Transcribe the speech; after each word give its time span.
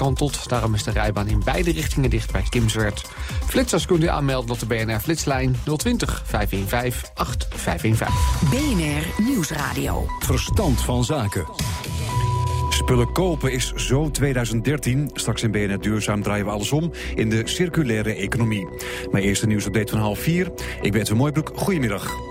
gekanteld. 0.00 0.48
Daarom 0.48 0.74
is 0.74 0.82
de 0.82 0.90
rijbaan 0.90 1.28
in 1.28 1.42
beide 1.44 1.72
richtingen 1.72 2.10
dicht 2.10 2.32
bij 2.32 2.42
Kimswert. 2.48 3.04
Flitsers 3.46 3.86
kunt 3.86 4.02
u 4.02 4.08
aanmelden 4.08 4.50
op 4.50 4.58
de 4.58 4.66
BNR-flitslijn 4.66 5.56
020 5.76 6.22
515 6.26 7.10
8515. 7.14 8.06
BNR 8.50 9.24
Nieuwsradio. 9.24 10.06
Verstand 10.18 10.80
van 10.80 11.04
zaken. 11.04 11.46
Spullen 12.70 13.12
kopen 13.12 13.52
is 13.52 13.72
zo 13.74 14.10
2013. 14.10 15.10
Straks 15.12 15.42
in 15.42 15.50
BNR 15.50 15.80
Duurzaam 15.80 16.22
draaien 16.22 16.44
we 16.44 16.50
alles 16.50 16.72
om 16.72 16.92
in 17.14 17.30
de 17.30 17.48
circulaire 17.48 18.14
economie. 18.14 18.68
Maar 19.10 19.20
eerst 19.20 19.42
een 19.42 19.48
nieuwsupdate 19.48 19.92
van 19.92 20.00
half 20.00 20.18
vier. 20.18 20.52
Ik 20.80 20.92
ben 20.92 21.00
Edwin 21.00 21.16
Mooibroek. 21.16 21.52
Goedemiddag. 21.54 22.29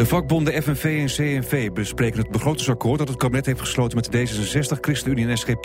De 0.00 0.06
vakbonden 0.06 0.62
FNV 0.62 0.84
en 0.84 1.06
CNV 1.06 1.70
bespreken 1.70 2.18
het 2.18 2.30
begrotingsakkoord 2.30 2.98
dat 2.98 3.08
het 3.08 3.16
kabinet 3.16 3.46
heeft 3.46 3.60
gesloten 3.60 3.96
met 3.96 4.08
D66, 4.16 4.80
ChristenUnie 4.80 5.28
en 5.28 5.38
SGP. 5.38 5.64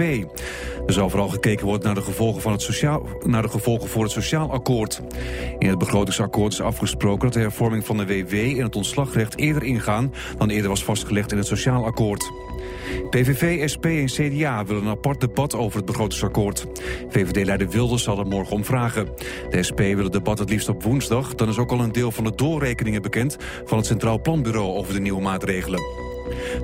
Er 0.85 0.93
zal 0.93 1.09
vooral 1.09 1.27
gekeken 1.27 1.65
worden 1.65 1.85
naar 1.85 1.95
de 1.95 2.01
gevolgen, 2.01 2.41
van 2.41 2.51
het 2.51 2.61
sociaal, 2.61 3.07
naar 3.25 3.41
de 3.41 3.49
gevolgen 3.49 3.89
voor 3.89 4.03
het 4.03 4.11
sociaal 4.11 4.51
akkoord. 4.51 5.01
In 5.59 5.69
het 5.69 5.77
begrotingsakkoord 5.77 6.53
is 6.53 6.61
afgesproken 6.61 7.19
dat 7.19 7.33
de 7.33 7.39
hervorming 7.39 7.85
van 7.85 7.97
de 7.97 8.05
WW 8.05 8.33
en 8.33 8.63
het 8.63 8.75
ontslagrecht 8.75 9.37
eerder 9.37 9.63
ingaan 9.63 10.13
dan 10.37 10.49
eerder 10.49 10.69
was 10.69 10.83
vastgelegd 10.83 11.31
in 11.31 11.37
het 11.37 11.47
sociaal 11.47 11.85
akkoord. 11.85 12.31
PVV, 13.09 13.69
SP 13.73 13.85
en 13.85 14.05
CDA 14.05 14.65
willen 14.65 14.83
een 14.83 14.89
apart 14.89 15.21
debat 15.21 15.55
over 15.55 15.77
het 15.77 15.85
begrotingsakkoord. 15.85 16.65
VVD-leider 17.09 17.69
Wilders 17.69 18.03
zal 18.03 18.19
er 18.19 18.27
morgen 18.27 18.55
om 18.55 18.65
vragen. 18.65 19.07
De 19.49 19.63
SP 19.67 19.79
wil 19.79 20.03
het 20.03 20.13
debat 20.13 20.39
het 20.39 20.49
liefst 20.49 20.69
op 20.69 20.83
woensdag. 20.83 21.35
Dan 21.35 21.49
is 21.49 21.57
ook 21.57 21.71
al 21.71 21.79
een 21.79 21.91
deel 21.91 22.11
van 22.11 22.23
de 22.23 22.35
doorrekeningen 22.35 23.01
bekend... 23.01 23.37
van 23.65 23.77
het 23.77 23.87
Centraal 23.87 24.17
Planbureau 24.25 24.77
over 24.77 24.93
de 24.93 24.99
nieuwe 24.99 25.21
maatregelen. 25.21 25.81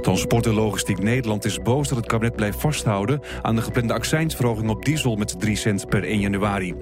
Transport 0.01 0.45
en 0.45 0.53
Logistiek 0.53 0.99
Nederland 0.99 1.45
is 1.45 1.61
boos 1.61 1.87
dat 1.87 1.97
het 1.97 2.07
kabinet 2.07 2.35
blijft 2.35 2.59
vasthouden 2.59 3.21
aan 3.41 3.55
de 3.55 3.61
geplande 3.61 3.93
accijnsverhoging 3.93 4.69
op 4.69 4.85
diesel 4.85 5.15
met 5.15 5.39
3 5.39 5.55
cent 5.55 5.89
per 5.89 6.03
1 6.03 6.19
januari. 6.19 6.75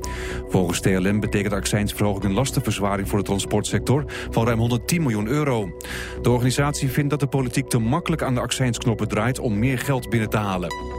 Volgens 0.48 0.80
TLM 0.80 1.20
betekent 1.20 1.50
de 1.50 1.56
accijnsverhoging 1.56 2.24
een 2.24 2.34
lastenverzwaring 2.34 3.10
voor 3.10 3.18
de 3.18 3.26
transportsector 3.26 4.06
van 4.30 4.46
ruim 4.46 4.60
110 4.60 5.02
miljoen 5.02 5.28
euro. 5.28 5.70
De 6.22 6.30
organisatie 6.30 6.90
vindt 6.90 7.10
dat 7.10 7.20
de 7.20 7.28
politiek 7.28 7.68
te 7.68 7.80
makkelijk 7.80 8.22
aan 8.22 8.36
de 8.36 8.42
accijnsknoppen 8.42 9.08
draait 9.08 9.40
om 9.40 9.60
meer 9.60 9.80
geld 9.80 10.10
binnen 10.10 10.30
te 10.30 10.38
halen. 10.38 10.99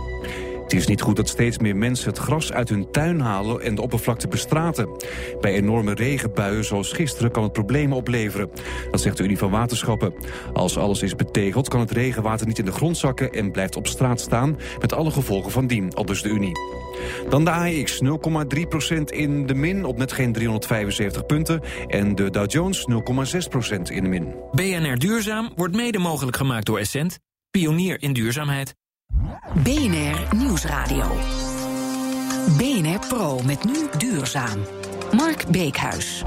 Het 0.71 0.79
is 0.79 0.87
niet 0.87 1.01
goed 1.01 1.17
dat 1.17 1.29
steeds 1.29 1.59
meer 1.59 1.77
mensen 1.77 2.09
het 2.09 2.19
gras 2.19 2.53
uit 2.53 2.69
hun 2.69 2.91
tuin 2.91 3.21
halen 3.21 3.61
en 3.61 3.75
de 3.75 3.83
oppervlakte 3.83 4.29
bestraten. 4.29 4.89
Bij 5.41 5.55
enorme 5.55 5.95
regenbuien 5.95 6.65
zoals 6.65 6.93
gisteren 6.93 7.31
kan 7.31 7.43
het 7.43 7.53
problemen 7.53 7.97
opleveren. 7.97 8.51
Dat 8.91 9.01
zegt 9.01 9.17
de 9.17 9.23
Unie 9.23 9.39
van 9.39 9.51
Waterschappen. 9.51 10.15
Als 10.53 10.77
alles 10.77 11.03
is 11.03 11.17
betegeld 11.17 11.69
kan 11.69 11.81
het 11.81 11.91
regenwater 11.91 12.47
niet 12.47 12.59
in 12.59 12.65
de 12.65 12.73
grond 12.73 12.97
zakken 12.97 13.33
en 13.33 13.53
blijft 13.53 13.77
op 13.77 13.87
straat 13.87 14.21
staan 14.21 14.59
met 14.81 14.93
alle 14.93 15.11
gevolgen 15.11 15.51
van 15.51 15.67
dien, 15.67 15.95
aldus 15.95 16.23
de 16.23 16.29
Unie. 16.29 16.59
Dan 17.29 17.45
de 17.45 17.51
AEX 17.51 18.01
0,3% 18.05 19.03
in 19.05 19.47
de 19.47 19.55
min 19.55 19.85
op 19.85 19.99
net 19.99 20.13
geen 20.13 20.33
375 20.33 21.27
punten. 21.27 21.61
En 21.87 22.15
de 22.15 22.31
Dow 22.31 22.51
Jones 22.51 22.87
0,6% 22.91 23.81
in 23.83 24.03
de 24.03 24.09
min. 24.09 24.35
BNR 24.53 24.97
Duurzaam 24.97 25.53
wordt 25.57 25.77
mede 25.77 25.99
mogelijk 25.99 26.37
gemaakt 26.37 26.67
door 26.67 26.79
Essent, 26.79 27.19
pionier 27.51 28.03
in 28.03 28.13
duurzaamheid. 28.13 28.79
BNR 29.55 30.37
Nieuwsradio. 30.37 31.05
BNR 32.57 32.99
Pro 33.09 33.41
met 33.43 33.65
nu 33.65 33.89
duurzaam. 33.99 34.59
Mark 35.13 35.47
Beekhuis. 35.49 36.23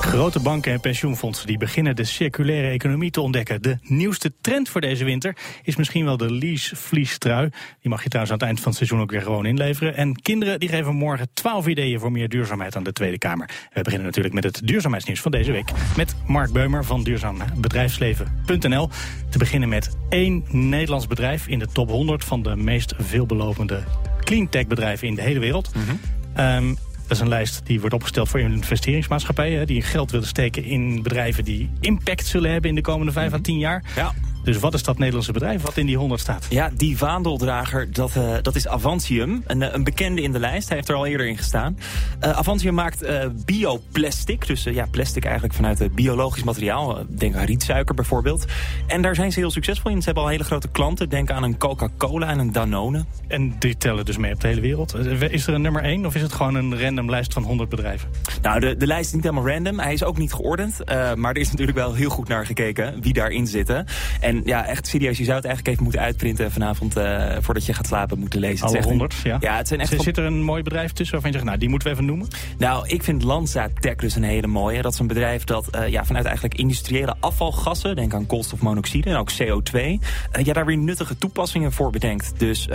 Grote 0.00 0.40
banken 0.40 0.72
en 0.72 0.80
pensioenfondsen 0.80 1.46
die 1.46 1.58
beginnen 1.58 1.96
de 1.96 2.04
circulaire 2.04 2.68
economie 2.68 3.10
te 3.10 3.20
ontdekken. 3.20 3.62
De 3.62 3.78
nieuwste 3.82 4.32
trend 4.40 4.68
voor 4.68 4.80
deze 4.80 5.04
winter 5.04 5.36
is 5.62 5.76
misschien 5.76 6.04
wel 6.04 6.16
de 6.16 6.32
lease-vliestrui. 6.32 7.48
Die 7.80 7.90
mag 7.90 8.02
je 8.02 8.08
trouwens 8.08 8.32
aan 8.32 8.38
het 8.38 8.46
eind 8.46 8.60
van 8.60 8.68
het 8.68 8.76
seizoen 8.76 9.00
ook 9.00 9.10
weer 9.10 9.22
gewoon 9.22 9.46
inleveren. 9.46 9.96
En 9.96 10.22
kinderen 10.22 10.60
die 10.60 10.68
geven 10.68 10.94
morgen 10.94 11.28
12 11.32 11.66
ideeën 11.66 12.00
voor 12.00 12.12
meer 12.12 12.28
duurzaamheid 12.28 12.76
aan 12.76 12.82
de 12.82 12.92
Tweede 12.92 13.18
Kamer. 13.18 13.50
We 13.72 13.82
beginnen 13.82 14.06
natuurlijk 14.06 14.34
met 14.34 14.44
het 14.44 14.60
duurzaamheidsnieuws 14.64 15.20
van 15.20 15.30
deze 15.30 15.52
week. 15.52 15.70
Met 15.96 16.14
Mark 16.26 16.52
Beumer 16.52 16.84
van 16.84 17.02
duurzaambedrijfsleven.nl. 17.02 18.88
Te 19.30 19.38
beginnen 19.38 19.68
met 19.68 19.96
één 20.08 20.44
Nederlands 20.48 21.06
bedrijf 21.06 21.48
in 21.48 21.58
de 21.58 21.66
top 21.66 21.90
100 21.90 22.24
van 22.24 22.42
de 22.42 22.56
meest 22.56 22.94
veelbelovende 22.98 23.84
cleantech 24.20 24.66
bedrijven 24.66 25.08
in 25.08 25.14
de 25.14 25.22
hele 25.22 25.40
wereld. 25.40 25.70
Mm 25.74 26.78
dat 27.10 27.18
is 27.18 27.24
een 27.24 27.30
lijst 27.38 27.60
die 27.64 27.80
wordt 27.80 27.94
opgesteld 27.94 28.28
voor 28.28 28.40
investeringsmaatschappijen... 28.40 29.66
die 29.66 29.82
geld 29.82 30.10
willen 30.10 30.26
steken 30.26 30.64
in 30.64 31.02
bedrijven 31.02 31.44
die 31.44 31.70
impact 31.80 32.26
zullen 32.26 32.50
hebben... 32.50 32.70
in 32.70 32.76
de 32.76 32.82
komende 32.82 33.12
vijf 33.12 33.32
à 33.32 33.38
tien 33.42 33.58
jaar. 33.58 33.84
Ja. 33.96 34.12
Dus 34.42 34.58
wat 34.58 34.74
is 34.74 34.82
dat 34.82 34.98
Nederlandse 34.98 35.32
bedrijf 35.32 35.62
wat 35.62 35.76
in 35.76 35.86
die 35.86 35.96
100 35.96 36.20
staat? 36.20 36.46
Ja, 36.48 36.70
die 36.76 36.98
vaandeldrager, 36.98 37.92
dat, 37.92 38.16
uh, 38.16 38.34
dat 38.42 38.54
is 38.54 38.68
Avantium. 38.68 39.42
Een, 39.46 39.62
eh, 39.62 39.74
een, 39.74 39.84
bekende 39.84 40.22
in 40.22 40.32
de 40.32 40.38
lijst. 40.38 40.68
Hij 40.68 40.76
heeft 40.76 40.88
er 40.88 40.94
al 40.94 41.06
eerder 41.06 41.26
in 41.26 41.36
gestaan. 41.36 41.78
Uh, 42.24 42.30
Avantium 42.30 42.74
maakt 42.74 43.02
uh, 43.02 43.24
bioplastic. 43.44 44.46
Dus 44.46 44.62
ja, 44.62 44.86
plastic 44.90 45.24
eigenlijk 45.24 45.54
vanuit 45.54 45.94
biologisch 45.94 46.42
materiaal. 46.42 46.98
denk 47.08 47.34
aan 47.34 47.44
rietsuiker 47.44 47.94
bijvoorbeeld. 47.94 48.44
En 48.86 49.02
daar 49.02 49.14
zijn 49.14 49.32
ze 49.32 49.38
heel 49.38 49.50
succesvol 49.50 49.90
in. 49.90 49.98
Ze 49.98 50.04
hebben 50.04 50.22
al 50.22 50.28
hele 50.28 50.44
grote 50.44 50.68
klanten. 50.68 51.08
Denk 51.08 51.30
aan 51.30 51.42
een 51.42 51.58
Coca-Cola 51.58 52.28
en 52.28 52.38
een 52.38 52.52
Danone. 52.52 53.04
En 53.28 53.54
die 53.58 53.76
tellen 53.76 54.04
dus 54.04 54.16
mee 54.16 54.32
op 54.32 54.40
de 54.40 54.48
hele 54.48 54.60
wereld. 54.60 54.94
Is 55.30 55.46
er 55.46 55.54
een 55.54 55.62
nummer 55.62 55.82
1 55.82 56.06
of 56.06 56.14
is 56.14 56.22
het 56.22 56.32
gewoon 56.32 56.54
een 56.54 56.80
random 56.80 57.10
lijst 57.10 57.32
van 57.32 57.42
100 57.42 57.68
bedrijven? 57.68 58.08
Nou, 58.42 58.60
de, 58.60 58.76
de 58.76 58.86
lijst 58.86 59.06
is 59.06 59.12
niet 59.12 59.24
helemaal 59.24 59.48
random. 59.48 59.78
Hij 59.78 59.92
is 59.92 60.04
ook 60.04 60.18
niet 60.18 60.32
geordend. 60.32 60.78
maar 61.14 61.34
er 61.34 61.40
is 61.40 61.50
natuurlijk 61.50 61.78
wel 61.78 61.94
heel 61.94 62.10
goed 62.10 62.28
naar 62.28 62.46
gekeken 62.46 63.02
wie 63.02 63.12
daarin 63.12 63.46
zitten. 63.46 63.86
En 64.20 64.39
ja, 64.44 64.66
echt 64.66 64.86
serieus, 64.86 65.18
je 65.18 65.24
zou 65.24 65.36
het 65.36 65.44
eigenlijk 65.44 65.74
even 65.74 65.82
moeten 65.82 66.02
uitprinten 66.02 66.52
vanavond 66.52 66.96
uh, 66.96 67.36
voordat 67.40 67.66
je 67.66 67.74
gaat 67.74 67.86
slapen 67.86 68.18
moeten 68.18 68.40
lezen. 68.40 68.66
Alle 68.66 68.82
honderd, 68.82 69.14
ja. 69.14 69.36
ja 69.40 69.56
het 69.56 69.68
zijn 69.68 69.80
echt 69.80 70.02
Zit 70.02 70.16
er 70.16 70.24
een 70.24 70.42
mooi 70.42 70.62
bedrijf 70.62 70.92
tussen 70.92 71.12
waarvan 71.12 71.30
je 71.30 71.36
zegt, 71.36 71.48
nou 71.48 71.58
die 71.58 71.68
moeten 71.68 71.88
we 71.88 71.94
even 71.94 72.06
noemen? 72.06 72.28
Nou, 72.58 72.88
ik 72.88 73.02
vind 73.02 73.22
Lanza 73.22 73.68
Tech 73.80 73.96
dus 73.96 74.14
een 74.14 74.22
hele 74.22 74.46
mooie. 74.46 74.82
Dat 74.82 74.92
is 74.92 74.98
een 74.98 75.06
bedrijf 75.06 75.44
dat 75.44 75.68
uh, 75.74 75.88
ja, 75.88 76.04
vanuit 76.04 76.24
eigenlijk 76.24 76.54
industriële 76.58 77.14
afvalgassen, 77.20 77.96
denk 77.96 78.14
aan 78.14 78.26
koolstofmonoxide 78.26 79.10
en 79.10 79.16
ook 79.16 79.30
CO2, 79.32 79.74
uh, 79.74 79.98
eh, 80.32 80.44
ja, 80.44 80.52
daar 80.52 80.66
weer 80.66 80.78
nuttige 80.78 81.18
toepassingen 81.18 81.72
voor 81.72 81.90
bedenkt. 81.90 82.32
Dus 82.36 82.68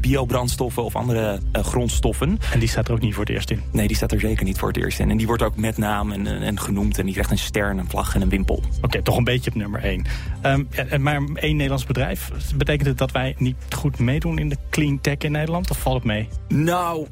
biobrandstoffen 0.00 0.84
of 0.84 0.96
andere 0.96 1.40
grondstoffen. 1.52 2.38
En 2.52 2.58
die 2.58 2.68
staat 2.68 2.88
er 2.88 2.94
ook 2.94 3.00
niet 3.00 3.14
voor 3.14 3.24
het 3.24 3.32
eerst 3.32 3.50
in? 3.50 3.62
Nee, 3.72 3.86
die 3.86 3.96
staat 3.96 4.12
er 4.12 4.20
zeker 4.20 4.44
niet 4.44 4.58
voor 4.58 4.68
het 4.68 4.76
eerst 4.76 5.00
in. 5.00 5.10
En 5.10 5.16
die 5.16 5.26
wordt 5.26 5.42
ook 5.42 5.56
met 5.56 5.78
naam 5.78 6.12
en, 6.12 6.26
en 6.26 6.60
genoemd 6.60 6.98
en 6.98 7.04
niet 7.04 7.16
echt 7.16 7.30
een 7.30 7.38
ster, 7.38 7.70
een 7.70 7.88
vlag 7.88 8.14
en 8.14 8.22
een 8.22 8.28
wimpel. 8.28 8.62
Oké, 8.82 9.02
toch 9.02 9.16
een 9.16 9.24
beetje 9.24 9.50
op 9.50 9.56
nummer 9.56 9.82
1. 9.82 10.04
Um, 10.42 10.68
ja, 10.70 10.84
maar 10.98 11.22
één 11.34 11.54
Nederlands 11.54 11.86
bedrijf. 11.86 12.30
Betekent 12.56 12.88
het 12.88 12.98
dat 12.98 13.10
wij 13.10 13.34
niet 13.38 13.56
goed 13.76 13.98
meedoen 13.98 14.38
in 14.38 14.48
de 14.48 14.56
clean 14.70 15.00
tech 15.00 15.18
in 15.18 15.32
Nederland? 15.32 15.70
Of 15.70 15.78
valt 15.78 15.96
het 15.96 16.04
mee? 16.04 16.28
Nou, 16.48 17.06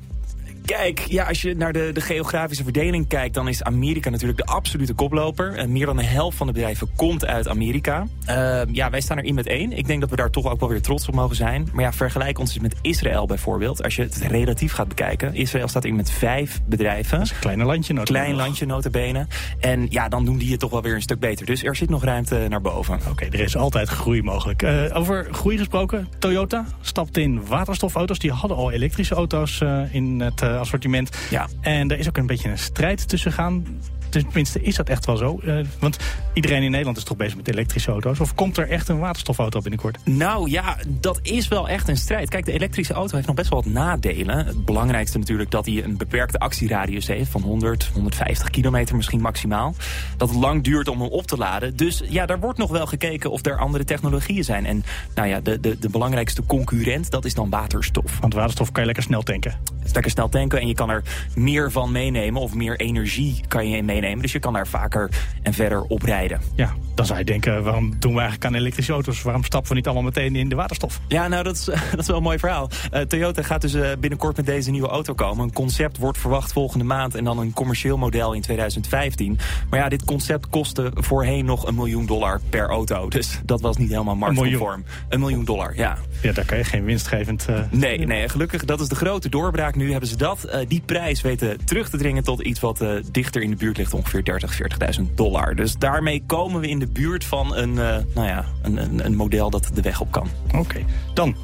Kijk, 0.67 0.99
ja, 0.99 1.25
als 1.25 1.43
je 1.43 1.55
naar 1.55 1.73
de, 1.73 1.91
de 1.93 2.01
geografische 2.01 2.63
verdeling 2.63 3.09
kijkt... 3.09 3.35
dan 3.35 3.49
is 3.49 3.63
Amerika 3.63 4.11
natuurlijk 4.11 4.39
de 4.39 4.45
absolute 4.45 4.95
koploper. 4.95 5.55
En 5.55 5.73
meer 5.73 5.87
dan 5.87 5.97
de 5.97 6.05
helft 6.05 6.37
van 6.37 6.47
de 6.47 6.53
bedrijven 6.53 6.89
komt 6.97 7.27
uit 7.27 7.49
Amerika. 7.49 8.07
Uh, 8.29 8.61
ja, 8.73 8.91
wij 8.91 9.01
staan 9.01 9.19
erin 9.19 9.35
met 9.35 9.47
één. 9.47 9.73
Ik 9.73 9.87
denk 9.87 10.01
dat 10.01 10.11
we 10.11 10.17
daar 10.17 10.31
toch 10.31 10.47
ook 10.47 10.61
wel 10.61 10.69
weer 10.69 10.83
trots 10.83 11.09
op 11.09 11.15
mogen 11.15 11.37
zijn. 11.37 11.69
Maar 11.73 11.85
ja, 11.85 11.93
vergelijk 11.93 12.39
ons 12.39 12.55
eens 12.55 12.63
met 12.63 12.75
Israël 12.83 13.27
bijvoorbeeld. 13.27 13.83
Als 13.83 13.97
je 13.97 14.03
het 14.03 14.17
relatief 14.17 14.73
gaat 14.73 14.89
bekijken. 14.89 15.35
Israël 15.35 15.69
staat 15.69 15.85
in 15.85 15.97
met 15.97 16.11
vijf 16.11 16.61
bedrijven. 16.67 17.19
Dat 17.19 17.27
is 17.27 17.33
een 17.33 17.39
klein 17.41 17.63
landje 17.63 17.93
notabene. 17.93 18.25
Klein 18.25 18.37
landje 18.37 18.67
notabene. 18.67 19.27
En 19.61 19.87
ja, 19.91 20.09
dan 20.09 20.25
doen 20.25 20.39
die 20.39 20.51
het 20.51 20.61
toch 20.61 20.71
wel 20.71 20.83
weer 20.83 20.95
een 20.95 21.03
stuk 21.03 21.21
beter. 21.21 21.47
Dus 21.47 21.65
er 21.65 21.77
zit 21.77 21.91
nog 21.91 22.05
ruimte 22.05 22.47
naar 22.49 22.61
boven. 22.61 22.99
Oké, 23.11 23.25
er 23.25 23.41
is 23.41 23.57
altijd 23.57 23.89
groei 23.89 24.23
mogelijk. 24.23 24.63
Uh, 24.63 24.83
over 24.93 25.29
groei 25.31 25.59
gesproken. 25.59 26.09
Toyota 26.19 26.65
stapt 26.81 27.17
in 27.17 27.47
waterstofauto's. 27.47 28.19
Die 28.19 28.33
hadden 28.33 28.57
al 28.57 28.71
elektrische 28.71 29.15
auto's 29.15 29.61
uh, 29.61 29.95
in 29.95 30.21
het 30.21 30.43
uh, 30.43 30.56
assortiment. 30.59 31.17
Ja. 31.31 31.49
En 31.61 31.91
er 31.91 31.99
is 31.99 32.09
ook 32.09 32.17
een 32.17 32.27
beetje 32.27 32.49
een 32.49 32.59
strijd 32.59 33.09
tussen 33.09 33.33
gaan. 33.33 33.65
Tenminste, 34.09 34.63
is 34.63 34.77
dat 34.77 34.89
echt 34.89 35.07
wel 35.07 35.17
zo? 35.17 35.41
Uh, 35.45 35.65
want 35.79 35.97
iedereen 36.33 36.63
in 36.63 36.71
Nederland 36.71 36.97
is 36.97 37.05
toch 37.05 37.17
bezig 37.17 37.37
met 37.37 37.49
elektrische 37.49 37.91
auto's? 37.91 38.21
Of 38.21 38.35
komt 38.35 38.57
er 38.57 38.69
echt 38.69 38.89
een 38.89 38.99
waterstofauto 38.99 39.61
binnenkort? 39.61 39.99
Nou 40.05 40.51
ja, 40.51 40.77
dat 40.87 41.19
is 41.23 41.49
wel 41.49 41.69
echt 41.69 41.89
een 41.89 41.97
strijd. 41.97 42.29
Kijk, 42.29 42.45
de 42.45 42.53
elektrische 42.53 42.93
auto 42.93 43.15
heeft 43.15 43.27
nog 43.27 43.37
best 43.37 43.51
wel 43.51 43.63
wat 43.63 43.73
nadelen. 43.73 44.47
Het 44.47 44.65
belangrijkste 44.65 45.19
natuurlijk 45.19 45.51
dat 45.51 45.67
hij 45.67 45.85
een 45.85 45.97
beperkte 45.97 46.39
actieradius 46.39 47.07
heeft... 47.07 47.31
van 47.31 47.43
100, 47.43 47.91
150 47.95 48.51
kilometer 48.51 48.97
misschien 48.97 49.21
maximaal. 49.21 49.75
Dat 50.17 50.29
het 50.29 50.39
lang 50.39 50.63
duurt 50.63 50.89
om 50.89 51.01
hem 51.01 51.11
op 51.11 51.27
te 51.27 51.37
laden. 51.37 51.77
Dus 51.77 52.03
ja, 52.09 52.27
daar 52.27 52.41
wordt 52.41 52.59
nog 52.59 52.71
wel 52.71 52.87
gekeken 52.87 53.31
of 53.31 53.47
er 53.47 53.59
andere 53.59 53.85
technologieën 53.85 54.45
zijn. 54.45 54.67
En 54.67 54.85
nou 55.15 55.29
ja, 55.29 55.41
de, 55.41 55.61
de, 55.61 55.79
de 55.79 55.89
belangrijkste 55.89 56.47
concurrent, 56.47 57.11
dat 57.11 57.25
is 57.25 57.35
dan 57.35 57.51
waterstof. 57.51 58.19
Want 58.21 58.35
waterstof 58.35 58.73
kan 58.73 58.81
je 58.81 58.87
lekker 58.87 59.05
snel 59.05 59.23
tanken. 59.23 59.59
lekker 59.93 60.11
snel 60.11 60.29
tanken 60.29 60.61
en 60.61 60.67
je 60.67 60.75
kan 60.75 60.91
er 60.91 61.03
meer 61.35 61.73
van 61.73 61.93
meenemen 61.93 62.43
of 62.43 62.55
meer 62.55 62.77
energie 62.81 63.41
kan 63.49 63.69
je 63.69 63.77
in 63.77 63.85
meenemen. 64.01 64.23
Dus 64.23 64.33
je 64.33 64.39
kan 64.39 64.53
daar 64.53 64.67
vaker 64.67 65.11
en 65.43 65.53
verder 65.53 65.83
op 65.83 66.03
rijden. 66.03 66.41
Ja, 66.55 66.75
dan 66.95 67.07
zou 67.07 67.19
je 67.19 67.25
denken, 67.25 67.63
waarom 67.63 67.95
doen 67.99 68.13
we 68.13 68.21
eigenlijk 68.21 68.45
aan 68.45 68.55
elektrische 68.55 68.93
auto's? 68.93 69.23
Waarom 69.23 69.45
stappen 69.45 69.71
we 69.71 69.77
niet 69.77 69.87
allemaal 69.87 70.05
meteen 70.05 70.37
in 70.37 70.49
de 70.49 70.55
waterstof? 70.55 71.01
Ja, 71.09 71.29
nou 71.29 71.45
dat 71.45 71.57
is, 71.57 71.65
dat 71.91 71.99
is 71.99 72.07
wel 72.07 72.17
een 72.17 72.23
mooi 72.23 72.39
verhaal. 72.39 72.71
Uh, 72.93 73.01
Toyota 73.01 73.43
gaat 73.43 73.61
dus 73.61 73.75
uh, 73.75 73.89
binnenkort 73.99 74.37
met 74.37 74.47
deze 74.47 74.71
nieuwe 74.71 74.89
auto 74.89 75.15
komen. 75.15 75.45
Een 75.45 75.53
concept 75.53 75.99
wordt 75.99 76.19
verwacht 76.19 76.53
volgende 76.53 76.85
maand 76.85 77.15
en 77.15 77.25
dan 77.25 77.39
een 77.39 77.53
commercieel 77.53 77.99
model 77.99 78.33
in 78.33 78.41
2015. 78.41 79.39
Maar 79.71 79.81
ja, 79.81 79.89
dit 79.89 80.05
concept 80.05 80.49
kostte 80.49 80.91
voorheen 80.95 81.45
nog 81.45 81.67
een 81.67 81.75
miljoen 81.75 82.07
dollar 82.07 82.41
per 82.51 82.69
auto. 82.69 83.09
Dus 83.09 83.41
dat 83.45 83.61
was 83.61 83.77
niet 83.77 83.91
helemaal 83.91 84.17
marktconform. 84.17 84.73
Een 84.73 84.85
miljoen, 84.85 85.07
een 85.09 85.21
miljoen 85.21 85.45
dollar, 85.45 85.77
ja. 85.77 85.97
Ja, 86.23 86.33
daar 86.33 86.45
kan 86.45 86.59
je 86.59 86.65
geen 86.65 86.85
winstgevend... 86.85 87.47
Uh... 87.51 87.59
Nee, 87.71 87.99
nee, 87.99 88.29
gelukkig, 88.29 88.65
dat 88.65 88.81
is 88.81 88.89
de 88.89 88.95
grote 88.95 89.29
doorbraak. 89.29 89.75
Nu 89.75 89.91
hebben 89.91 90.09
ze 90.09 90.17
dat, 90.17 90.49
die 90.69 90.83
prijs 90.87 91.21
weten 91.21 91.65
terug 91.65 91.91
te 91.91 91.97
dringen 91.97 92.25
tot 92.25 92.41
iets 92.41 92.61
wat 92.61 92.85
dichter 93.11 93.43
in 93.43 93.51
de 93.51 93.57
buurt 93.57 93.77
ligt. 93.77 93.86
Ongeveer 93.95 94.25
30, 94.25 94.61
40.000 95.01 95.15
dollar. 95.15 95.55
Dus 95.55 95.77
daarmee 95.77 96.23
komen 96.27 96.61
we 96.61 96.69
in 96.69 96.79
de 96.79 96.87
buurt 96.87 97.25
van 97.25 97.57
een, 97.57 97.75
nou 97.75 98.05
ja, 98.15 98.45
een, 98.63 98.77
een, 98.77 99.05
een 99.05 99.15
model 99.15 99.51
dat 99.51 99.71
de 99.75 99.83
weg 99.83 100.01
op 100.01 100.13
kan. 100.13 100.29
Oké, 100.55 100.85
dan 101.15 101.37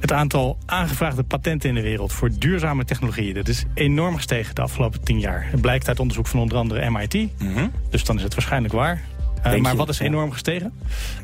het 0.00 0.12
aantal 0.12 0.58
aangevraagde 0.66 1.22
patenten 1.22 1.68
in 1.68 1.74
de 1.74 1.80
wereld 1.80 2.12
voor 2.12 2.30
duurzame 2.38 2.84
technologieën... 2.84 3.34
dat 3.34 3.48
is 3.48 3.64
enorm 3.74 4.16
gestegen 4.16 4.54
de 4.54 4.62
afgelopen 4.62 5.04
tien 5.04 5.20
jaar. 5.20 5.46
Het 5.50 5.60
blijkt 5.60 5.88
uit 5.88 6.00
onderzoek 6.00 6.26
van 6.26 6.40
onder 6.40 6.58
andere 6.58 6.90
MIT. 6.90 7.14
Mhm. 7.38 7.68
Dus 7.90 8.04
dan 8.04 8.16
is 8.16 8.22
het 8.22 8.34
waarschijnlijk 8.34 8.74
waar. 8.74 9.02
Uh, 9.46 9.56
maar 9.56 9.76
wat 9.76 9.88
is 9.88 9.98
enorm 9.98 10.32
gestegen? 10.32 10.72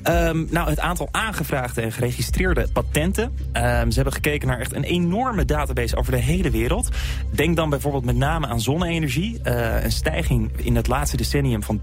Um, 0.04 0.46
nou, 0.50 0.68
het 0.68 0.80
aantal 0.80 1.08
aangevraagde 1.10 1.80
en 1.80 1.92
geregistreerde 1.92 2.68
patenten. 2.72 3.24
Um, 3.24 3.90
ze 3.90 3.94
hebben 3.94 4.12
gekeken 4.12 4.48
naar 4.48 4.58
echt 4.58 4.74
een 4.74 4.84
enorme 4.84 5.44
database 5.44 5.96
over 5.96 6.12
de 6.12 6.18
hele 6.18 6.50
wereld. 6.50 6.88
Denk 7.30 7.56
dan 7.56 7.70
bijvoorbeeld 7.70 8.04
met 8.04 8.16
name 8.16 8.46
aan 8.46 8.60
zonne-energie. 8.60 9.40
Uh, 9.44 9.84
een 9.84 9.92
stijging 9.92 10.50
in 10.56 10.76
het 10.76 10.86
laatste 10.86 11.16
decennium 11.16 11.62
van 11.62 11.80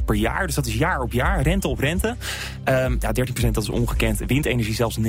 13% 0.00 0.04
per 0.04 0.14
jaar. 0.14 0.46
Dus 0.46 0.54
dat 0.54 0.66
is 0.66 0.74
jaar 0.74 1.00
op 1.00 1.12
jaar, 1.12 1.42
rente 1.42 1.68
op 1.68 1.78
rente. 1.78 2.16
Um, 2.64 2.96
ja, 3.00 3.12
13% 3.48 3.50
dat 3.50 3.62
is 3.62 3.68
ongekend. 3.68 4.22
Windenergie 4.26 4.74
zelfs 4.74 4.98
19%. 4.98 5.02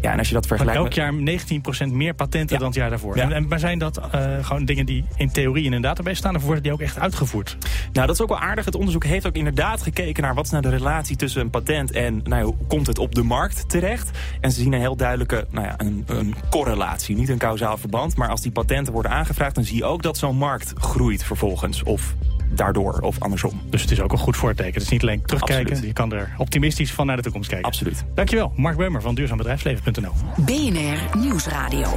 Ja, 0.00 0.12
en 0.12 0.18
als 0.18 0.28
je 0.28 0.34
dat 0.34 0.46
vergelijkt... 0.46 0.80
elk 0.80 0.92
jaar 0.92 1.12
19% 1.14 1.92
meer 1.92 2.14
patenten 2.14 2.58
dan 2.58 2.66
het 2.66 2.76
jaar 2.76 2.90
daarvoor. 2.90 3.16
Ja. 3.16 3.30
En, 3.30 3.48
maar 3.48 3.58
zijn 3.58 3.78
dat 3.78 4.00
uh, 4.14 4.44
gewoon 4.44 4.64
dingen 4.64 4.86
die 4.86 5.04
in 5.16 5.30
theorie 5.30 5.64
in 5.64 5.72
een 5.72 5.82
database 5.82 6.16
staan... 6.16 6.36
of 6.36 6.42
worden 6.42 6.62
die 6.62 6.72
ook 6.72 6.80
echt 6.80 6.98
uitgevoerd? 6.98 7.56
Nou, 7.92 8.06
dat 8.06 8.16
is 8.16 8.22
ook 8.22 8.28
wel 8.28 8.38
aardig. 8.38 8.64
Het 8.64 8.74
onderzoek 8.74 9.01
heeft 9.02 9.26
ook 9.26 9.36
inderdaad 9.36 9.82
gekeken 9.82 10.22
naar 10.22 10.34
wat 10.34 10.44
is 10.44 10.50
nou 10.50 10.62
de 10.62 10.68
relatie 10.68 11.16
tussen 11.16 11.40
een 11.40 11.50
patent 11.50 11.90
en 11.90 12.20
nou, 12.24 12.44
hoe 12.44 12.54
komt 12.66 12.86
het 12.86 12.98
op 12.98 13.14
de 13.14 13.22
markt 13.22 13.68
terecht. 13.68 14.10
En 14.40 14.52
ze 14.52 14.60
zien 14.60 14.72
een 14.72 14.80
heel 14.80 14.96
duidelijke 14.96 15.46
nou 15.50 15.66
ja, 15.66 15.74
een, 15.76 16.04
een 16.06 16.34
correlatie, 16.50 17.16
niet 17.16 17.28
een 17.28 17.38
kausaal 17.38 17.76
verband. 17.76 18.16
Maar 18.16 18.28
als 18.28 18.40
die 18.40 18.52
patenten 18.52 18.92
worden 18.92 19.10
aangevraagd, 19.10 19.54
dan 19.54 19.64
zie 19.64 19.76
je 19.76 19.84
ook 19.84 20.02
dat 20.02 20.18
zo'n 20.18 20.36
markt 20.36 20.72
groeit 20.76 21.24
vervolgens. 21.24 21.82
Of 21.82 22.14
daardoor 22.54 22.98
of 23.00 23.20
andersom. 23.20 23.60
Dus 23.70 23.82
het 23.82 23.90
is 23.90 24.00
ook 24.00 24.12
een 24.12 24.18
goed 24.18 24.36
voorteken. 24.36 24.72
Het 24.72 24.82
is 24.82 24.88
niet 24.88 25.02
alleen 25.02 25.22
terugkijken, 25.22 25.64
Absoluut. 25.64 25.86
je 25.86 25.92
kan 25.92 26.12
er 26.12 26.34
optimistisch 26.36 26.92
van 26.92 27.06
naar 27.06 27.16
de 27.16 27.22
toekomst 27.22 27.48
kijken. 27.48 27.68
Absoluut. 27.68 28.04
Dankjewel, 28.14 28.52
Mark 28.56 28.76
Beumer 28.76 29.02
van 29.02 29.14
duurzaambedrijfsleven.nl. 29.14 30.12
BNR 30.36 31.18
Nieuwsradio. 31.18 31.88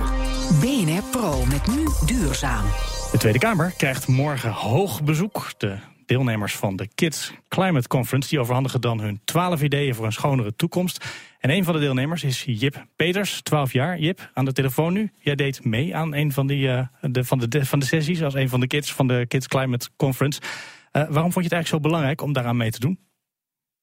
BNR 0.60 1.04
Pro 1.12 1.46
met 1.46 1.68
nu 1.68 1.88
duurzaam. 2.06 2.66
De 3.12 3.18
Tweede 3.18 3.40
Kamer 3.40 3.74
krijgt 3.78 4.08
morgen 4.08 4.52
hoog 4.52 5.04
bezoek. 5.04 5.52
De 5.58 5.78
deelnemers 6.06 6.56
van 6.56 6.76
de 6.76 6.88
Kids 6.96 7.34
Climate 7.48 7.88
Conference. 7.88 8.30
Die 8.30 8.40
overhandigen 8.40 8.82
dan 8.82 9.00
hun 9.00 9.22
twaalf 9.26 9.62
ideeën 9.62 9.96
voor 9.96 10.06
een 10.06 10.12
schonere 10.12 10.56
toekomst. 10.56 11.06
En 11.40 11.50
een 11.50 11.64
van 11.64 11.74
de 11.74 11.80
deelnemers 11.80 12.24
is 12.24 12.44
Jip 12.48 12.86
Peters, 12.96 13.42
12 13.42 13.74
jaar. 13.74 13.98
Jip, 13.98 14.30
aan 14.34 14.46
de 14.46 14.54
telefoon 14.54 14.94
nu. 14.94 15.12
Jij 15.20 15.36
deed 15.36 15.66
mee 15.66 15.96
aan 15.96 16.14
een 16.16 16.32
van, 16.32 16.48
die, 16.48 16.68
uh, 16.68 16.82
de, 17.02 17.24
van, 17.24 17.40
de, 17.40 17.66
van 17.66 17.80
de 17.80 17.86
sessies 17.86 18.24
als 18.24 18.34
een 18.34 18.50
van 18.50 18.60
de 18.60 18.68
kids 18.68 18.94
van 18.94 19.08
de 19.08 19.26
Kids 19.28 19.48
Climate 19.48 19.90
Conference. 19.98 20.42
Uh, 20.42 20.48
waarom 20.92 21.32
vond 21.32 21.34
je 21.34 21.42
het 21.42 21.52
eigenlijk 21.52 21.68
zo 21.68 21.80
belangrijk 21.80 22.22
om 22.22 22.34
daaraan 22.34 22.58
mee 22.58 22.72
te 22.72 22.80
doen? 22.80 23.00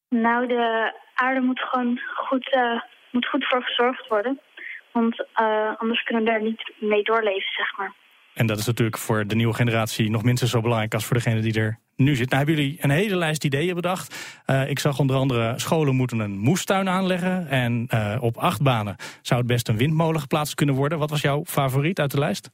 Nou, 0.09 0.47
de 0.47 0.93
aarde 1.13 1.41
moet 1.41 1.59
gewoon 1.59 1.99
goed, 2.15 2.55
uh, 2.55 2.81
moet 3.11 3.27
goed 3.27 3.45
voor 3.47 3.63
gezorgd 3.63 4.07
worden. 4.07 4.39
Want 4.91 5.25
anders 5.77 6.03
kunnen 6.03 6.23
we 6.23 6.29
daar 6.29 6.41
niet 6.41 6.73
mee 6.79 7.03
doorleven, 7.03 7.51
zeg 7.55 7.77
maar. 7.77 7.93
En 8.33 8.45
dat 8.45 8.57
is 8.57 8.65
natuurlijk 8.65 8.97
voor 8.97 9.27
de 9.27 9.35
nieuwe 9.35 9.53
generatie 9.53 10.09
nog 10.09 10.23
minstens 10.23 10.51
zo 10.51 10.61
belangrijk 10.61 10.93
als 10.93 11.05
voor 11.05 11.15
degene 11.15 11.41
die 11.41 11.59
er 11.59 11.79
nu 11.95 12.15
zit. 12.15 12.29
Nou 12.29 12.45
hebben 12.45 12.63
jullie 12.63 12.77
een 12.81 12.89
hele 12.89 13.15
lijst 13.15 13.43
ideeën 13.43 13.75
bedacht. 13.75 14.41
Uh, 14.47 14.69
ik 14.69 14.79
zag 14.79 14.99
onder 14.99 15.15
andere 15.15 15.53
scholen 15.59 15.95
moeten 15.95 16.19
een 16.19 16.37
moestuin 16.37 16.89
aanleggen. 16.89 17.47
En 17.47 17.87
uh, 17.93 18.17
op 18.19 18.37
acht 18.37 18.61
banen 18.61 18.95
zou 19.21 19.39
het 19.39 19.49
best 19.49 19.67
een 19.67 19.77
windmolen 19.77 20.21
geplaatst 20.21 20.55
kunnen 20.55 20.75
worden. 20.75 20.99
Wat 20.99 21.09
was 21.09 21.21
jouw 21.21 21.43
favoriet 21.45 21.99
uit 21.99 22.11
de 22.11 22.19
lijst? 22.19 22.49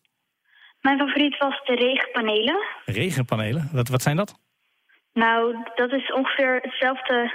Mijn 0.81 0.97
favoriet 0.97 1.37
was 1.37 1.61
de 1.63 1.75
regenpanelen. 1.75 2.57
Regenpanelen? 2.85 3.69
Wat, 3.71 3.87
wat 3.87 4.01
zijn 4.01 4.15
dat? 4.15 4.39
Nou, 5.13 5.55
dat 5.75 5.91
is 5.91 6.13
ongeveer 6.13 6.59
hetzelfde 6.61 7.33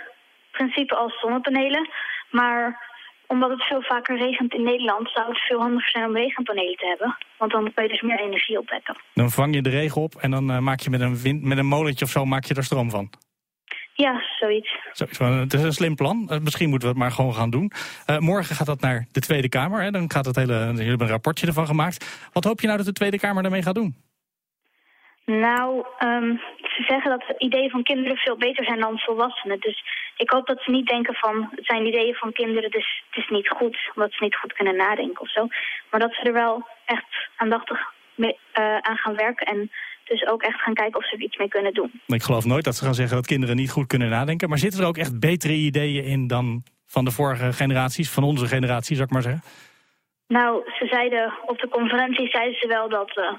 principe 0.50 0.94
als 0.94 1.20
zonnepanelen. 1.20 1.88
Maar 2.30 2.93
omdat 3.34 3.50
het 3.50 3.62
veel 3.62 3.82
vaker 3.82 4.16
regent 4.16 4.54
in 4.54 4.62
Nederland... 4.62 5.10
zou 5.10 5.28
het 5.28 5.38
veel 5.38 5.60
handiger 5.60 5.90
zijn 5.90 6.04
om 6.04 6.16
regenpanelen 6.16 6.76
te 6.76 6.86
hebben. 6.86 7.16
Want 7.38 7.52
dan 7.52 7.72
kan 7.74 7.84
je 7.84 7.90
dus 7.90 8.00
meer 8.00 8.20
energie 8.20 8.58
opwekken. 8.58 8.96
Dan 9.14 9.30
vang 9.30 9.54
je 9.54 9.62
de 9.62 9.70
regen 9.70 10.02
op 10.02 10.14
en 10.14 10.30
dan 10.30 10.50
uh, 10.50 10.58
maak 10.58 10.80
je 10.80 10.90
met 10.90 11.00
een, 11.00 11.16
wind, 11.16 11.42
met 11.42 11.58
een 11.58 11.66
molentje 11.66 12.04
of 12.04 12.10
zo 12.10 12.24
maak 12.24 12.44
je 12.44 12.54
er 12.54 12.64
stroom 12.64 12.90
van. 12.90 13.10
Ja, 13.96 14.22
zoiets. 14.38 14.78
zoiets. 14.92 15.18
Het 15.18 15.52
is 15.52 15.62
een 15.62 15.72
slim 15.72 15.94
plan. 15.94 16.28
Uh, 16.30 16.38
misschien 16.38 16.68
moeten 16.68 16.88
we 16.88 16.94
het 16.94 17.02
maar 17.02 17.12
gewoon 17.12 17.34
gaan 17.34 17.50
doen. 17.50 17.72
Uh, 18.06 18.18
morgen 18.18 18.56
gaat 18.56 18.66
dat 18.66 18.80
naar 18.80 19.06
de 19.12 19.20
Tweede 19.20 19.48
Kamer. 19.48 19.82
Hè? 19.82 19.90
Dan 19.90 20.10
gaat 20.10 20.26
het 20.26 20.36
hele, 20.36 20.54
jullie 20.54 20.88
hebben 20.88 21.06
een 21.06 21.12
rapportje 21.12 21.46
ervan 21.46 21.66
gemaakt. 21.66 22.28
Wat 22.32 22.44
hoop 22.44 22.60
je 22.60 22.66
nou 22.66 22.78
dat 22.78 22.86
de 22.86 22.92
Tweede 22.92 23.18
Kamer 23.18 23.42
daarmee 23.42 23.62
gaat 23.62 23.74
doen? 23.74 23.94
Nou, 25.26 25.84
um, 25.98 26.40
ze 26.74 26.82
zeggen 26.86 27.10
dat 27.10 27.24
de 27.28 27.34
ideeën 27.38 27.70
van 27.70 27.82
kinderen 27.82 28.16
veel 28.16 28.36
beter 28.36 28.64
zijn 28.64 28.80
dan 28.80 28.98
volwassenen. 28.98 29.60
Dus 29.60 29.84
ik 30.16 30.30
hoop 30.30 30.46
dat 30.46 30.62
ze 30.62 30.70
niet 30.70 30.86
denken 30.86 31.14
van, 31.14 31.48
het 31.50 31.66
zijn 31.66 31.86
ideeën 31.86 32.14
van 32.14 32.32
kinderen, 32.32 32.70
dus 32.70 33.02
het 33.10 33.24
is 33.24 33.30
niet 33.30 33.48
goed. 33.48 33.78
Omdat 33.94 34.12
ze 34.12 34.24
niet 34.24 34.36
goed 34.36 34.52
kunnen 34.52 34.76
nadenken 34.76 35.20
of 35.20 35.30
zo. 35.30 35.46
Maar 35.90 36.00
dat 36.00 36.14
ze 36.14 36.22
er 36.22 36.32
wel 36.32 36.68
echt 36.84 37.28
aandachtig 37.36 37.78
mee, 38.14 38.38
uh, 38.58 38.78
aan 38.78 38.96
gaan 38.96 39.16
werken. 39.16 39.46
En 39.46 39.70
dus 40.04 40.26
ook 40.26 40.42
echt 40.42 40.60
gaan 40.60 40.74
kijken 40.74 41.00
of 41.00 41.08
ze 41.08 41.16
er 41.16 41.22
iets 41.22 41.36
mee 41.36 41.48
kunnen 41.48 41.74
doen. 41.74 42.00
Ik 42.06 42.22
geloof 42.22 42.44
nooit 42.44 42.64
dat 42.64 42.74
ze 42.74 42.84
gaan 42.84 42.94
zeggen 42.94 43.16
dat 43.16 43.26
kinderen 43.26 43.56
niet 43.56 43.70
goed 43.70 43.86
kunnen 43.86 44.08
nadenken. 44.08 44.48
Maar 44.48 44.58
zitten 44.58 44.80
er 44.80 44.86
ook 44.86 44.96
echt 44.96 45.20
betere 45.20 45.52
ideeën 45.52 46.04
in 46.04 46.26
dan 46.26 46.62
van 46.86 47.04
de 47.04 47.10
vorige 47.10 47.52
generaties, 47.52 48.10
van 48.10 48.22
onze 48.22 48.46
generatie, 48.46 48.96
zou 48.96 49.06
ik 49.06 49.12
maar 49.12 49.22
zeggen? 49.22 49.42
Nou, 50.26 50.62
ze 50.78 50.86
zeiden 50.86 51.32
op 51.46 51.58
de 51.58 51.68
conferentie 51.68 52.28
zeiden 52.28 52.58
ze 52.58 52.66
wel 52.66 52.88
dat... 52.88 53.16
Uh, 53.16 53.32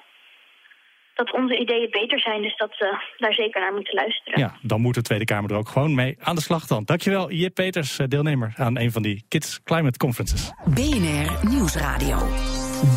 dat 1.16 1.34
onze 1.34 1.60
ideeën 1.60 1.90
beter 1.92 2.20
zijn. 2.20 2.42
Dus 2.42 2.58
dat 2.58 2.78
we 2.78 2.98
daar 3.18 3.34
zeker 3.34 3.62
naar 3.62 3.74
moeten 3.74 3.94
luisteren. 3.94 4.40
Ja, 4.40 4.56
dan 4.62 4.82
moet 4.82 4.96
de 4.96 5.02
Tweede 5.02 5.26
Kamer 5.26 5.52
er 5.52 5.58
ook 5.58 5.70
gewoon 5.70 5.96
mee 5.96 6.16
aan 6.20 6.36
de 6.36 6.42
slag 6.42 6.68
dan. 6.68 6.84
Dankjewel, 6.86 7.32
Jip 7.32 7.54
Peters, 7.54 8.00
eh, 8.00 8.08
deelnemer 8.08 8.54
aan 8.56 8.78
een 8.78 8.92
van 8.92 9.02
die 9.02 9.26
Kids 9.28 9.64
Climate 9.64 9.98
Conferences. 9.98 10.52
BNR 10.66 11.50
Nieuwsradio. 11.50 12.18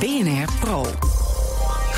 BNR 0.00 0.48
Pro. 0.60 1.27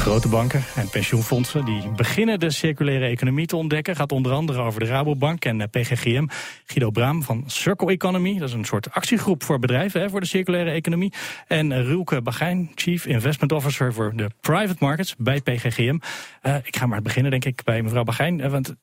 Grote 0.01 0.29
banken 0.29 0.65
en 0.75 0.89
pensioenfondsen 0.89 1.65
die 1.65 1.89
beginnen 1.97 2.41
de 2.41 2.51
circulaire 2.51 3.07
economie 3.07 3.47
te 3.47 3.57
ontdekken. 3.57 3.97
Gaat 3.97 4.13
onder 4.13 4.33
andere 4.33 4.61
over 4.61 4.81
de 4.81 4.87
Rabobank 4.87 5.45
en 5.45 5.71
PGGM. 5.71 6.27
Guido 6.65 6.91
Braam 6.91 7.23
van 7.23 7.45
Circle 7.47 7.91
Economy, 7.91 8.39
dat 8.39 8.49
is 8.49 8.55
een 8.55 8.65
soort 8.65 8.91
actiegroep 8.93 9.43
voor 9.43 9.59
bedrijven 9.59 10.01
hè, 10.01 10.11
voor 10.11 10.21
de 10.21 10.27
circulaire 10.27 10.71
economie. 10.71 11.13
En 11.47 11.85
Ruelke 11.85 12.23
Bagijn, 12.23 12.71
Chief 12.75 13.07
Investment 13.07 13.53
Officer 13.53 13.93
voor 13.93 14.13
de 14.17 14.31
Private 14.41 14.77
Markets 14.79 15.15
bij 15.19 15.41
PGGM. 15.41 15.99
Uh, 16.43 16.55
ik 16.65 16.77
ga 16.77 16.87
maar 16.87 17.03
beginnen 17.03 17.31
denk 17.31 17.45
ik 17.45 17.65
bij 17.65 17.83
mevrouw 17.83 18.05
Bagijn, 18.05 18.51
want 18.51 18.75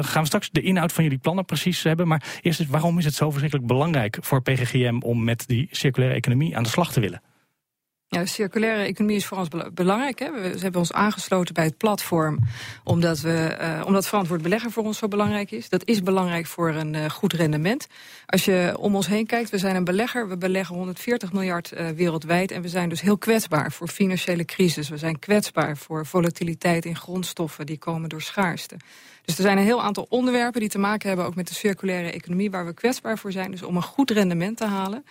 gaan 0.00 0.22
we 0.22 0.26
straks 0.26 0.50
de 0.50 0.60
inhoud 0.60 0.92
van 0.92 1.04
jullie 1.04 1.18
plannen 1.18 1.44
precies 1.44 1.82
hebben. 1.82 2.08
Maar 2.08 2.22
eerst, 2.42 2.66
waarom 2.66 2.98
is 2.98 3.04
het 3.04 3.14
zo 3.14 3.28
verschrikkelijk 3.28 3.68
belangrijk 3.68 4.18
voor 4.20 4.42
PGGM 4.42 4.98
om 5.00 5.24
met 5.24 5.44
die 5.46 5.68
circulaire 5.70 6.16
economie 6.16 6.56
aan 6.56 6.62
de 6.62 6.68
slag 6.68 6.92
te 6.92 7.00
willen? 7.00 7.22
Ja, 8.12 8.20
de 8.20 8.26
circulaire 8.26 8.82
economie 8.82 9.16
is 9.16 9.26
voor 9.26 9.38
ons 9.38 9.48
belangrijk. 9.74 10.18
Hè. 10.18 10.30
We 10.30 10.58
hebben 10.58 10.80
ons 10.80 10.92
aangesloten 10.92 11.54
bij 11.54 11.64
het 11.64 11.76
platform 11.76 12.38
omdat, 12.84 13.20
we, 13.20 13.56
uh, 13.60 13.82
omdat 13.86 14.06
verantwoord 14.06 14.42
beleggen 14.42 14.70
voor 14.70 14.84
ons 14.84 14.98
zo 14.98 15.08
belangrijk 15.08 15.50
is. 15.50 15.68
Dat 15.68 15.84
is 15.84 16.02
belangrijk 16.02 16.46
voor 16.46 16.70
een 16.70 16.94
uh, 16.94 17.10
goed 17.10 17.32
rendement. 17.32 17.86
Als 18.26 18.44
je 18.44 18.74
om 18.78 18.94
ons 18.94 19.06
heen 19.06 19.26
kijkt, 19.26 19.50
we 19.50 19.58
zijn 19.58 19.76
een 19.76 19.84
belegger. 19.84 20.28
We 20.28 20.36
beleggen 20.36 20.76
140 20.76 21.32
miljard 21.32 21.72
uh, 21.72 21.88
wereldwijd. 21.88 22.50
En 22.50 22.62
we 22.62 22.68
zijn 22.68 22.88
dus 22.88 23.00
heel 23.00 23.18
kwetsbaar 23.18 23.72
voor 23.72 23.88
financiële 23.88 24.44
crisis. 24.44 24.88
We 24.88 24.96
zijn 24.96 25.18
kwetsbaar 25.18 25.76
voor 25.76 26.06
volatiliteit 26.06 26.84
in 26.84 26.96
grondstoffen 26.96 27.66
die 27.66 27.78
komen 27.78 28.08
door 28.08 28.22
schaarste. 28.22 28.76
Dus 29.24 29.36
er 29.36 29.42
zijn 29.42 29.58
een 29.58 29.64
heel 29.64 29.82
aantal 29.82 30.06
onderwerpen 30.08 30.60
die 30.60 30.70
te 30.70 30.78
maken 30.78 31.08
hebben 31.08 31.26
ook 31.26 31.34
met 31.34 31.48
de 31.48 31.54
circulaire 31.54 32.10
economie 32.10 32.50
waar 32.50 32.66
we 32.66 32.74
kwetsbaar 32.74 33.18
voor 33.18 33.32
zijn. 33.32 33.50
Dus 33.50 33.62
om 33.62 33.76
een 33.76 33.82
goed 33.82 34.10
rendement 34.10 34.56
te 34.56 34.66
halen 34.66 35.04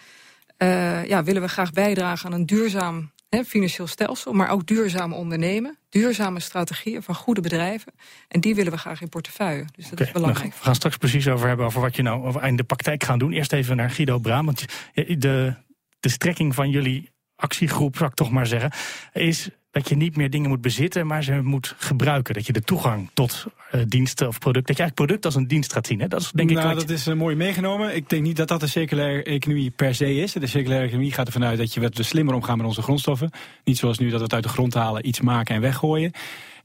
uh, 0.63 1.05
ja, 1.05 1.23
willen 1.23 1.41
we 1.41 1.47
graag 1.47 1.71
bijdragen 1.71 2.25
aan 2.25 2.39
een 2.39 2.45
duurzaam 2.45 3.11
hè, 3.29 3.43
financieel 3.43 3.87
stelsel, 3.87 4.33
maar 4.33 4.49
ook 4.49 4.65
duurzaam 4.65 5.13
ondernemen, 5.13 5.77
duurzame 5.89 6.39
strategieën 6.39 7.03
van 7.03 7.15
goede 7.15 7.41
bedrijven. 7.41 7.93
En 8.27 8.41
die 8.41 8.55
willen 8.55 8.71
we 8.71 8.77
graag 8.77 9.01
in 9.01 9.09
portefeuille. 9.09 9.65
Dus 9.75 9.89
dat 9.89 9.99
is 9.99 10.05
nou, 10.05 10.11
belangrijk. 10.19 10.53
we 10.53 10.63
gaan 10.63 10.75
straks 10.75 10.97
precies 10.97 11.27
over 11.27 11.47
hebben 11.47 11.65
over 11.65 11.81
wat 11.81 11.95
je 11.95 12.01
nou 12.01 12.45
in 12.45 12.55
de 12.55 12.63
praktijk 12.63 13.03
gaat 13.03 13.19
doen. 13.19 13.31
Eerst 13.31 13.53
even 13.53 13.75
naar 13.75 13.89
Guido 13.89 14.19
Braam. 14.19 14.45
Want 14.45 14.65
de, 14.93 15.53
de 15.99 16.09
strekking 16.09 16.55
van 16.55 16.69
jullie 16.69 17.11
actiegroep, 17.35 17.97
zou 17.97 18.09
ik 18.09 18.15
toch 18.15 18.31
maar 18.31 18.47
zeggen, 18.47 18.71
is 19.13 19.49
dat 19.71 19.89
je 19.89 19.95
niet 19.95 20.15
meer 20.15 20.29
dingen 20.29 20.49
moet 20.49 20.61
bezitten, 20.61 21.07
maar 21.07 21.23
ze 21.23 21.41
moet 21.41 21.75
gebruiken. 21.77 22.33
Dat 22.33 22.45
je 22.45 22.53
de 22.53 22.61
toegang 22.61 23.09
tot 23.13 23.45
uh, 23.71 23.81
diensten 23.87 24.27
of 24.27 24.39
producten, 24.39 24.67
dat 24.67 24.77
je 24.77 24.81
eigenlijk 24.81 24.95
product 24.95 25.25
als 25.25 25.35
een 25.35 25.47
dienst 25.47 25.73
gaat 25.73 25.87
zien. 25.87 25.99
Hè? 25.99 26.07
Dat 26.07 26.21
is 26.21 26.31
denk 26.31 26.49
nou, 26.51 26.69
ik. 26.69 26.75
dat 26.75 26.89
is 26.89 27.07
uh, 27.07 27.15
mooi 27.15 27.35
meegenomen. 27.35 27.95
Ik 27.95 28.09
denk 28.09 28.23
niet 28.23 28.37
dat 28.37 28.47
dat 28.47 28.59
de 28.59 28.67
circulaire 28.67 29.23
economie 29.23 29.71
per 29.71 29.95
se 29.95 30.15
is. 30.15 30.33
De 30.33 30.47
circulaire 30.47 30.85
economie 30.85 31.11
gaat 31.11 31.25
ervan 31.25 31.43
uit 31.43 31.57
dat 31.57 31.73
je 31.73 31.81
wat 31.81 31.97
slimmer 32.01 32.35
omgaan 32.35 32.57
met 32.57 32.65
onze 32.65 32.81
grondstoffen. 32.81 33.31
Niet 33.63 33.77
zoals 33.77 33.97
nu 33.97 34.09
dat 34.09 34.17
we 34.17 34.23
het 34.23 34.33
uit 34.33 34.43
de 34.43 34.49
grond 34.49 34.73
halen, 34.73 35.07
iets 35.07 35.21
maken 35.21 35.55
en 35.55 35.61
weggooien. 35.61 36.11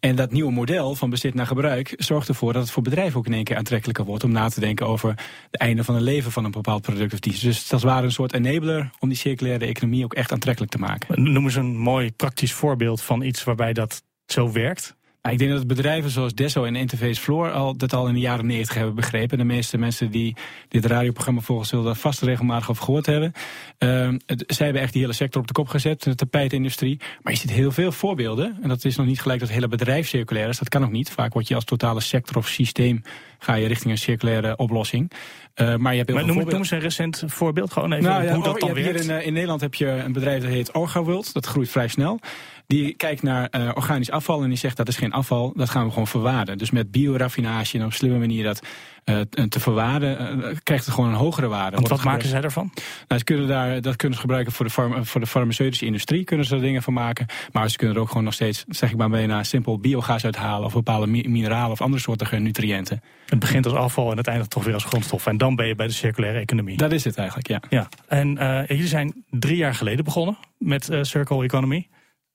En 0.05 0.17
dat 0.17 0.33
nieuwe 0.33 0.53
model 0.53 0.95
van 0.95 1.11
bezit 1.11 1.35
naar 1.35 1.47
gebruik 1.47 1.95
zorgt 1.97 2.29
ervoor 2.29 2.53
dat 2.53 2.63
het 2.63 2.71
voor 2.71 2.83
bedrijven 2.83 3.19
ook 3.19 3.27
in 3.27 3.33
één 3.33 3.45
keer 3.45 3.57
aantrekkelijker 3.57 4.05
wordt 4.05 4.25
om 4.25 4.33
na 4.33 4.49
te 4.49 4.61
denken 4.61 4.87
over 4.87 5.09
het 5.51 5.61
einde 5.61 5.85
van 5.85 5.95
het 5.95 6.05
leven 6.05 6.33
van 6.33 6.45
een 6.45 6.51
bepaald 6.51 6.83
product 6.83 7.13
of 7.13 7.19
dienst. 7.19 7.43
Dus 7.43 7.69
dat 7.69 7.79
is 7.79 7.85
waar 7.85 8.05
een 8.05 8.13
soort 8.13 8.33
enabler 8.33 8.91
om 8.99 9.09
die 9.09 9.19
circulaire 9.19 9.67
economie 9.67 10.05
ook 10.05 10.15
echt 10.15 10.33
aantrekkelijk 10.33 10.73
te 10.73 10.79
maken. 10.79 11.33
Noem 11.33 11.45
eens 11.45 11.55
een 11.55 11.77
mooi 11.77 12.13
praktisch 12.13 12.53
voorbeeld 12.53 13.03
van 13.03 13.23
iets 13.23 13.45
waarbij 13.45 13.73
dat 13.73 14.03
zo 14.27 14.53
werkt. 14.53 14.97
Ik 15.31 15.39
denk 15.39 15.51
dat 15.51 15.67
bedrijven 15.67 16.11
zoals 16.11 16.35
Desso 16.35 16.65
en 16.65 16.77
Interface 16.77 17.21
Floor 17.21 17.53
al, 17.53 17.77
dat 17.77 17.93
al 17.93 18.09
in 18.09 18.15
de 18.15 18.21
jaren 18.21 18.47
90 18.47 18.75
hebben 18.75 18.95
begrepen. 18.95 19.39
De 19.39 19.45
meeste 19.45 19.79
mensen 19.79 20.11
die 20.11 20.37
dit 20.69 20.85
radioprogramma 20.85 21.41
volgen 21.41 21.67
zullen 21.67 21.85
daar 21.85 21.95
vast 21.95 22.23
regelmatig 22.23 22.71
over 22.71 22.85
gehoord 22.85 23.07
hebben. 23.07 23.33
Uh, 23.79 24.09
het, 24.27 24.45
zij 24.47 24.65
hebben 24.65 24.83
echt 24.83 24.93
die 24.93 25.03
hele 25.03 25.15
sector 25.15 25.41
op 25.41 25.47
de 25.47 25.53
kop 25.53 25.69
gezet, 25.69 26.03
de 26.03 26.15
tapijtindustrie. 26.15 27.01
Maar 27.23 27.33
je 27.33 27.39
ziet 27.39 27.51
heel 27.51 27.71
veel 27.71 27.93
voorbeelden. 27.93 28.59
En 28.63 28.69
dat 28.69 28.85
is 28.85 28.97
nog 28.97 29.07
niet 29.07 29.21
gelijk 29.21 29.39
dat 29.39 29.49
het 29.49 29.57
hele 29.57 29.71
bedrijf 29.71 30.09
circulair 30.09 30.49
is. 30.49 30.59
Dat 30.59 30.69
kan 30.69 30.85
ook 30.85 30.91
niet. 30.91 31.11
Vaak 31.11 31.33
word 31.33 31.49
je 31.49 31.55
als 31.55 31.65
totale 31.65 32.01
sector 32.01 32.37
of 32.37 32.49
systeem 32.49 33.03
ga 33.39 33.55
je 33.55 33.67
richting 33.67 33.93
een 33.93 33.99
circulaire 33.99 34.57
oplossing. 34.57 35.11
Uh, 35.55 35.77
maar 35.77 35.93
je 35.93 35.99
hebt 35.99 36.11
heel 36.11 36.19
maar 36.19 36.27
veel 36.27 36.35
noem, 36.35 36.51
noem 36.51 36.59
eens 36.59 36.71
een 36.71 36.81
recent 36.81 37.23
voorbeeld, 37.27 37.73
gewoon 37.73 37.93
even 37.93 38.05
nou, 38.05 38.25
ja, 38.25 38.35
hoe 38.35 38.45
dat 38.45 38.61
dan 38.61 38.75
hier 38.75 38.85
werkt. 38.85 39.09
In, 39.09 39.25
in 39.25 39.33
Nederland 39.33 39.61
heb 39.61 39.75
je 39.75 39.87
een 39.87 40.13
bedrijf 40.13 40.43
dat 40.43 40.51
heet 40.51 40.75
OrgaWorld. 40.75 41.33
Dat 41.33 41.47
groeit 41.47 41.71
vrij 41.71 41.89
snel. 41.89 42.21
Die 42.67 42.95
kijkt 42.95 43.23
naar 43.23 43.49
uh, 43.51 43.71
organisch 43.75 44.11
afval 44.11 44.43
en 44.43 44.49
die 44.49 44.59
zegt 44.59 44.77
dat 44.77 44.89
is 44.89 44.97
geen 44.97 45.13
afval, 45.13 45.53
dat 45.57 45.71
gaan 45.71 45.85
we 45.85 45.91
gewoon 45.91 46.07
verwaarden. 46.07 46.59
Dus 46.59 46.71
met 46.71 46.91
bioraffinage 46.91 47.79
en 47.79 47.85
op 47.85 47.91
een 47.91 47.97
slimme 47.97 48.19
manier 48.19 48.45
dat 48.45 48.63
uh, 49.05 49.21
te 49.49 49.61
verwaarden, 49.61 50.39
uh, 50.39 50.57
krijgt 50.63 50.85
het 50.85 50.95
gewoon 50.95 51.11
een 51.11 51.17
hogere 51.17 51.49
waarde. 51.49 51.77
Want 51.77 51.89
wat 51.89 52.05
maken 52.05 52.29
zij 52.29 52.43
ervan? 52.43 52.71
Nou, 53.09 53.19
ze 53.19 53.25
kunnen 53.25 53.47
daar, 53.47 53.81
dat 53.81 53.97
kunnen 53.97 54.17
ze 54.17 54.21
gebruiken 54.23 54.53
voor 54.53 54.65
de, 54.65 54.71
farm, 54.71 55.07
voor 55.07 55.21
de 55.21 55.27
farmaceutische 55.27 55.87
industrie, 55.87 56.25
kunnen 56.25 56.47
ze 56.47 56.55
er 56.55 56.61
dingen 56.61 56.83
van 56.83 56.93
maken. 56.93 57.27
Maar 57.53 57.71
ze 57.71 57.77
kunnen 57.77 57.97
er 57.97 58.03
ook 58.03 58.09
gewoon 58.09 58.25
nog 58.25 58.35
steeds, 58.35 58.65
zeg 58.69 58.91
ik 58.91 58.97
maar 58.97 59.11
bijna, 59.11 59.43
simpel 59.43 59.79
biogas 59.79 60.25
uithalen 60.25 60.67
of 60.67 60.73
bepaalde 60.73 61.07
mi 61.07 61.29
mineralen 61.29 61.71
of 61.71 61.81
andere 61.81 62.03
soorten 62.03 62.43
nutriënten. 62.43 63.03
Het 63.27 63.39
begint 63.39 63.67
als 63.67 63.75
afval 63.75 64.11
en 64.11 64.17
het 64.17 64.27
eindigt 64.27 64.51
toch 64.51 64.65
weer 64.65 64.75
als 64.75 64.85
grondstof. 64.85 65.27
En 65.27 65.37
dan 65.37 65.57
ben 65.57 65.67
je 65.67 65.75
bij 65.75 65.87
de 65.87 65.93
circulaire 65.93 66.39
economie. 66.39 66.77
Dat 66.77 66.93
is 66.93 67.05
het 67.05 67.17
eigenlijk, 67.17 67.49
ja. 67.49 67.61
ja. 67.69 67.89
En 68.09 68.35
jullie 68.67 68.87
zijn 68.87 69.25
drie 69.31 69.57
jaar 69.57 69.75
geleden 69.75 70.05
begonnen 70.05 70.39
met 70.59 70.89
Circle 71.03 71.45
Economy. 71.45 71.89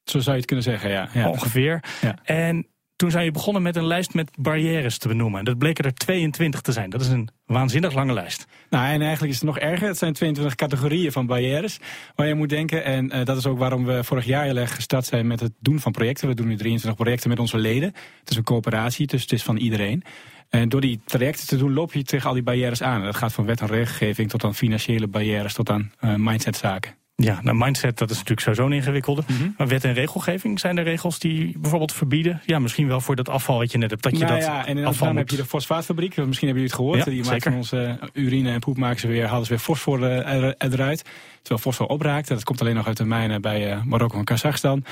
Zo 0.09 0.19
zou 0.19 0.31
je 0.31 0.37
het 0.37 0.45
kunnen 0.45 0.65
zeggen, 0.65 0.89
ja. 0.89 1.09
ja. 1.13 1.29
Ongeveer. 1.29 1.83
Ja. 2.01 2.15
En 2.23 2.67
toen 2.99 3.11
zijn 3.11 3.25
je 3.25 3.31
begonnen 3.31 3.61
met 3.61 3.75
een 3.75 3.87
lijst 3.87 4.13
met 4.13 4.31
barrières 4.39 4.97
te 4.97 5.07
benoemen. 5.07 5.45
Dat 5.45 5.57
bleken 5.57 5.83
er 5.83 5.93
22 5.93 6.61
te 6.61 6.71
zijn. 6.71 6.89
Dat 6.89 7.01
is 7.01 7.07
een 7.07 7.29
waanzinnig 7.45 7.93
lange 7.93 8.13
lijst. 8.13 8.45
Nou, 8.69 8.85
en 8.85 9.01
eigenlijk 9.01 9.31
is 9.31 9.39
het 9.39 9.45
nog 9.45 9.59
erger. 9.59 9.87
Het 9.87 9.97
zijn 9.97 10.13
22 10.13 10.55
categorieën 10.55 11.11
van 11.11 11.25
barrières 11.25 11.79
waar 12.15 12.27
je 12.27 12.33
moet 12.33 12.49
denken. 12.49 12.83
En 12.83 13.15
uh, 13.15 13.25
dat 13.25 13.37
is 13.37 13.45
ook 13.45 13.57
waarom 13.57 13.85
we 13.85 14.03
vorig 14.03 14.25
jaar 14.25 14.43
heel 14.43 14.57
erg 14.57 14.75
gestart 14.75 15.05
zijn 15.05 15.27
met 15.27 15.39
het 15.39 15.51
doen 15.59 15.79
van 15.79 15.91
projecten. 15.91 16.27
We 16.27 16.35
doen 16.35 16.47
nu 16.47 16.55
23 16.55 17.01
projecten 17.01 17.29
met 17.29 17.39
onze 17.39 17.57
leden. 17.57 17.93
Het 18.19 18.29
is 18.29 18.35
een 18.35 18.43
coöperatie, 18.43 19.07
dus 19.07 19.21
het 19.21 19.31
is 19.31 19.43
van 19.43 19.57
iedereen. 19.57 20.03
En 20.49 20.69
door 20.69 20.81
die 20.81 21.01
trajecten 21.05 21.47
te 21.47 21.57
doen, 21.57 21.73
loop 21.73 21.93
je 21.93 22.03
tegen 22.03 22.27
al 22.27 22.33
die 22.33 22.43
barrières 22.43 22.81
aan. 22.81 23.03
Dat 23.03 23.15
gaat 23.15 23.33
van 23.33 23.45
wet 23.45 23.61
en 23.61 23.67
regelgeving 23.67 24.29
tot 24.29 24.43
aan 24.43 24.55
financiële 24.55 25.07
barrières, 25.07 25.53
tot 25.53 25.69
aan 25.69 25.91
uh, 26.01 26.15
mindsetzaken. 26.15 26.98
Ja, 27.21 27.39
nou 27.41 27.57
mindset 27.57 27.97
dat 27.97 28.09
is 28.09 28.15
natuurlijk 28.15 28.41
sowieso 28.41 28.65
een 28.65 28.73
ingewikkelde. 28.73 29.23
Mm 29.27 29.37
-hmm. 29.37 29.53
Maar 29.57 29.67
wet 29.67 29.83
en 29.83 29.93
regelgeving, 29.93 30.59
zijn 30.59 30.77
er 30.77 30.83
regels 30.83 31.19
die 31.19 31.57
bijvoorbeeld 31.57 31.93
verbieden? 31.93 32.41
Ja, 32.45 32.59
misschien 32.59 32.87
wel 32.87 33.01
voor 33.01 33.15
dat 33.15 33.29
afval 33.29 33.57
wat 33.57 33.71
je 33.71 33.77
net 33.77 33.89
hebt. 33.89 34.03
Dat 34.03 34.17
je 34.17 34.23
nou 34.23 34.33
dat 34.33 34.43
ja, 34.43 34.65
en 34.65 34.77
in 34.77 34.85
Amsterdam 34.85 35.17
heb 35.17 35.29
je 35.29 35.35
de 35.35 35.45
fosfaatfabriek. 35.45 36.15
Misschien 36.15 36.47
hebben 36.47 36.47
jullie 36.47 36.63
het 36.63 36.73
gehoord. 36.73 36.97
Ja, 36.97 37.05
die 37.05 37.23
zeker. 37.23 37.51
maken 37.51 37.53
onze 37.53 37.99
urine 38.13 38.51
en 38.51 38.59
poep 38.59 38.77
maken 38.77 38.99
ze 38.99 39.07
weer, 39.07 39.27
halen 39.27 39.45
ze 39.45 39.49
weer 39.49 39.59
fosfor 39.59 40.03
er, 40.03 40.55
eruit. 40.57 41.03
Terwijl 41.41 41.61
fosfor 41.61 41.87
opraakt. 41.87 42.27
Dat 42.27 42.43
komt 42.43 42.61
alleen 42.61 42.75
nog 42.75 42.87
uit 42.87 42.97
de 42.97 43.05
mijnen 43.05 43.41
bij 43.41 43.75
uh, 43.75 43.83
Marokko 43.83 44.17
en 44.17 44.23
Kazachstan. 44.23 44.83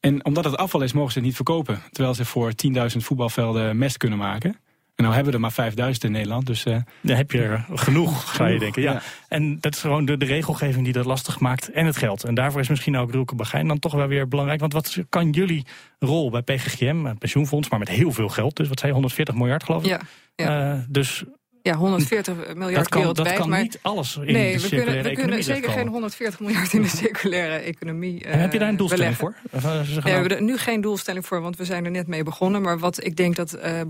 En 0.00 0.24
omdat 0.24 0.44
het 0.44 0.56
afval 0.56 0.82
is, 0.82 0.92
mogen 0.92 1.12
ze 1.12 1.18
het 1.18 1.26
niet 1.26 1.36
verkopen. 1.36 1.82
Terwijl 1.90 2.14
ze 2.14 2.24
voor 2.24 2.52
10.000 2.66 2.96
voetbalvelden 2.96 3.78
mest 3.78 3.96
kunnen 3.96 4.18
maken. 4.18 4.56
En 4.94 5.02
nou 5.02 5.14
hebben 5.14 5.32
we 5.32 5.38
er 5.38 5.44
maar 5.44 5.52
5000 5.52 6.04
in 6.04 6.12
Nederland. 6.12 6.46
Dus, 6.46 6.66
uh, 6.66 6.76
Dan 7.00 7.16
heb 7.16 7.30
je 7.30 7.42
er 7.42 7.66
genoeg, 7.74 8.24
zou 8.36 8.50
je 8.50 8.58
denken. 8.58 8.82
Ja. 8.82 8.92
ja. 8.92 9.02
En 9.28 9.60
dat 9.60 9.74
is 9.74 9.80
gewoon 9.80 10.04
de, 10.04 10.16
de, 10.16 10.24
regelgeving 10.24 10.84
die 10.84 10.92
dat 10.92 11.04
lastig 11.04 11.40
maakt 11.40 11.70
en 11.70 11.86
het 11.86 11.96
geld. 11.96 12.24
En 12.24 12.34
daarvoor 12.34 12.60
is 12.60 12.68
misschien 12.68 12.96
ook 12.96 13.12
Roelke 13.12 13.34
Bagijn 13.34 13.68
dan 13.68 13.78
toch 13.78 13.92
wel 13.92 14.06
weer 14.06 14.28
belangrijk. 14.28 14.60
Want 14.60 14.72
wat 14.72 14.98
kan 15.08 15.30
jullie 15.30 15.66
rol 15.98 16.30
bij 16.30 16.42
PGGM, 16.42 17.06
een 17.06 17.18
pensioenfonds, 17.18 17.68
maar 17.68 17.78
met 17.78 17.88
heel 17.88 18.12
veel 18.12 18.28
geld. 18.28 18.56
Dus 18.56 18.68
wat 18.68 18.78
zei 18.78 18.88
je, 18.88 18.94
140 18.94 19.34
miljard 19.34 19.64
geloof 19.64 19.82
ik? 19.82 19.88
Ja. 19.88 20.00
ja. 20.34 20.74
Uh, 20.74 20.80
dus 20.88 21.24
ja, 21.64 21.74
140 21.74 22.34
miljard 22.54 22.74
dat 22.74 22.88
kan, 22.88 23.00
wereldwijd. 23.00 23.28
Dat 23.28 23.38
kan 23.38 23.48
maar 23.48 23.62
niet 23.62 23.78
alles 23.82 24.16
in 24.16 24.32
nee, 24.32 24.56
de 24.56 24.62
we 24.62 24.68
kunnen, 24.68 25.02
we 25.02 25.12
kunnen 25.12 25.44
zeker 25.44 25.70
geen 25.70 25.88
140 25.88 26.40
miljard 26.40 26.72
in 26.72 26.82
de 26.82 26.88
circulaire 27.04 27.54
economie 27.54 28.26
uh, 28.26 28.32
Heb 28.32 28.52
je 28.52 28.58
daar 28.58 28.68
een 28.68 28.76
doelstelling 28.76 29.16
beleggen. 29.16 29.42
voor? 29.50 29.58
Of, 29.58 29.88
uh, 29.88 29.94
nee, 29.94 30.02
we 30.02 30.10
hebben 30.10 30.36
er 30.36 30.42
nu 30.42 30.56
geen 30.56 30.80
doelstelling 30.80 31.26
voor, 31.26 31.40
want 31.40 31.56
we 31.56 31.64
zijn 31.64 31.84
er 31.84 31.90
net 31.90 32.06
mee 32.06 32.22
begonnen. 32.22 32.62
Maar 32.62 32.78
wat 32.78 33.04
ik 33.04 33.16
denk 33.16 33.36
dat, 33.36 33.56
uh, 33.56 33.80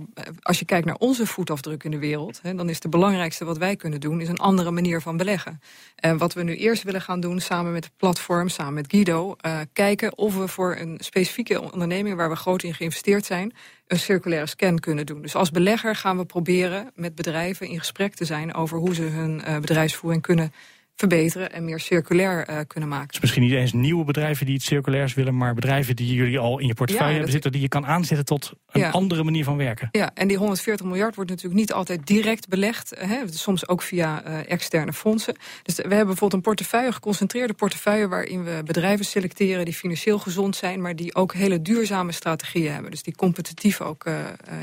als 0.42 0.58
je 0.58 0.64
kijkt 0.64 0.86
naar 0.86 0.96
onze 0.98 1.26
voetafdruk 1.26 1.84
in 1.84 1.90
de 1.90 1.98
wereld... 1.98 2.40
Hè, 2.42 2.54
dan 2.54 2.68
is 2.68 2.78
het 2.82 2.90
belangrijkste 2.90 3.44
wat 3.44 3.58
wij 3.58 3.76
kunnen 3.76 4.00
doen, 4.00 4.20
is 4.20 4.28
een 4.28 4.38
andere 4.38 4.70
manier 4.70 5.00
van 5.00 5.16
beleggen. 5.16 5.60
En 5.96 6.18
wat 6.18 6.34
we 6.34 6.42
nu 6.42 6.56
eerst 6.56 6.82
willen 6.82 7.02
gaan 7.02 7.20
doen, 7.20 7.40
samen 7.40 7.72
met 7.72 7.84
het 7.84 7.96
platform, 7.96 8.48
samen 8.48 8.74
met 8.74 8.86
Guido... 8.88 9.36
uh, 9.46 9.58
kijken 9.72 10.18
of 10.18 10.36
we 10.36 10.48
voor 10.48 10.76
een 10.76 10.98
specifieke 11.00 11.72
onderneming 11.72 12.16
waar 12.16 12.30
we 12.30 12.36
groot 12.36 12.62
in 12.62 12.74
geïnvesteerd 12.74 13.24
zijn 13.24 13.52
een 13.86 13.98
circulaire 13.98 14.46
scan 14.46 14.78
kunnen 14.78 15.06
doen. 15.06 15.22
Dus 15.22 15.34
als 15.34 15.50
belegger 15.50 15.96
gaan 15.96 16.16
we 16.16 16.24
proberen 16.24 16.90
met 16.94 17.14
bedrijven 17.14 17.68
in 17.68 17.78
gesprek 17.78 18.14
te 18.14 18.24
zijn... 18.24 18.54
over 18.54 18.78
hoe 18.78 18.94
ze 18.94 19.02
hun 19.02 19.42
uh, 19.48 19.58
bedrijfsvoering 19.58 20.22
kunnen 20.22 20.52
verbeteren 20.96 21.52
en 21.52 21.64
meer 21.64 21.80
circulair 21.80 22.50
uh, 22.50 22.58
kunnen 22.66 22.88
maken. 22.88 23.08
Dus 23.08 23.20
misschien 23.20 23.42
niet 23.42 23.52
eens 23.52 23.72
nieuwe 23.72 24.04
bedrijven 24.04 24.46
die 24.46 24.54
iets 24.54 24.66
circulairs 24.66 25.14
willen... 25.14 25.36
maar 25.36 25.54
bedrijven 25.54 25.96
die 25.96 26.14
jullie 26.14 26.38
al 26.38 26.58
in 26.58 26.66
je 26.66 26.74
portefeuille 26.74 27.08
ja, 27.08 27.14
hebben 27.14 27.32
zitten... 27.32 27.52
die 27.52 27.60
je 27.60 27.68
kan 27.68 27.86
aanzetten 27.86 28.24
tot 28.24 28.52
een 28.70 28.80
ja. 28.80 28.90
andere 28.90 29.24
manier 29.24 29.44
van 29.44 29.56
werken. 29.56 29.88
Ja, 29.92 30.10
en 30.14 30.28
die 30.28 30.36
140 30.36 30.86
miljard 30.86 31.14
wordt 31.14 31.30
natuurlijk 31.30 31.60
niet 31.60 31.72
altijd 31.72 32.06
direct 32.06 32.48
belegd. 32.48 32.94
Hè, 32.98 33.22
soms 33.30 33.68
ook 33.68 33.82
via 33.82 34.26
uh, 34.26 34.50
externe 34.50 34.92
fondsen. 34.92 35.36
Dus 35.62 35.76
we 35.76 35.82
hebben 35.82 36.06
bijvoorbeeld 36.06 36.32
een 36.32 36.40
portefeuille, 36.40 36.86
een 36.86 36.92
geconcentreerde 36.92 37.54
portefeuille... 37.54 38.08
waarin 38.08 38.44
we 38.44 38.62
bedrijven 38.64 39.04
selecteren 39.04 39.64
die 39.64 39.74
financieel 39.74 40.18
gezond 40.18 40.56
zijn... 40.56 40.80
maar 40.80 40.96
die 40.96 41.14
ook 41.14 41.34
hele 41.34 41.62
duurzame 41.62 42.12
strategieën 42.12 42.72
hebben. 42.72 42.90
Dus 42.90 43.02
die 43.02 43.16
competitief 43.16 43.80
ook 43.80 44.06
uh, 44.06 44.14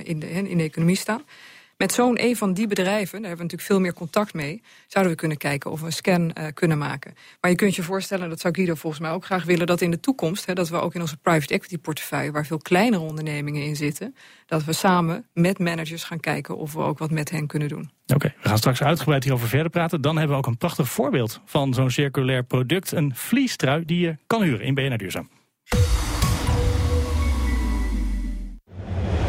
in, 0.04 0.20
de, 0.20 0.32
in 0.32 0.58
de 0.58 0.64
economie 0.64 0.96
staan. 0.96 1.24
Met 1.82 1.94
zo'n 1.94 2.24
een 2.24 2.36
van 2.36 2.54
die 2.54 2.68
bedrijven, 2.68 3.22
daar 3.22 3.30
hebben 3.30 3.30
we 3.38 3.44
natuurlijk 3.44 3.62
veel 3.62 3.80
meer 3.80 3.94
contact 3.94 4.34
mee... 4.34 4.62
zouden 4.88 5.14
we 5.14 5.20
kunnen 5.20 5.38
kijken 5.38 5.72
of 5.72 5.80
we 5.80 5.86
een 5.86 5.92
scan 5.92 6.22
uh, 6.22 6.46
kunnen 6.54 6.78
maken. 6.78 7.14
Maar 7.42 7.52
je 7.52 7.58
kunt 7.58 7.76
je 7.76 7.84
voorstellen, 7.84 8.30
dat 8.30 8.40
zou 8.40 8.54
Guido 8.54 8.76
volgens 8.76 9.02
mij 9.02 9.12
ook 9.12 9.26
graag 9.26 9.44
willen... 9.44 9.68
dat 9.68 9.82
in 9.82 9.92
de 9.92 10.00
toekomst, 10.00 10.46
hè, 10.46 10.54
dat 10.54 10.70
we 10.70 10.78
ook 10.78 10.94
in 10.96 11.02
onze 11.02 11.18
private 11.18 11.54
equity 11.54 11.78
portefeuille... 11.78 12.32
waar 12.32 12.46
veel 12.46 12.58
kleinere 12.58 13.04
ondernemingen 13.04 13.64
in 13.64 13.76
zitten... 13.76 14.16
dat 14.46 14.64
we 14.64 14.74
samen 14.74 15.26
met 15.34 15.60
managers 15.60 16.04
gaan 16.04 16.20
kijken 16.20 16.58
of 16.58 16.74
we 16.74 16.82
ook 16.82 16.98
wat 16.98 17.12
met 17.12 17.30
hen 17.30 17.48
kunnen 17.48 17.68
doen. 17.68 17.92
Oké, 18.04 18.14
okay, 18.14 18.36
we 18.42 18.48
gaan 18.48 18.58
straks 18.58 18.84
uitgebreid 18.84 19.24
hierover 19.24 19.48
verder 19.48 19.72
praten. 19.72 20.02
Dan 20.02 20.18
hebben 20.18 20.36
we 20.36 20.42
ook 20.42 20.50
een 20.50 20.58
prachtig 20.58 20.90
voorbeeld 20.90 21.42
van 21.46 21.74
zo'n 21.74 21.92
circulair 21.92 22.44
product. 22.44 22.92
Een 22.92 23.16
vliestrui 23.16 23.86
die 23.86 24.00
je 24.00 24.18
kan 24.28 24.42
huren 24.42 24.66
in 24.66 24.74
BNR 24.74 24.98
Duurzaam. 24.98 25.30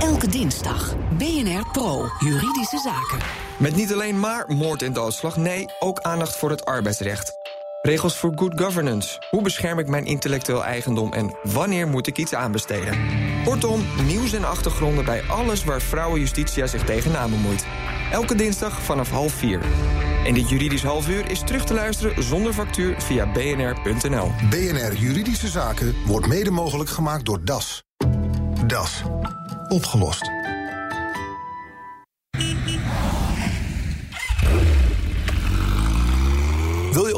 Elke 0.00 0.28
dinsdag 0.28 0.96
BNR 1.22 1.70
Pro 1.72 2.08
Juridische 2.18 2.78
Zaken. 2.78 3.18
Met 3.58 3.76
niet 3.76 3.92
alleen 3.92 4.20
maar 4.20 4.44
moord 4.48 4.82
en 4.82 4.92
doodslag, 4.92 5.36
nee, 5.36 5.66
ook 5.78 6.00
aandacht 6.00 6.36
voor 6.36 6.50
het 6.50 6.64
arbeidsrecht. 6.64 7.36
Regels 7.82 8.16
voor 8.16 8.32
good 8.34 8.60
governance. 8.60 9.22
Hoe 9.30 9.42
bescherm 9.42 9.78
ik 9.78 9.88
mijn 9.88 10.04
intellectueel 10.04 10.64
eigendom 10.64 11.12
en 11.12 11.36
wanneer 11.42 11.88
moet 11.88 12.06
ik 12.06 12.18
iets 12.18 12.34
aanbesteden? 12.34 12.98
Kortom, 13.44 13.86
nieuws 14.06 14.32
en 14.32 14.44
achtergronden 14.44 15.04
bij 15.04 15.22
alles 15.22 15.64
waar 15.64 15.80
Vrouwenjustitia 15.80 16.66
zich 16.66 16.84
tegenaan 16.84 17.30
bemoeit. 17.30 17.66
Elke 18.12 18.34
dinsdag 18.34 18.80
vanaf 18.80 19.10
half 19.10 19.32
vier. 19.32 19.60
En 20.24 20.34
dit 20.34 20.48
juridisch 20.48 20.82
half 20.82 21.08
uur 21.08 21.30
is 21.30 21.40
terug 21.40 21.64
te 21.64 21.74
luisteren 21.74 22.22
zonder 22.22 22.52
factuur 22.52 23.00
via 23.00 23.32
bnr.nl. 23.32 24.32
BNR 24.50 24.92
Juridische 24.94 25.48
Zaken 25.48 25.94
wordt 26.06 26.26
mede 26.26 26.50
mogelijk 26.50 26.90
gemaakt 26.90 27.24
door 27.24 27.44
DAS. 27.44 27.82
DAS. 28.66 29.02
Opgelost. 29.68 30.31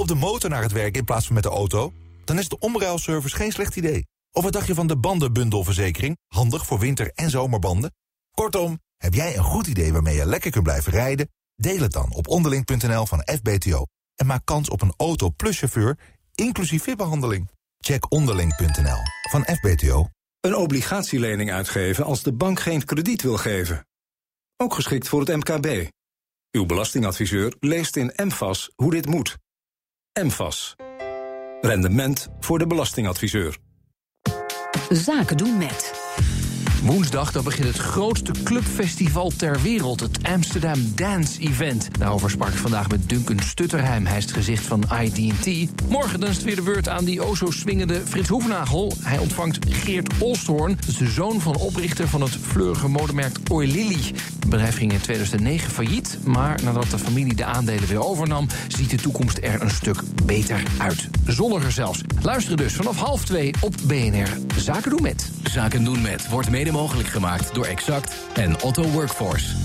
Op 0.04 0.10
de 0.10 0.26
motor 0.26 0.50
naar 0.50 0.62
het 0.62 0.72
werk 0.72 0.96
in 0.96 1.04
plaats 1.04 1.26
van 1.26 1.34
met 1.34 1.42
de 1.42 1.48
auto? 1.48 1.92
Dan 2.24 2.38
is 2.38 2.48
de 2.48 2.58
omruilservice 2.58 3.36
geen 3.36 3.52
slecht 3.52 3.76
idee. 3.76 4.06
Of 4.32 4.42
wat 4.42 4.52
dacht 4.52 4.66
je 4.66 4.74
van 4.74 4.86
de 4.86 4.96
bandenbundelverzekering? 4.96 6.16
Handig 6.28 6.66
voor 6.66 6.78
winter- 6.78 7.10
en 7.14 7.30
zomerbanden. 7.30 7.94
Kortom, 8.30 8.80
heb 8.96 9.14
jij 9.14 9.36
een 9.36 9.42
goed 9.42 9.66
idee 9.66 9.92
waarmee 9.92 10.16
je 10.16 10.26
lekker 10.26 10.50
kunt 10.50 10.64
blijven 10.64 10.92
rijden? 10.92 11.28
Deel 11.54 11.80
het 11.80 11.92
dan 11.92 12.14
op 12.14 12.28
onderling.nl 12.28 13.06
van 13.06 13.22
FBTO. 13.24 13.84
En 14.14 14.26
maak 14.26 14.44
kans 14.44 14.68
op 14.68 14.82
een 14.82 14.94
auto 14.96 15.30
plus 15.30 15.58
chauffeur, 15.58 15.98
inclusief 16.34 16.82
VIP-behandeling. 16.82 17.50
Check 17.78 18.12
onderling.nl 18.12 19.00
van 19.30 19.42
FBTO. 19.42 20.08
Een 20.40 20.56
obligatielening 20.56 21.52
uitgeven 21.52 22.04
als 22.04 22.22
de 22.22 22.32
bank 22.32 22.60
geen 22.60 22.84
krediet 22.84 23.22
wil 23.22 23.36
geven. 23.36 23.86
Ook 24.56 24.74
geschikt 24.74 25.08
voor 25.08 25.20
het 25.20 25.36
MKB. 25.36 25.88
Uw 26.50 26.66
belastingadviseur 26.66 27.54
leest 27.60 27.96
in 27.96 28.12
MVAS 28.16 28.70
hoe 28.74 28.90
dit 28.90 29.06
moet. 29.06 29.42
MVAS. 30.22 30.76
Rendement 31.60 32.28
voor 32.40 32.58
de 32.58 32.66
belastingadviseur. 32.66 33.56
Zaken 34.88 35.36
doen 35.36 35.58
met. 35.58 36.03
Woensdag 36.84 37.32
dan 37.32 37.44
begint 37.44 37.66
het 37.66 37.76
grootste 37.76 38.32
clubfestival 38.42 39.32
ter 39.36 39.62
wereld, 39.62 40.00
het 40.00 40.18
Amsterdam 40.22 40.92
Dance 40.94 41.40
Event. 41.40 41.88
Daarover 41.98 42.30
sprak 42.30 42.48
ik 42.48 42.54
vandaag 42.54 42.88
met 42.88 43.08
Duncan 43.08 43.38
Stutterheim. 43.38 44.06
Hij 44.06 44.16
is 44.16 44.24
het 44.24 44.32
gezicht 44.32 44.64
van 44.64 44.84
ID&T. 45.02 45.68
Morgen 45.88 46.20
dan 46.20 46.28
is 46.28 46.36
het 46.36 46.44
weer 46.44 46.56
de 46.56 46.62
beurt 46.62 46.88
aan 46.88 47.04
die 47.04 47.22
o 47.22 47.34
zo 47.34 47.50
swingende 47.50 48.00
Frits 48.04 48.28
Hoefnagel. 48.28 48.92
Hij 49.02 49.18
ontvangt 49.18 49.58
Geert 49.68 50.12
Olsthoorn, 50.18 50.78
de 50.98 51.08
zoon 51.08 51.40
van 51.40 51.56
oprichter 51.56 52.08
van 52.08 52.20
het 52.20 52.36
fleurige 52.42 52.88
modemerk 52.88 53.38
Oilily. 53.50 54.12
Het 54.40 54.48
bedrijf 54.48 54.76
ging 54.76 54.92
in 54.92 55.00
2009 55.00 55.70
failliet, 55.70 56.18
maar 56.24 56.60
nadat 56.64 56.90
de 56.90 56.98
familie 56.98 57.34
de 57.34 57.44
aandelen 57.44 57.88
weer 57.88 58.04
overnam, 58.04 58.46
ziet 58.68 58.90
de 58.90 58.96
toekomst 58.96 59.38
er 59.42 59.62
een 59.62 59.70
stuk 59.70 60.02
beter 60.24 60.62
uit. 60.78 61.08
Zonniger 61.26 61.72
zelfs. 61.72 62.00
Luisteren 62.22 62.56
dus 62.56 62.74
vanaf 62.74 62.96
half 62.96 63.24
twee 63.24 63.54
op 63.60 63.74
BNR 63.86 64.28
Zaken 64.64 64.90
doen 64.90 65.02
met. 65.02 65.30
Zaken 65.42 65.84
doen 65.84 66.02
met 66.02 66.28
wordt 66.28 66.50
mede 66.50 66.72
mogelijk 66.74 67.08
gemaakt 67.08 67.54
door 67.54 67.64
Exact 67.64 68.14
en 68.32 68.62
Otto 68.62 68.82
Workforce. 68.82 69.56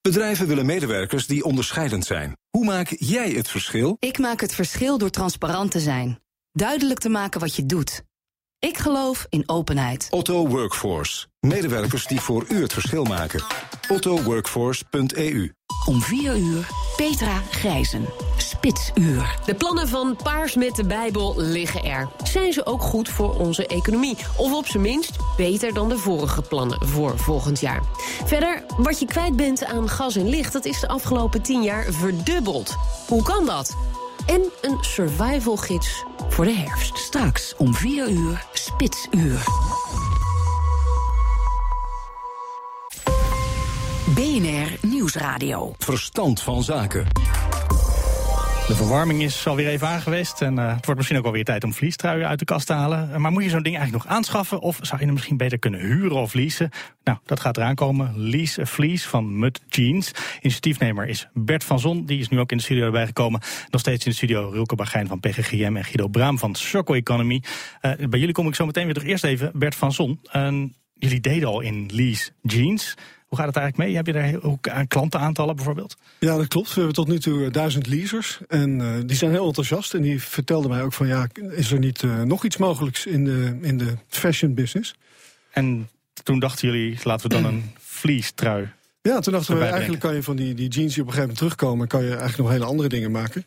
Bedrijven 0.00 0.46
willen 0.46 0.66
medewerkers 0.66 1.26
die 1.26 1.44
onderscheidend 1.44 2.04
zijn. 2.04 2.36
Hoe 2.50 2.64
maak 2.64 2.94
jij 2.98 3.30
het 3.30 3.48
verschil? 3.48 3.96
Ik 3.98 4.18
maak 4.18 4.40
het 4.40 4.54
verschil 4.54 4.98
door 4.98 5.10
transparant 5.10 5.70
te 5.70 5.80
zijn. 5.80 6.20
Duidelijk 6.52 7.00
te 7.00 7.08
maken 7.08 7.40
wat 7.40 7.56
je 7.56 7.66
doet. 7.66 8.02
Ik 8.58 8.78
geloof 8.78 9.26
in 9.28 9.42
openheid. 9.46 10.06
Otto 10.10 10.48
Workforce. 10.48 11.26
Medewerkers 11.40 12.06
die 12.06 12.20
voor 12.20 12.44
u 12.48 12.62
het 12.62 12.72
verschil 12.72 13.04
maken. 13.04 13.44
ottoworkforce.eu 13.88 15.52
Om 15.86 16.00
4 16.00 16.36
uur 16.36 16.68
Petra 16.98 17.42
Grijzen. 17.50 18.06
Spitsuur. 18.36 19.38
De 19.44 19.54
plannen 19.54 19.88
van 19.88 20.16
Paars 20.22 20.54
met 20.54 20.76
de 20.76 20.84
Bijbel 20.84 21.34
liggen 21.36 21.84
er. 21.84 22.08
Zijn 22.22 22.52
ze 22.52 22.66
ook 22.66 22.82
goed 22.82 23.08
voor 23.08 23.34
onze 23.34 23.66
economie? 23.66 24.16
Of 24.36 24.52
op 24.52 24.66
zijn 24.66 24.82
minst 24.82 25.16
beter 25.36 25.74
dan 25.74 25.88
de 25.88 25.98
vorige 25.98 26.42
plannen 26.42 26.88
voor 26.88 27.18
volgend 27.18 27.60
jaar? 27.60 27.82
Verder, 28.24 28.64
wat 28.76 28.98
je 28.98 29.06
kwijt 29.06 29.36
bent 29.36 29.64
aan 29.64 29.88
gas 29.88 30.16
en 30.16 30.28
licht... 30.28 30.52
dat 30.52 30.64
is 30.64 30.80
de 30.80 30.88
afgelopen 30.88 31.42
tien 31.42 31.62
jaar 31.62 31.84
verdubbeld. 31.92 32.76
Hoe 33.08 33.22
kan 33.22 33.46
dat? 33.46 33.76
En 34.26 34.42
een 34.60 34.78
survival 34.80 35.56
gids 35.56 36.04
voor 36.28 36.44
de 36.44 36.54
herfst. 36.54 36.98
Straks 36.98 37.54
om 37.56 37.74
4 37.74 38.08
uur 38.08 38.46
Spitsuur. 38.52 39.42
BNR 44.14 44.47
Nieuwsradio. 45.08 45.74
Verstand 45.78 46.42
van 46.42 46.62
zaken. 46.62 47.06
De 48.66 48.74
verwarming 48.74 49.22
is 49.22 49.46
alweer 49.46 49.68
even 49.68 49.88
aangeweest. 49.88 50.42
En 50.42 50.58
uh, 50.58 50.74
het 50.74 50.84
wordt 50.84 50.96
misschien 50.96 51.18
ook 51.18 51.24
alweer 51.24 51.44
tijd 51.44 51.64
om 51.64 51.72
vliestruien 51.72 52.26
uit 52.26 52.38
de 52.38 52.44
kast 52.44 52.66
te 52.66 52.72
halen. 52.72 53.08
Uh, 53.10 53.16
maar 53.16 53.32
moet 53.32 53.42
je 53.42 53.48
zo'n 53.48 53.62
ding 53.62 53.76
eigenlijk 53.76 54.04
nog 54.04 54.14
aanschaffen? 54.14 54.60
Of 54.60 54.78
zou 54.82 54.98
je 54.98 55.04
hem 55.04 55.14
misschien 55.14 55.36
beter 55.36 55.58
kunnen 55.58 55.80
huren 55.80 56.16
of 56.16 56.34
leasen? 56.34 56.70
Nou, 57.04 57.18
dat 57.24 57.40
gaat 57.40 57.56
eraan 57.56 57.74
komen. 57.74 58.12
Lease 58.16 58.60
a 58.60 58.66
Fleece 58.66 59.08
van 59.08 59.38
Mud 59.38 59.60
Jeans. 59.68 60.12
Initiatiefnemer 60.40 61.08
is 61.08 61.28
Bert 61.32 61.64
van 61.64 61.78
Zon. 61.78 62.04
Die 62.06 62.18
is 62.18 62.28
nu 62.28 62.38
ook 62.38 62.50
in 62.50 62.56
de 62.56 62.62
studio 62.62 62.84
erbij 62.84 63.06
gekomen. 63.06 63.40
Nog 63.70 63.80
steeds 63.80 64.04
in 64.04 64.10
de 64.10 64.16
studio 64.16 64.50
Rilke 64.50 64.74
Bagijn 64.74 65.06
van 65.06 65.20
PGGM 65.20 65.76
en 65.76 65.84
Guido 65.84 66.08
Braam 66.08 66.38
van 66.38 66.54
Circle 66.54 66.96
Economy. 66.96 67.42
Uh, 67.82 68.08
bij 68.08 68.18
jullie 68.18 68.34
kom 68.34 68.48
ik 68.48 68.54
zo 68.54 68.66
meteen 68.66 68.84
weer 68.84 68.94
terug. 68.94 69.08
Eerst 69.08 69.24
even 69.24 69.50
Bert 69.54 69.74
van 69.74 69.92
Zon. 69.92 70.20
jullie 70.94 71.20
deden 71.20 71.48
al 71.48 71.60
in 71.60 71.90
Lease 71.92 72.30
Jeans. 72.42 72.94
Hoe 73.28 73.38
gaat 73.38 73.46
het 73.46 73.56
eigenlijk 73.56 73.88
mee? 73.88 73.96
Heb 73.96 74.06
je 74.06 74.12
daar 74.12 74.50
ook 74.50 74.68
aan 74.68 74.86
klantenaantallen 74.86 75.56
bijvoorbeeld? 75.56 75.96
Ja, 76.18 76.36
dat 76.36 76.48
klopt. 76.48 76.68
We 76.68 76.74
hebben 76.74 76.94
tot 76.94 77.08
nu 77.08 77.18
toe 77.18 77.50
duizend 77.50 77.86
leasers. 77.86 78.38
En 78.48 78.80
uh, 78.80 78.94
die 79.06 79.16
zijn 79.16 79.30
heel 79.30 79.46
enthousiast. 79.46 79.94
En 79.94 80.02
die 80.02 80.22
vertelden 80.22 80.70
mij 80.70 80.82
ook 80.82 80.92
van 80.92 81.06
ja, 81.06 81.28
is 81.50 81.72
er 81.72 81.78
niet 81.78 82.02
uh, 82.02 82.22
nog 82.22 82.44
iets 82.44 82.56
mogelijks 82.56 83.06
in 83.06 83.24
de, 83.24 83.58
in 83.60 83.78
de 83.78 83.94
fashion 84.08 84.54
business? 84.54 84.94
En 85.50 85.88
toen 86.22 86.38
dachten 86.38 86.68
jullie, 86.68 86.98
laten 87.02 87.28
we 87.28 87.34
dan 87.34 87.44
een 87.44 87.72
fleece 87.78 88.34
trui. 88.34 88.68
Ja, 89.02 89.20
toen 89.20 89.32
dachten 89.32 89.58
we 89.58 89.64
eigenlijk 89.64 90.00
kan 90.00 90.14
je 90.14 90.22
van 90.22 90.36
die, 90.36 90.54
die 90.54 90.68
jeans 90.68 90.94
die 90.94 91.02
op 91.02 91.08
een 91.08 91.14
gegeven 91.14 91.20
moment 91.20 91.36
terugkomen, 91.36 91.88
kan 91.88 92.02
je 92.02 92.08
eigenlijk 92.08 92.38
nog 92.38 92.50
hele 92.50 92.64
andere 92.64 92.88
dingen 92.88 93.10
maken. 93.10 93.46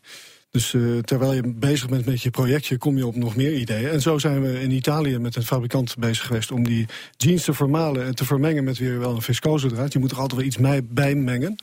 Dus 0.51 0.73
uh, 0.73 0.99
terwijl 0.99 1.33
je 1.33 1.53
bezig 1.55 1.89
bent 1.89 2.05
met 2.05 2.21
je 2.21 2.29
projectje, 2.29 2.77
kom 2.77 2.97
je 2.97 3.07
op 3.07 3.15
nog 3.15 3.35
meer 3.35 3.53
ideeën. 3.53 3.89
En 3.89 4.01
zo 4.01 4.17
zijn 4.17 4.41
we 4.41 4.61
in 4.61 4.71
Italië 4.71 5.17
met 5.17 5.35
een 5.35 5.43
fabrikant 5.43 5.95
bezig 5.97 6.25
geweest 6.25 6.51
om 6.51 6.63
die 6.63 6.85
jeans 7.17 7.43
te 7.43 7.53
vermalen 7.53 8.05
en 8.05 8.15
te 8.15 8.25
vermengen 8.25 8.63
met 8.63 8.77
weer 8.77 8.99
wel 8.99 9.15
een 9.15 9.21
viscose 9.21 9.67
draad. 9.67 9.93
Je 9.93 9.99
moet 9.99 10.11
er 10.11 10.17
altijd 10.17 10.39
wel 10.39 10.47
iets 10.47 10.57
mee 10.57 10.83
bijmengen. 10.83 11.55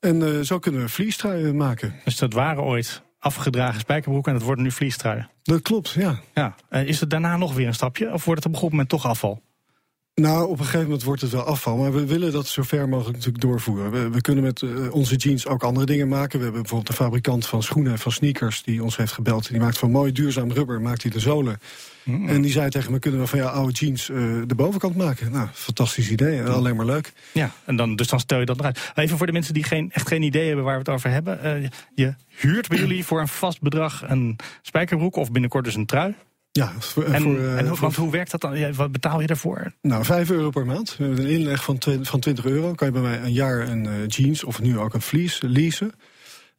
En 0.00 0.20
uh, 0.20 0.40
zo 0.40 0.58
kunnen 0.58 0.80
we 0.80 0.88
vliestruien 0.88 1.56
maken. 1.56 1.94
Dus 2.04 2.16
dat 2.16 2.32
waren 2.32 2.62
ooit 2.62 3.02
afgedragen 3.18 3.80
spijkerbroeken 3.80 4.32
en 4.32 4.38
dat 4.38 4.46
worden 4.46 4.64
nu 4.64 4.70
vliestruien? 4.70 5.30
Dat 5.42 5.62
klopt, 5.62 5.90
ja. 5.90 6.20
ja. 6.34 6.54
En 6.68 6.86
is 6.86 7.00
het 7.00 7.10
daarna 7.10 7.36
nog 7.36 7.54
weer 7.54 7.66
een 7.66 7.74
stapje 7.74 8.12
of 8.12 8.24
wordt 8.24 8.44
het 8.44 8.48
op 8.48 8.54
een 8.54 8.62
goed 8.62 8.70
moment 8.70 8.88
toch 8.88 9.06
afval? 9.06 9.42
Nou, 10.20 10.48
op 10.48 10.58
een 10.58 10.64
gegeven 10.64 10.82
moment 10.82 11.02
wordt 11.02 11.20
het 11.20 11.30
wel 11.30 11.42
afval. 11.42 11.76
Maar 11.76 11.92
we 11.92 12.06
willen 12.06 12.32
dat 12.32 12.46
zo 12.46 12.62
ver 12.62 12.88
mogelijk 12.88 13.16
natuurlijk 13.16 13.44
doorvoeren. 13.44 13.90
We, 13.90 14.10
we 14.10 14.20
kunnen 14.20 14.44
met 14.44 14.60
uh, 14.60 14.94
onze 14.94 15.16
jeans 15.16 15.46
ook 15.46 15.62
andere 15.62 15.86
dingen 15.86 16.08
maken. 16.08 16.38
We 16.38 16.44
hebben 16.44 16.60
bijvoorbeeld 16.60 16.90
een 16.90 17.04
fabrikant 17.04 17.46
van 17.46 17.62
schoenen 17.62 17.92
en 17.92 17.98
van 17.98 18.12
sneakers... 18.12 18.62
die 18.62 18.82
ons 18.82 18.96
heeft 18.96 19.12
gebeld. 19.12 19.48
Die 19.48 19.60
maakt 19.60 19.78
van 19.78 19.90
mooi 19.90 20.12
duurzaam 20.12 20.52
rubber, 20.52 20.80
maakt 20.80 21.02
hij 21.02 21.10
de 21.10 21.20
zolen. 21.20 21.60
Mm. 22.02 22.28
En 22.28 22.42
die 22.42 22.52
zei 22.52 22.70
tegen 22.70 22.92
me, 22.92 22.98
kunnen 22.98 23.20
we 23.20 23.26
van 23.26 23.38
jouw 23.38 23.48
oude 23.48 23.72
jeans 23.72 24.08
uh, 24.08 24.42
de 24.46 24.54
bovenkant 24.54 24.96
maken? 24.96 25.32
Nou, 25.32 25.48
fantastisch 25.52 26.10
idee. 26.10 26.38
En 26.38 26.46
alleen 26.46 26.76
maar 26.76 26.86
leuk. 26.86 27.12
Ja, 27.32 27.50
en 27.64 27.76
dan, 27.76 27.96
dus 27.96 28.08
dan 28.08 28.20
stel 28.20 28.38
je 28.38 28.46
dat 28.46 28.58
eruit. 28.58 28.92
Even 28.94 29.16
voor 29.16 29.26
de 29.26 29.32
mensen 29.32 29.54
die 29.54 29.64
geen, 29.64 29.90
echt 29.92 30.08
geen 30.08 30.22
idee 30.22 30.46
hebben 30.46 30.64
waar 30.64 30.74
we 30.74 30.80
het 30.80 30.88
over 30.88 31.10
hebben. 31.10 31.62
Uh, 31.62 31.68
je 31.94 32.14
huurt 32.28 32.68
bij 32.68 32.78
jullie 32.78 33.04
voor 33.04 33.20
een 33.20 33.28
vast 33.28 33.60
bedrag 33.60 34.02
een 34.06 34.36
spijkerbroek... 34.62 35.16
of 35.16 35.30
binnenkort 35.30 35.64
dus 35.64 35.74
een 35.74 35.86
trui... 35.86 36.14
Ja, 36.58 36.72
voor, 36.78 37.04
en, 37.04 37.22
voor, 37.22 37.34
uh, 37.34 37.58
en 37.58 37.76
voor, 37.76 37.94
hoe 37.94 38.10
werkt 38.10 38.30
dat 38.30 38.40
dan? 38.40 38.74
Wat 38.74 38.92
betaal 38.92 39.20
je 39.20 39.26
daarvoor? 39.26 39.72
Nou, 39.82 40.04
5 40.04 40.30
euro 40.30 40.50
per 40.50 40.66
maand. 40.66 40.96
We 40.96 41.04
hebben 41.04 41.24
een 41.24 41.30
inleg 41.30 41.64
van, 41.64 41.78
van 42.02 42.20
20 42.20 42.44
euro. 42.44 42.72
Kan 42.72 42.86
je 42.86 42.92
bij 42.92 43.02
mij 43.02 43.20
een 43.20 43.32
jaar 43.32 43.68
een 43.68 43.84
uh, 43.84 43.92
jeans 44.06 44.44
of 44.44 44.60
nu 44.60 44.78
ook 44.78 44.94
een 44.94 45.02
fleece 45.02 45.48
leasen. 45.48 45.92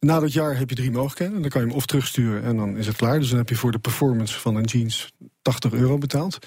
Na 0.00 0.20
dat 0.20 0.32
jaar 0.32 0.58
heb 0.58 0.68
je 0.68 0.76
drie 0.76 0.90
mogelijkheden. 0.90 1.40
Dan 1.40 1.50
kan 1.50 1.60
je 1.60 1.66
hem 1.66 1.76
of 1.76 1.86
terugsturen 1.86 2.42
en 2.42 2.56
dan 2.56 2.76
is 2.76 2.86
het 2.86 2.96
klaar. 2.96 3.18
Dus 3.18 3.28
dan 3.28 3.38
heb 3.38 3.48
je 3.48 3.54
voor 3.54 3.72
de 3.72 3.78
performance 3.78 4.38
van 4.38 4.56
een 4.56 4.64
jeans 4.64 5.12
80 5.42 5.72
euro 5.72 5.98
betaald. 5.98 6.38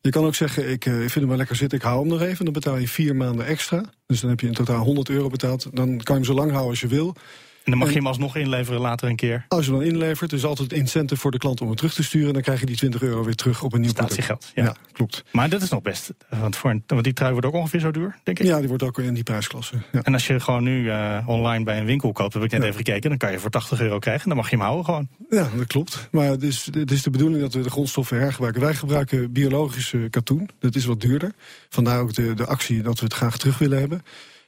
Je 0.00 0.10
kan 0.10 0.24
ook 0.24 0.34
zeggen, 0.34 0.70
ik 0.70 0.86
uh, 0.86 0.94
vind 0.94 1.14
hem 1.14 1.28
wel 1.28 1.36
lekker 1.36 1.56
zitten, 1.56 1.78
ik 1.78 1.84
hou 1.84 2.00
hem 2.00 2.08
nog 2.08 2.20
even. 2.20 2.44
Dan 2.44 2.52
betaal 2.52 2.76
je 2.76 2.88
vier 2.88 3.16
maanden 3.16 3.46
extra. 3.46 3.84
Dus 4.06 4.20
dan 4.20 4.30
heb 4.30 4.40
je 4.40 4.46
in 4.46 4.52
totaal 4.52 4.84
100 4.84 5.08
euro 5.08 5.28
betaald. 5.28 5.62
Dan 5.72 5.86
kan 5.86 6.16
je 6.16 6.22
hem 6.22 6.24
zo 6.24 6.34
lang 6.34 6.50
houden 6.50 6.70
als 6.70 6.80
je 6.80 6.86
wil. 6.86 7.16
En 7.64 7.70
dan 7.70 7.78
mag 7.78 7.88
je 7.88 7.94
hem 7.94 8.06
alsnog 8.06 8.36
inleveren 8.36 8.80
later 8.80 9.08
een 9.08 9.16
keer. 9.16 9.44
Als 9.48 9.64
je 9.64 9.70
dan 9.70 9.82
inlevert, 9.82 10.32
is 10.32 10.44
altijd 10.44 10.72
incentive 10.72 11.20
voor 11.20 11.30
de 11.30 11.38
klant 11.38 11.60
om 11.60 11.66
hem 11.66 11.76
terug 11.76 11.94
te 11.94 12.02
sturen. 12.02 12.32
Dan 12.32 12.42
krijg 12.42 12.60
je 12.60 12.66
die 12.66 12.76
20 12.76 13.02
euro 13.02 13.24
weer 13.24 13.34
terug 13.34 13.62
op 13.62 13.72
een 13.72 13.80
nieuw 13.80 13.90
Statiegeld, 13.90 14.50
ja. 14.54 14.64
ja. 14.64 14.74
klopt. 14.92 15.24
Maar 15.32 15.48
dat 15.48 15.62
is 15.62 15.70
nog 15.70 15.82
best. 15.82 16.14
Want, 16.28 16.56
voor 16.56 16.70
een, 16.70 16.82
want 16.86 17.04
die 17.04 17.12
trui 17.12 17.32
wordt 17.32 17.46
ook 17.46 17.54
ongeveer 17.54 17.80
zo 17.80 17.90
duur, 17.90 18.16
denk 18.22 18.38
ik. 18.38 18.46
Ja, 18.46 18.58
die 18.58 18.68
wordt 18.68 18.82
ook 18.82 18.98
in 18.98 19.14
die 19.14 19.22
prijsklasse. 19.22 19.76
Ja. 19.92 20.02
En 20.02 20.12
als 20.12 20.26
je 20.26 20.40
gewoon 20.40 20.62
nu 20.62 20.84
uh, 20.84 21.18
online 21.26 21.64
bij 21.64 21.78
een 21.78 21.84
winkel 21.84 22.12
koopt, 22.12 22.34
heb 22.34 22.42
ik 22.42 22.50
net 22.50 22.60
ja. 22.60 22.66
even 22.66 22.84
gekeken, 22.84 23.08
dan 23.08 23.18
kan 23.18 23.32
je 23.32 23.38
voor 23.38 23.50
80 23.50 23.80
euro 23.80 23.98
krijgen. 23.98 24.28
Dan 24.28 24.36
mag 24.36 24.50
je 24.50 24.56
hem 24.56 24.64
houden 24.64 24.84
gewoon. 24.84 25.08
Ja, 25.30 25.48
dat 25.56 25.66
klopt. 25.66 26.08
Maar 26.10 26.26
het 26.26 26.42
is, 26.42 26.68
het 26.72 26.90
is 26.90 27.02
de 27.02 27.10
bedoeling 27.10 27.40
dat 27.40 27.54
we 27.54 27.62
de 27.62 27.70
grondstoffen 27.70 28.18
hergebruiken. 28.18 28.60
Wij 28.60 28.74
gebruiken 28.74 29.32
biologische 29.32 30.06
katoen. 30.10 30.48
Dat 30.58 30.74
is 30.74 30.84
wat 30.84 31.00
duurder. 31.00 31.32
Vandaar 31.68 32.00
ook 32.00 32.14
de, 32.14 32.34
de 32.34 32.46
actie 32.46 32.82
dat 32.82 32.98
we 32.98 33.04
het 33.04 33.14
graag 33.14 33.38
terug 33.38 33.58
willen 33.58 33.78
hebben. 33.78 34.02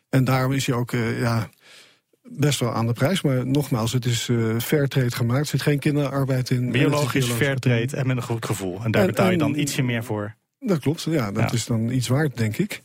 En 0.08 0.24
daarom 0.24 0.52
is 0.52 0.66
hij 0.66 0.76
ook, 0.76 0.92
uh, 0.92 1.20
ja 1.20 1.48
best 2.30 2.60
wel 2.60 2.72
aan 2.72 2.86
de 2.86 2.92
prijs. 2.92 3.22
Maar 3.22 3.46
nogmaals, 3.46 3.92
het 3.92 4.04
is 4.04 4.28
uh, 4.28 4.58
fair 4.58 4.88
trade 4.88 5.10
gemaakt. 5.10 5.40
Er 5.40 5.46
zit 5.46 5.62
geen 5.62 5.78
kinderarbeid 5.78 6.50
in. 6.50 6.70
Biologisch 6.70 7.26
fair 7.26 7.58
trade 7.58 7.96
en 7.96 8.06
met 8.06 8.16
een 8.16 8.22
goed 8.22 8.46
gevoel. 8.46 8.80
En 8.84 8.90
daar 8.90 9.02
en, 9.02 9.08
betaal 9.08 9.30
je 9.30 9.38
dan 9.38 9.54
en, 9.54 9.60
ietsje 9.60 9.82
meer 9.82 10.04
voor. 10.04 10.34
Dat 10.58 10.78
klopt, 10.78 11.02
ja. 11.02 11.32
Dat 11.32 11.50
ja. 11.50 11.56
is 11.56 11.66
dan 11.66 11.90
iets 11.90 12.08
waard, 12.08 12.36
denk 12.36 12.56
ik. 12.56 12.82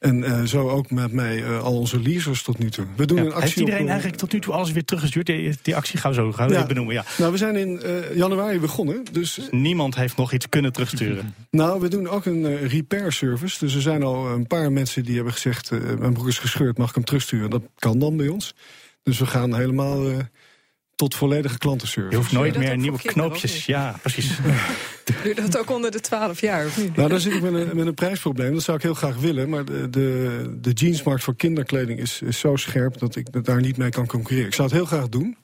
En 0.00 0.18
uh, 0.18 0.42
zo 0.42 0.68
ook 0.68 0.90
met 0.90 1.12
mij 1.12 1.36
uh, 1.36 1.62
al 1.62 1.78
onze 1.78 2.00
leasers 2.00 2.42
tot 2.42 2.58
nu 2.58 2.70
toe. 2.70 2.86
We 2.96 3.06
doen 3.06 3.16
ja, 3.16 3.22
een 3.22 3.28
actie 3.28 3.42
heeft 3.42 3.56
iedereen 3.56 3.82
op, 3.82 3.88
eigenlijk 3.88 4.18
tot 4.18 4.32
nu 4.32 4.40
toe 4.40 4.54
alles 4.54 4.72
weer 4.72 4.84
teruggestuurd? 4.84 5.26
Die, 5.26 5.58
die 5.62 5.76
actie 5.76 5.98
gaan 5.98 6.10
we 6.10 6.16
zo 6.16 6.32
gaan 6.32 6.48
ja. 6.48 6.66
benoemen, 6.66 6.94
ja. 6.94 7.04
Nou, 7.18 7.32
we 7.32 7.38
zijn 7.38 7.56
in 7.56 7.80
uh, 7.84 8.16
januari 8.16 8.60
begonnen. 8.60 9.04
Dus... 9.12 9.34
dus 9.34 9.48
niemand 9.50 9.94
heeft 9.94 10.16
nog 10.16 10.32
iets 10.32 10.48
kunnen 10.48 10.72
terugsturen? 10.72 11.34
nou, 11.50 11.80
we 11.80 11.88
doen 11.88 12.08
ook 12.08 12.24
een 12.24 12.56
repair 12.56 13.12
service. 13.12 13.58
Dus 13.58 13.74
er 13.74 13.80
zijn 13.80 14.02
al 14.02 14.28
een 14.28 14.46
paar 14.46 14.72
mensen 14.72 15.04
die 15.04 15.14
hebben 15.14 15.32
gezegd... 15.32 15.70
mijn 15.98 16.12
broek 16.12 16.28
is 16.28 16.38
gescheurd, 16.38 16.78
mag 16.78 16.88
ik 16.88 16.94
hem 16.94 17.04
terugsturen? 17.04 17.50
Dat 17.50 17.62
kan 17.78 17.98
dan 17.98 18.16
bij 18.16 18.28
ons. 18.28 18.54
Dus 19.02 19.18
we 19.18 19.26
gaan 19.26 19.54
helemaal 19.54 20.06
tot 21.00 21.14
volledige 21.14 21.58
klantenservice. 21.58 22.10
Je 22.16 22.22
hoeft 22.22 22.32
nooit 22.32 22.58
meer 22.58 22.76
nieuwe 22.76 22.98
knoopjes. 22.98 23.66
Ja, 23.66 23.94
precies. 24.02 24.38
Doe 25.24 25.34
dat 25.34 25.58
ook 25.58 25.70
onder 25.70 25.90
de 25.90 26.00
12 26.00 26.40
jaar, 26.40 26.66
of 26.66 26.78
niet? 26.78 26.96
Nou, 26.96 27.08
daar 27.08 27.20
zit 27.20 27.34
ik 27.34 27.42
met 27.42 27.54
een, 27.54 27.76
met 27.76 27.86
een 27.86 27.94
prijsprobleem. 27.94 28.52
Dat 28.52 28.62
zou 28.62 28.76
ik 28.76 28.82
heel 28.82 28.94
graag 28.94 29.16
willen. 29.16 29.48
Maar 29.48 29.64
de, 29.64 29.90
de, 29.90 30.56
de 30.60 30.70
jeansmarkt 30.70 31.22
voor 31.22 31.36
kinderkleding 31.36 31.98
is, 31.98 32.22
is 32.22 32.38
zo 32.38 32.56
scherp... 32.56 32.98
dat 32.98 33.16
ik 33.16 33.44
daar 33.44 33.60
niet 33.60 33.76
mee 33.76 33.88
kan 33.88 34.06
concurreren. 34.06 34.46
Ik 34.48 34.54
zou 34.54 34.68
het 34.68 34.76
heel 34.76 34.86
graag 34.86 35.08
doen, 35.08 35.36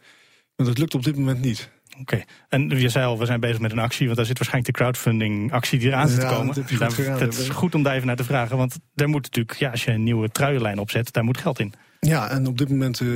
maar 0.57 0.67
dat 0.67 0.79
lukt 0.79 0.95
op 0.95 1.05
dit 1.05 1.17
moment 1.17 1.41
niet. 1.41 1.69
Oké, 2.01 2.23
en 2.49 2.69
je 2.69 2.89
zei 2.89 3.07
al, 3.07 3.19
we 3.19 3.27
zijn 3.27 3.41
bezig 3.41 3.61
met 3.61 3.73
een 3.73 3.79
actie, 3.79 4.05
want 4.05 4.17
daar 4.17 4.27
zit 4.27 4.39
waarschijnlijk 4.39 4.77
de 4.77 4.83
crowdfunding 4.83 5.53
actie 5.53 5.79
die 5.79 5.89
eraan 5.89 6.09
zit 6.09 6.21
te 6.21 6.27
Ja, 6.27 6.33
komen. 6.33 6.55
dat 6.55 6.79
Daar- 6.79 6.91
geraden. 6.91 7.31
dat 7.31 7.39
is 7.39 7.49
goed 7.49 7.75
om 7.75 7.83
daar 7.83 7.95
even 7.95 8.07
naar 8.07 8.17
te 8.17 8.25
vragen, 8.25 8.57
want 8.57 8.77
er 8.95 9.09
moet 9.09 9.23
natuurlijk, 9.23 9.59
ja, 9.59 9.71
als 9.71 9.85
je 9.85 9.91
een 9.91 10.03
nieuwe 10.03 10.29
truienlijn 10.29 10.79
opzet, 10.79 11.13
daar 11.13 11.25
moet 11.25 11.39
geld 11.39 11.59
in. 11.59 11.73
Ja, 12.01 12.31
en 12.31 12.47
op 12.47 12.59
dit 12.59 12.69
moment 12.69 13.01
eh, 13.01 13.07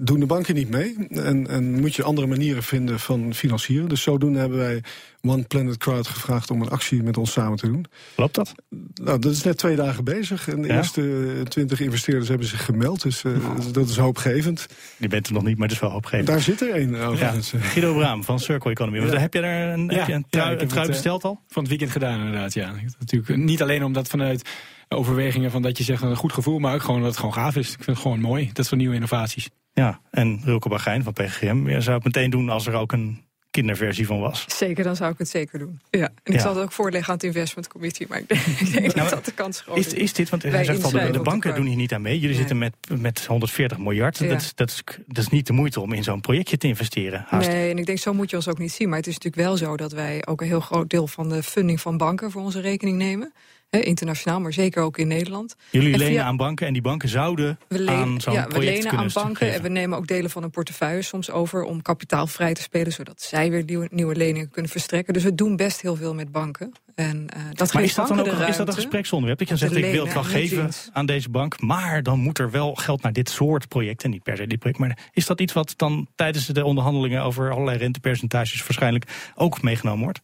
doen 0.00 0.20
de 0.20 0.26
banken 0.26 0.54
niet 0.54 0.70
mee. 0.70 0.96
En, 1.08 1.46
en 1.46 1.80
moet 1.80 1.94
je 1.94 2.02
andere 2.02 2.26
manieren 2.26 2.62
vinden 2.62 3.00
van 3.00 3.34
financieren. 3.34 3.88
Dus 3.88 4.02
zodoende 4.02 4.38
hebben 4.38 4.58
wij 4.58 4.82
One 5.22 5.42
Planet 5.42 5.76
Crowd 5.76 6.06
gevraagd 6.06 6.50
om 6.50 6.62
een 6.62 6.68
actie 6.68 7.02
met 7.02 7.16
ons 7.16 7.32
samen 7.32 7.58
te 7.58 7.66
doen. 7.66 7.84
Loopt 8.16 8.34
dat? 8.34 8.54
Nou, 8.94 9.18
dat 9.18 9.32
is 9.32 9.42
net 9.42 9.56
twee 9.56 9.76
dagen 9.76 10.04
bezig. 10.04 10.48
En 10.48 10.62
de 10.62 10.68
Ja? 10.68 10.76
eerste 10.76 11.42
twintig 11.48 11.80
investeerders 11.80 12.28
hebben 12.28 12.46
zich 12.46 12.64
gemeld. 12.64 13.02
Dus 13.02 13.24
eh, 13.24 13.32
dat 13.72 13.88
is 13.88 13.96
hoopgevend. 13.96 14.66
Je 14.96 15.08
bent 15.08 15.26
er 15.26 15.32
nog 15.32 15.44
niet, 15.44 15.58
maar 15.58 15.66
het 15.68 15.76
is 15.76 15.82
wel 15.82 15.90
opgegeven. 15.90 16.26
Daar 16.26 16.40
zit 16.40 16.60
er 16.60 16.70
één 16.70 16.94
overigens. 17.00 17.50
Ja, 17.50 17.58
Guido 17.58 17.94
Braam 17.94 18.24
van 18.24 18.40
Circle 18.40 18.70
Economy. 18.70 18.98
Ja. 18.98 19.18
Heb 19.18 19.34
je 19.34 19.40
daar 19.40 19.72
een, 19.72 19.90
heb 19.92 20.06
je 20.06 20.12
een 20.12 20.26
ja, 20.30 20.40
trui, 20.40 20.58
een 20.58 20.68
trui 20.68 20.86
eh, 20.86 20.92
besteld 20.92 21.24
al? 21.24 21.40
Van 21.48 21.62
het 21.62 21.68
weekend 21.68 21.90
gedaan, 21.90 22.18
inderdaad. 22.18 22.54
Ja. 22.54 22.72
Natuurlijk, 22.98 23.36
niet 23.36 23.62
alleen 23.62 23.84
omdat 23.84 24.08
vanuit 24.08 24.48
overwegingen 24.94 25.50
van 25.50 25.62
dat 25.62 25.78
je 25.78 25.84
zegt 25.84 26.02
een 26.02 26.16
goed 26.16 26.32
gevoel, 26.32 26.58
maar 26.58 26.74
ook 26.74 26.82
gewoon 26.82 27.00
dat 27.00 27.08
het 27.08 27.18
gewoon 27.18 27.34
gaaf 27.34 27.56
is. 27.56 27.68
Ik 27.68 27.74
vind 27.74 27.86
het 27.86 27.98
gewoon 27.98 28.20
mooi. 28.20 28.50
Dat 28.52 28.66
soort 28.66 28.80
nieuwe 28.80 28.94
innovaties. 28.94 29.48
Ja, 29.72 30.00
en 30.10 30.40
Rilke 30.44 30.68
Bagijn 30.68 31.02
van 31.02 31.12
PGM. 31.12 31.68
Je 31.68 31.80
zou 31.80 31.96
het 31.96 32.04
meteen 32.04 32.30
doen 32.30 32.48
als 32.48 32.66
er 32.66 32.74
ook 32.74 32.92
een 32.92 33.22
kinderversie 33.50 34.06
van 34.06 34.20
was. 34.20 34.44
Zeker, 34.46 34.84
dan 34.84 34.96
zou 34.96 35.12
ik 35.12 35.18
het 35.18 35.28
zeker 35.28 35.58
doen. 35.58 35.80
Ja. 35.90 36.00
En 36.00 36.12
ik 36.22 36.32
Ja. 36.32 36.40
zal 36.40 36.54
het 36.54 36.64
ook 36.64 36.72
voorleggen 36.72 37.08
aan 37.08 37.14
het 37.14 37.24
investment 37.24 37.68
committee. 37.68 38.06
Maar 38.08 38.18
ik 38.18 38.28
denk, 38.28 38.40
ik 38.60 38.72
denk 38.72 38.94
Nou, 38.94 39.10
dat 39.10 39.24
de 39.24 39.32
kans 39.32 39.60
groot 39.60 39.76
Is, 39.76 39.92
is 39.92 40.12
dit, 40.12 40.30
want 40.30 40.42
hij 40.42 40.50
Wij 40.50 40.64
zegt 40.64 40.84
al, 40.84 40.90
de, 40.90 41.20
banken 41.22 41.54
doen 41.54 41.66
hier 41.66 41.76
niet 41.76 41.92
aan 41.94 42.02
mee. 42.02 42.14
Jullie 42.14 42.28
Nee. 42.28 42.36
zitten 42.38 42.58
met, 42.58 42.74
met 43.00 43.26
140 43.26 43.78
miljard. 43.78 44.18
Ja. 44.18 44.28
Dat, 44.28 44.40
is, 44.40 44.54
dat, 44.54 44.68
is, 44.70 44.82
dat 45.06 45.18
is 45.18 45.28
niet 45.28 45.46
de 45.46 45.52
moeite 45.52 45.80
om 45.80 45.92
in 45.92 46.02
zo'n 46.02 46.20
projectje 46.20 46.56
te 46.56 46.66
investeren. 46.66 47.24
Haast. 47.28 47.48
Nee, 47.48 47.70
en 47.70 47.78
ik 47.78 47.86
denk, 47.86 47.98
zo 47.98 48.14
moet 48.14 48.30
je 48.30 48.36
ons 48.36 48.48
ook 48.48 48.58
niet 48.58 48.72
zien. 48.72 48.88
Maar 48.88 48.98
het 48.98 49.06
is 49.06 49.14
natuurlijk 49.14 49.42
wel 49.42 49.56
zo 49.56 49.76
dat 49.76 49.92
wij 49.92 50.26
ook 50.26 50.40
een 50.40 50.46
heel 50.46 50.60
groot 50.60 50.90
deel 50.90 51.06
van 51.06 51.28
de 51.28 51.42
funding 51.42 51.80
van 51.80 51.96
banken 51.96 52.30
voor 52.30 52.42
onze 52.42 52.60
rekening 52.60 52.96
nemen. 52.96 53.32
Internationaal, 53.82 54.40
maar 54.40 54.52
zeker 54.52 54.82
ook 54.82 54.98
in 54.98 55.08
Nederland. 55.08 55.56
Jullie 55.70 55.92
En 55.92 55.98
lenen 55.98 56.14
via- 56.14 56.24
aan 56.24 56.36
banken 56.36 56.66
en 56.66 56.72
die 56.72 56.82
banken 56.82 57.08
zouden 57.08 57.58
We, 57.68 57.78
leen- 57.78 57.88
aan 57.96 58.20
zo'n 58.20 58.32
ja, 58.32 58.46
we 58.48 58.58
lenen 58.58 58.90
aan 58.92 59.08
banken 59.14 59.36
geven. 59.36 59.54
en 59.54 59.62
we 59.62 59.68
nemen 59.68 59.98
ook 59.98 60.06
delen 60.06 60.30
van 60.30 60.42
een 60.42 60.50
portefeuille 60.50 61.02
soms 61.02 61.30
over 61.30 61.62
om 61.62 61.82
kapitaal 61.82 62.26
vrij 62.26 62.54
te 62.54 62.62
spelen, 62.62 62.92
zodat 62.92 63.22
zij 63.22 63.50
weer 63.50 63.64
nieuwe, 63.64 63.88
nieuwe 63.90 64.16
leningen 64.16 64.50
kunnen 64.50 64.70
verstrekken. 64.70 65.14
Dus 65.14 65.22
we 65.22 65.34
doen 65.34 65.56
best 65.56 65.80
heel 65.80 65.96
veel 65.96 66.14
met 66.14 66.32
banken. 66.32 66.72
En 66.94 67.28
eh, 67.28 67.42
dat 67.52 67.72
Maar 67.72 67.82
is 67.82 67.94
dat 67.94 68.08
dan 68.08 68.20
ook 68.20 68.26
is 68.26 68.56
dat 68.56 68.68
een 68.68 68.74
gespreksonderwerp? 68.74 69.38
Dat 69.38 69.48
je 69.48 69.56
zegt, 69.56 69.76
ik 69.76 69.84
wil 69.92 70.04
het 70.04 70.14
wel 70.14 70.22
lenen 70.22 70.40
en 70.40 70.48
geven 70.48 70.70
aan 70.92 71.06
deze 71.06 71.28
bank, 71.30 71.60
maar 71.60 72.02
dan 72.02 72.18
moet 72.18 72.38
er 72.38 72.50
wel 72.50 72.74
geld 72.74 73.02
naar 73.02 73.12
dit 73.12 73.30
soort 73.30 73.68
projecten. 73.68 74.10
Niet 74.10 74.22
per 74.22 74.36
se 74.36 74.46
dit 74.46 74.58
project, 74.58 74.80
maar 74.80 74.98
is 75.12 75.26
dat 75.26 75.40
iets 75.40 75.52
wat 75.52 75.74
dan 75.76 76.08
tijdens 76.14 76.46
de 76.46 76.64
onderhandelingen 76.64 77.22
over 77.22 77.50
allerlei 77.50 77.78
rentepercentages 77.78 78.60
waarschijnlijk 78.62 79.04
ook 79.34 79.62
meegenomen 79.62 80.04
wordt? 80.04 80.20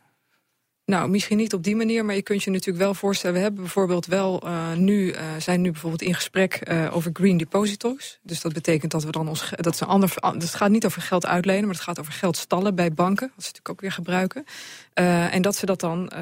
Nou, 0.90 1.08
misschien 1.08 1.36
niet 1.36 1.54
op 1.54 1.64
die 1.64 1.76
manier, 1.76 2.04
maar 2.04 2.14
je 2.14 2.22
kunt 2.22 2.42
je 2.42 2.50
natuurlijk 2.50 2.84
wel 2.84 2.94
voorstellen. 2.94 3.36
We 3.36 3.42
hebben 3.42 3.60
bijvoorbeeld 3.60 4.06
wel 4.06 4.40
eh, 4.40 4.72
nu, 4.72 5.10
eh, 5.10 5.24
zijn 5.38 5.60
nu 5.60 5.70
bijvoorbeeld 5.70 6.02
in 6.02 6.14
gesprek 6.14 6.54
eh, 6.54 6.96
over 6.96 7.10
green 7.12 7.36
deposito's. 7.36 8.18
Dus 8.22 8.40
dat 8.40 8.52
betekent 8.52 8.92
dat 8.92 9.04
we 9.04 9.10
dan 9.10 9.28
ons. 9.28 9.50
Dat 9.56 9.74
is 9.74 9.80
een 9.80 9.86
ander. 9.86 10.12
Het 10.20 10.54
gaat 10.54 10.70
niet 10.70 10.86
over 10.86 11.02
geld 11.02 11.26
uitlenen, 11.26 11.64
maar 11.64 11.74
het 11.74 11.84
gaat 11.84 12.00
over 12.00 12.12
geld 12.12 12.36
stallen 12.36 12.74
bij 12.74 12.92
banken. 12.92 13.26
Dat 13.34 13.44
ze 13.44 13.50
natuurlijk 13.50 13.68
ook 13.68 13.80
weer 13.80 13.92
gebruiken. 13.92 14.44
En 15.30 15.42
dat 15.42 15.56
ze 15.56 15.66
dat 15.66 15.80
dan 15.80 16.12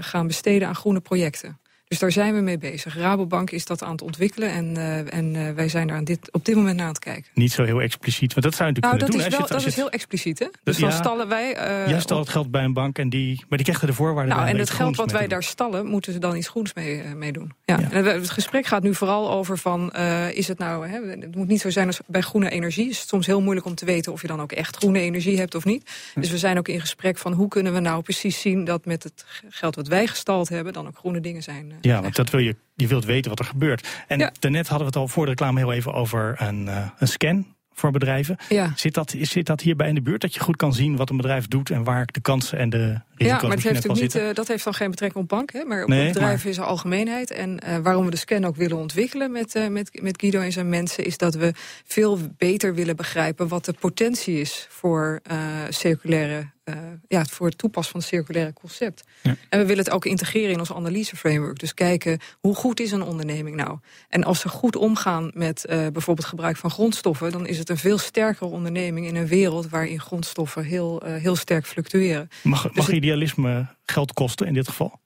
gaan 0.00 0.26
besteden 0.26 0.68
aan 0.68 0.74
groene 0.74 1.00
projecten. 1.00 1.58
Dus 1.88 1.98
daar 1.98 2.12
zijn 2.12 2.34
we 2.34 2.40
mee 2.40 2.58
bezig. 2.58 2.96
Rabobank 2.96 3.50
is 3.50 3.64
dat 3.64 3.82
aan 3.82 3.92
het 3.92 4.02
ontwikkelen 4.02 4.50
en, 4.50 4.76
eh, 4.76 5.14
en 5.18 5.36
eh, 5.36 5.54
wij 5.54 5.68
zijn 5.68 5.86
daar 5.86 5.96
aan 5.96 6.04
dit, 6.04 6.32
op 6.32 6.44
dit 6.44 6.54
moment 6.54 6.76
naar 6.76 6.84
aan 6.86 6.92
het 6.92 6.98
kijken. 6.98 7.30
Niet 7.34 7.52
zo 7.52 7.64
heel 7.64 7.80
expliciet, 7.80 8.32
want 8.34 8.44
dat 8.46 8.54
zou 8.54 8.72
je 8.72 8.80
Nou, 8.80 8.92
natuurlijk 8.98 9.22
dat 9.22 9.32
is, 9.32 9.48
wel, 9.48 9.58
dat 9.58 9.66
is 9.66 9.74
heel 9.74 9.90
expliciet, 9.90 10.38
hè? 10.38 10.46
Dus 10.64 10.78
dan 10.78 10.88
ja. 10.88 10.94
stallen 10.96 11.28
wij. 11.28 11.54
eh, 11.54 11.88
Jij 11.88 11.96
het 12.18 12.28
geld 12.28 12.50
bij 12.50 12.64
een 12.64 12.72
bank 12.72 12.98
en 12.98 13.08
die, 13.08 13.44
maar 13.48 13.58
die 13.58 13.66
krijgen 13.66 13.86
de 13.86 13.92
voorwaarden 13.94 14.36
Nou, 14.36 14.48
en 14.48 14.58
het 14.58 14.70
geld 14.70 14.96
wat 14.96 15.12
wij 15.12 15.26
daar 15.26 15.42
stallen, 15.42 15.86
moeten 15.86 16.12
ze 16.12 16.18
dan 16.18 16.36
iets 16.36 16.48
groens 16.48 16.74
mee, 16.74 17.02
mee 17.02 17.32
doen. 17.32 17.52
Ja. 17.64 17.80
En 17.90 18.04
het 18.04 18.30
gesprek 18.30 18.66
gaat 18.66 18.82
nu 18.82 18.94
vooral 18.94 19.30
over 19.30 19.58
van, 19.58 19.92
is 20.32 20.48
het 20.48 20.58
nou, 20.58 20.88
hè, 20.88 21.00
het 21.08 21.34
moet 21.36 21.48
niet 21.48 21.60
zo 21.60 21.70
zijn 21.70 21.86
als 21.86 22.00
bij 22.06 22.20
groene 22.20 22.50
energie. 22.50 22.88
Is 22.88 22.98
het 22.98 23.08
soms 23.08 23.26
heel 23.26 23.40
moeilijk 23.40 23.66
om 23.66 23.74
te 23.74 23.84
weten 23.84 24.12
of 24.12 24.20
je 24.22 24.26
dan 24.26 24.40
ook 24.40 24.52
echt 24.52 24.76
groene 24.76 25.00
energie 25.00 25.38
hebt 25.38 25.54
of 25.54 25.64
niet. 25.64 25.90
Dus 26.14 26.30
we 26.30 26.38
zijn 26.38 26.58
ook 26.58 26.68
in 26.68 26.80
gesprek 26.80 27.18
van 27.18 27.32
hoe 27.32 27.48
kunnen 27.48 27.72
we 27.74 27.80
nou 27.80 28.02
precies 28.02 28.40
zien 28.40 28.64
dat 28.64 28.84
met 28.84 29.02
het 29.02 29.24
geld 29.48 29.74
wat 29.74 29.88
wij 29.88 30.06
gestald 30.06 30.48
hebben, 30.48 30.72
dan 30.72 30.86
ook 30.86 30.96
groene 30.98 31.20
dingen 31.20 31.42
zijn. 31.42 31.72
Ja, 31.80 32.02
want 32.02 32.16
dat 32.16 32.30
wil 32.30 32.40
je, 32.40 32.56
je 32.74 32.86
wilt 32.86 33.04
weten 33.04 33.30
wat 33.30 33.38
er 33.38 33.44
gebeurt. 33.44 33.88
En 34.06 34.18
Ja. 34.18 34.32
daarnet 34.38 34.68
hadden 34.68 34.86
we 34.86 34.92
het 34.92 35.02
al 35.02 35.08
voor 35.08 35.24
de 35.24 35.30
reclame 35.30 35.58
heel 35.58 35.72
even 35.72 35.92
over 35.92 36.34
een, 36.38 36.68
eh, 36.68 36.86
een 36.98 37.08
scan 37.08 37.56
voor 37.74 37.90
bedrijven. 37.90 38.36
Ja. 38.48 38.72
Zit, 38.76 38.94
dat, 38.94 39.14
zit 39.20 39.46
dat 39.46 39.60
hierbij 39.60 39.88
in 39.88 39.94
de 39.94 40.02
buurt? 40.02 40.20
Dat 40.20 40.34
je 40.34 40.40
goed 40.40 40.56
kan 40.56 40.74
zien 40.74 40.96
wat 40.96 41.10
een 41.10 41.16
bedrijf 41.16 41.48
doet 41.48 41.70
en 41.70 41.84
waar 41.84 42.06
de 42.06 42.20
kansen 42.20 42.58
en 42.58 42.70
de 42.70 42.76
risico's 42.76 43.02
Ja, 43.18 43.32
maar 43.32 43.40
dat 43.40 43.50
misschien 43.50 43.74
heeft, 43.74 43.88
ook 43.88 44.00
niet, 44.00 44.14
eh, 44.14 44.34
dat 44.34 44.48
heeft 44.48 44.64
dan 44.64 44.74
geen 44.74 44.90
betrekking 44.90 45.22
op 45.22 45.28
banken, 45.28 45.60
hè, 45.60 45.66
maar 45.66 45.82
op 45.82 45.88
Nee, 45.88 46.12
bedrijven 46.12 46.50
is 46.50 46.56
er 46.56 46.64
algemeenheid. 46.64 47.30
En 47.30 47.58
eh, 47.58 47.76
waarom 47.78 48.04
we 48.04 48.10
de 48.10 48.16
scan 48.16 48.44
ook 48.44 48.56
willen 48.56 48.76
ontwikkelen 48.76 49.32
met, 49.32 49.68
met, 49.70 50.02
met 50.02 50.20
Guido 50.20 50.40
en 50.40 50.52
zijn 50.52 50.68
mensen, 50.68 51.04
is 51.04 51.16
dat 51.18 51.34
we 51.34 51.52
veel 51.84 52.18
beter 52.36 52.74
willen 52.74 52.96
begrijpen 52.96 53.48
wat 53.48 53.64
de 53.64 53.74
potentie 53.80 54.40
is 54.40 54.66
voor 54.70 55.20
circulaire. 55.68 56.50
Eh, 56.68 56.82
ja, 57.08 57.24
voor 57.24 57.46
het 57.46 57.58
toepassen 57.58 57.92
van 57.92 58.00
het 58.00 58.08
circulaire 58.08 58.52
concept. 58.52 59.04
En 59.22 59.58
we 59.58 59.66
willen 59.66 59.84
het 59.84 59.90
ook 59.90 60.04
integreren 60.04 60.50
in 60.52 60.58
ons 60.58 60.72
analyseframework. 60.72 61.58
Dus 61.58 61.74
kijken 61.74 62.18
hoe 62.40 62.54
goed 62.54 62.80
is 62.80 62.90
een 62.92 63.02
onderneming 63.02 63.56
nou. 63.56 63.78
En 64.08 64.24
als 64.24 64.40
ze 64.40 64.48
goed 64.48 64.76
omgaan 64.76 65.30
met 65.34 65.64
eh, 65.64 65.86
bijvoorbeeld 65.92 66.26
gebruik 66.26 66.56
van 66.56 66.70
grondstoffen, 66.70 67.32
dan 67.32 67.46
is 67.46 67.58
het 67.58 67.68
een 67.68 67.76
veel 67.78 67.98
sterkere 67.98 68.50
onderneming 68.50 69.06
in 69.06 69.16
een 69.16 69.26
wereld 69.26 69.68
waarin 69.68 70.00
grondstoffen 70.00 70.64
heel, 70.64 71.02
eh, 71.02 71.14
heel 71.22 71.36
sterk 71.36 71.66
fluctueren. 71.66 72.28
Mag, 72.42 72.62
Dus 72.62 72.72
mag 72.76 72.86
het- 72.86 72.94
idealisme 72.94 73.66
geld 73.84 74.12
kosten 74.12 74.46
in 74.46 74.54
dit 74.54 74.68
geval? 74.68 75.00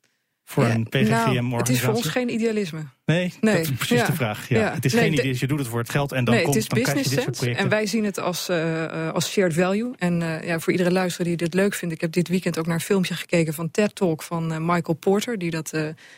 Voor 0.45 0.65
Ja, 0.65 0.71
een 0.71 0.87
nou, 0.91 1.05
PGGM-organisatie? 1.05 1.59
het 1.59 1.69
is 1.69 1.81
voor 1.81 1.95
ons 1.95 2.07
geen 2.07 2.33
idealisme. 2.33 2.85
Nee, 3.05 3.33
Nee, 3.41 3.57
dat 3.57 3.63
is 3.63 3.73
precies 3.73 4.01
ja. 4.01 4.07
de 4.07 4.13
vraag. 4.13 4.49
Ja. 4.49 4.59
Ja. 4.59 4.75
Het 4.75 4.85
is 4.85 4.93
Nee, 4.93 5.17
geen 5.17 5.29
dus 5.31 5.41
je 5.41 5.47
doet 5.47 5.59
het 5.59 5.69
voor 5.69 5.79
het 5.79 5.91
geld 5.91 6.13
en 6.13 6.25
dan, 6.25 6.35
nee, 6.35 6.43
komt, 6.43 6.55
het 6.55 6.63
is 6.63 6.69
dan 6.69 6.83
krijg 6.83 6.97
je 6.97 7.03
business 7.03 7.25
dit 7.25 7.25
soort 7.25 7.37
sense. 7.37 7.41
projecten. 7.41 7.65
En 7.65 7.79
wij 7.79 7.87
zien 7.87 8.05
het 8.05 8.19
als, 8.19 8.49
eh, 8.49 8.85
eh, 8.85 9.15
als 9.15 9.31
shared 9.31 9.55
value. 9.55 9.93
En 9.99 10.23
eh, 10.23 10.47
ja, 10.47 10.59
voor 10.59 10.73
iedere 10.73 10.91
luisteraar 10.91 11.27
die 11.27 11.37
dit 11.37 11.55
leuk 11.55 11.75
vindt... 11.75 11.95
ik 11.95 12.01
heb 12.01 12.13
dit 12.13 12.29
weekend 12.29 12.59
ook 12.59 12.67
naar 12.67 12.75
een 12.75 12.81
filmpje 12.81 13.15
gekeken 13.15 13.55
van 13.55 13.71
TED 13.71 13.95
Talk 13.95 14.23
van 14.23 14.47
Michael 14.67 14.95
Porter... 14.95 15.39
die 15.39 15.51
dat 15.51 15.73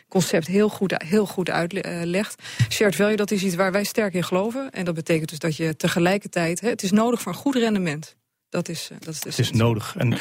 concept 0.09 0.47
heel 0.47 0.69
goed, 0.69 1.03
heel 1.05 1.27
goed 1.27 1.51
uitlegt. 1.51 2.43
shared 2.69 2.97
value, 2.97 3.17
dat 3.17 3.31
is 3.31 3.43
iets 3.43 3.55
waar 3.55 3.73
wij 3.73 3.85
sterk 3.85 4.15
in 4.15 4.25
geloven. 4.25 4.71
En 4.71 4.85
dat 4.85 4.95
betekent 4.95 5.29
dus 5.29 5.39
dat 5.39 5.57
je 5.57 5.77
tegelijkertijd... 5.77 6.61
Hè, 6.61 6.69
het 6.69 6.83
is 6.83 6.91
nodig 6.91 7.23
voor 7.23 7.33
een 7.33 7.39
goed 7.39 7.55
rendement. 7.55 8.17
Dat 8.49 8.69
is, 8.69 8.91
dat 8.99 9.15
is 9.15 9.21
de 9.21 9.29
Het 9.29 9.39
is 9.39 9.51
nodig. 9.51 9.95
En 9.97 10.17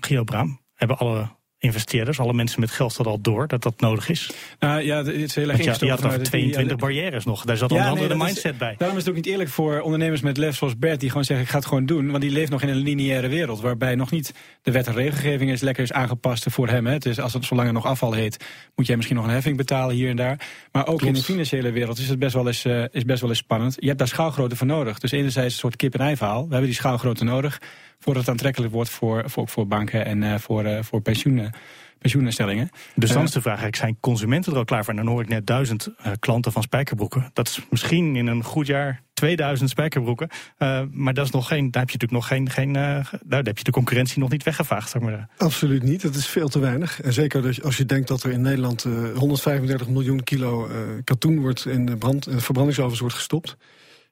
Guido 0.00 0.24
Braam, 0.24 0.60
hebben 0.74 0.96
alle 0.96 1.28
investeerders, 1.64 2.20
alle 2.20 2.32
mensen 2.32 2.60
met 2.60 2.70
geld 2.70 2.96
dat 2.96 3.06
al 3.06 3.20
door 3.20 3.48
dat 3.48 3.62
dat 3.62 3.80
nodig 3.80 4.08
is? 4.08 4.30
Nou 4.58 4.80
ja, 4.82 4.96
het 4.96 5.06
is 5.06 5.34
heel 5.34 5.48
erg 5.48 5.62
je, 5.64 5.70
had 5.70 5.80
nog 5.80 6.00
vanuit 6.00 6.24
22 6.24 6.68
die- 6.68 6.76
barrières 6.76 7.24
nog. 7.24 7.44
Daar 7.44 7.56
zat 7.56 7.70
Ja, 7.70 7.76
onder 7.76 7.90
andere 7.90 8.08
nee, 8.08 8.18
is- 8.18 8.24
mindset 8.24 8.58
bij. 8.58 8.74
Daarom 8.78 8.96
is 8.96 9.02
het 9.04 9.10
ook 9.10 9.18
niet 9.18 9.26
eerlijk 9.32 9.50
voor 9.50 9.80
ondernemers 9.80 10.20
met 10.20 10.36
lef 10.36 10.56
zoals 10.56 10.78
Bert... 10.78 11.00
die 11.00 11.08
gewoon 11.08 11.24
zeggen, 11.24 11.44
ik 11.44 11.50
ga 11.52 11.58
het 11.58 11.66
gewoon 11.66 11.86
doen. 11.86 12.10
Want 12.10 12.22
die 12.22 12.30
leeft 12.30 12.50
nog 12.50 12.62
in 12.62 12.68
een 12.68 12.76
lineaire 12.76 13.28
wereld... 13.28 13.60
waarbij 13.60 13.94
nog 13.94 14.10
niet 14.10 14.34
de 14.62 14.70
wet 14.70 14.86
en 14.86 14.94
regelgeving 14.94 15.50
is 15.50 15.60
lekker 15.60 15.82
is 15.82 15.92
aangepast 15.92 16.46
voor 16.50 16.68
hem. 16.68 16.86
Hè. 16.86 16.92
Het 16.92 17.06
is, 17.06 17.20
als 17.20 17.32
het 17.32 17.44
zolang 17.44 17.68
er 17.68 17.74
nog 17.74 17.86
afval 17.86 18.12
heet... 18.12 18.44
moet 18.74 18.86
jij 18.86 18.96
misschien 18.96 19.16
nog 19.16 19.26
een 19.26 19.32
heffing 19.32 19.56
betalen 19.56 19.94
hier 19.94 20.08
en 20.10 20.16
daar. 20.16 20.40
Maar 20.72 20.86
ook 20.86 21.02
in 21.02 21.12
de 21.14 21.22
financiële 21.22 21.70
wereld 21.70 21.98
is 21.98 22.08
het 22.08 22.18
best 22.18 22.34
wel 22.34 22.46
eens, 22.46 22.64
eh, 22.64 22.84
is 22.90 23.04
best 23.04 23.20
wel 23.20 23.30
eens 23.30 23.38
spannend. 23.38 23.76
Je 23.78 23.86
hebt 23.86 23.98
daar 23.98 24.08
schaalgrootte 24.08 24.56
voor 24.56 24.66
nodig. 24.66 24.98
Dus 24.98 25.10
enerzijds 25.10 25.52
een 25.54 25.60
soort 25.60 25.76
kip-en-ei 25.76 26.16
verhaal. 26.16 26.42
We 26.42 26.50
hebben 26.50 26.66
die 26.70 26.74
schaalgrootte 26.78 27.24
nodig... 27.24 27.60
voordat 28.04 28.22
het 28.22 28.30
aantrekkelijk 28.30 28.72
wordt 28.72 28.90
voor, 28.90 29.30
voor, 29.30 29.42
ook 29.42 29.48
voor 29.48 29.66
banken 29.66 30.04
en 30.04 30.22
eh, 30.22 30.38
voor, 30.38 30.64
eh, 30.64 30.82
voor 30.82 31.00
pensioenen. 31.00 31.52
pensioeninstellingen. 31.98 32.68
Dus 32.94 33.08
dan 33.08 33.18
Eh, 33.18 33.24
is 33.24 33.30
de 33.30 33.40
vraag, 33.40 33.52
eigenlijk, 33.60 33.76
zijn 33.76 33.96
consumenten 34.00 34.52
er 34.52 34.58
al 34.58 34.64
klaar 34.64 34.84
voor? 34.84 34.94
En 34.94 35.04
dan 35.04 35.12
hoor 35.12 35.22
ik 35.22 35.28
net 35.28 35.46
duizend 35.46 35.88
eh, 35.96 36.12
klanten 36.18 36.52
van 36.52 36.62
spijkerbroeken. 36.62 37.30
Dat 37.32 37.48
is 37.48 37.60
misschien 37.70 38.16
in 38.16 38.26
een 38.26 38.44
goed 38.44 38.66
jaar 38.66 39.02
2000 39.14 39.70
spijkerbroeken. 39.70 40.28
Eh, 40.58 40.82
maar 40.90 41.14
dat 41.14 41.24
is 41.24 41.30
nog 41.30 41.46
geen, 41.48 41.70
daar 41.70 41.82
heb 41.82 41.90
je 41.90 41.98
natuurlijk 41.98 42.12
nog 42.12 42.26
geen, 42.26 42.50
geen 42.50 42.76
eh, 42.76 43.12
daar 43.24 43.42
heb 43.42 43.58
je 43.58 43.64
de 43.64 43.70
concurrentie 43.70 44.18
nog 44.18 44.30
niet 44.30 44.42
weggevaagd. 44.42 44.90
Zeg 44.90 45.02
maar. 45.02 45.28
Absoluut 45.36 45.82
niet, 45.82 46.02
dat 46.02 46.14
is 46.14 46.26
veel 46.26 46.48
te 46.48 46.58
weinig. 46.58 47.00
En 47.02 47.12
zeker 47.12 47.58
als 47.62 47.76
je 47.76 47.84
denkt 47.86 48.08
dat 48.08 48.22
er 48.22 48.30
in 48.30 48.40
Nederland 48.40 48.84
eh, 48.84 48.92
135 49.16 49.88
miljoen 49.88 50.22
kilo 50.24 50.66
eh, 50.66 50.76
katoen 51.04 51.40
wordt 51.40 51.66
in 51.66 51.98
brand, 51.98 52.26
in 52.28 52.40
verbrandingsovens 52.40 53.00
wordt 53.00 53.14
gestopt. 53.14 53.56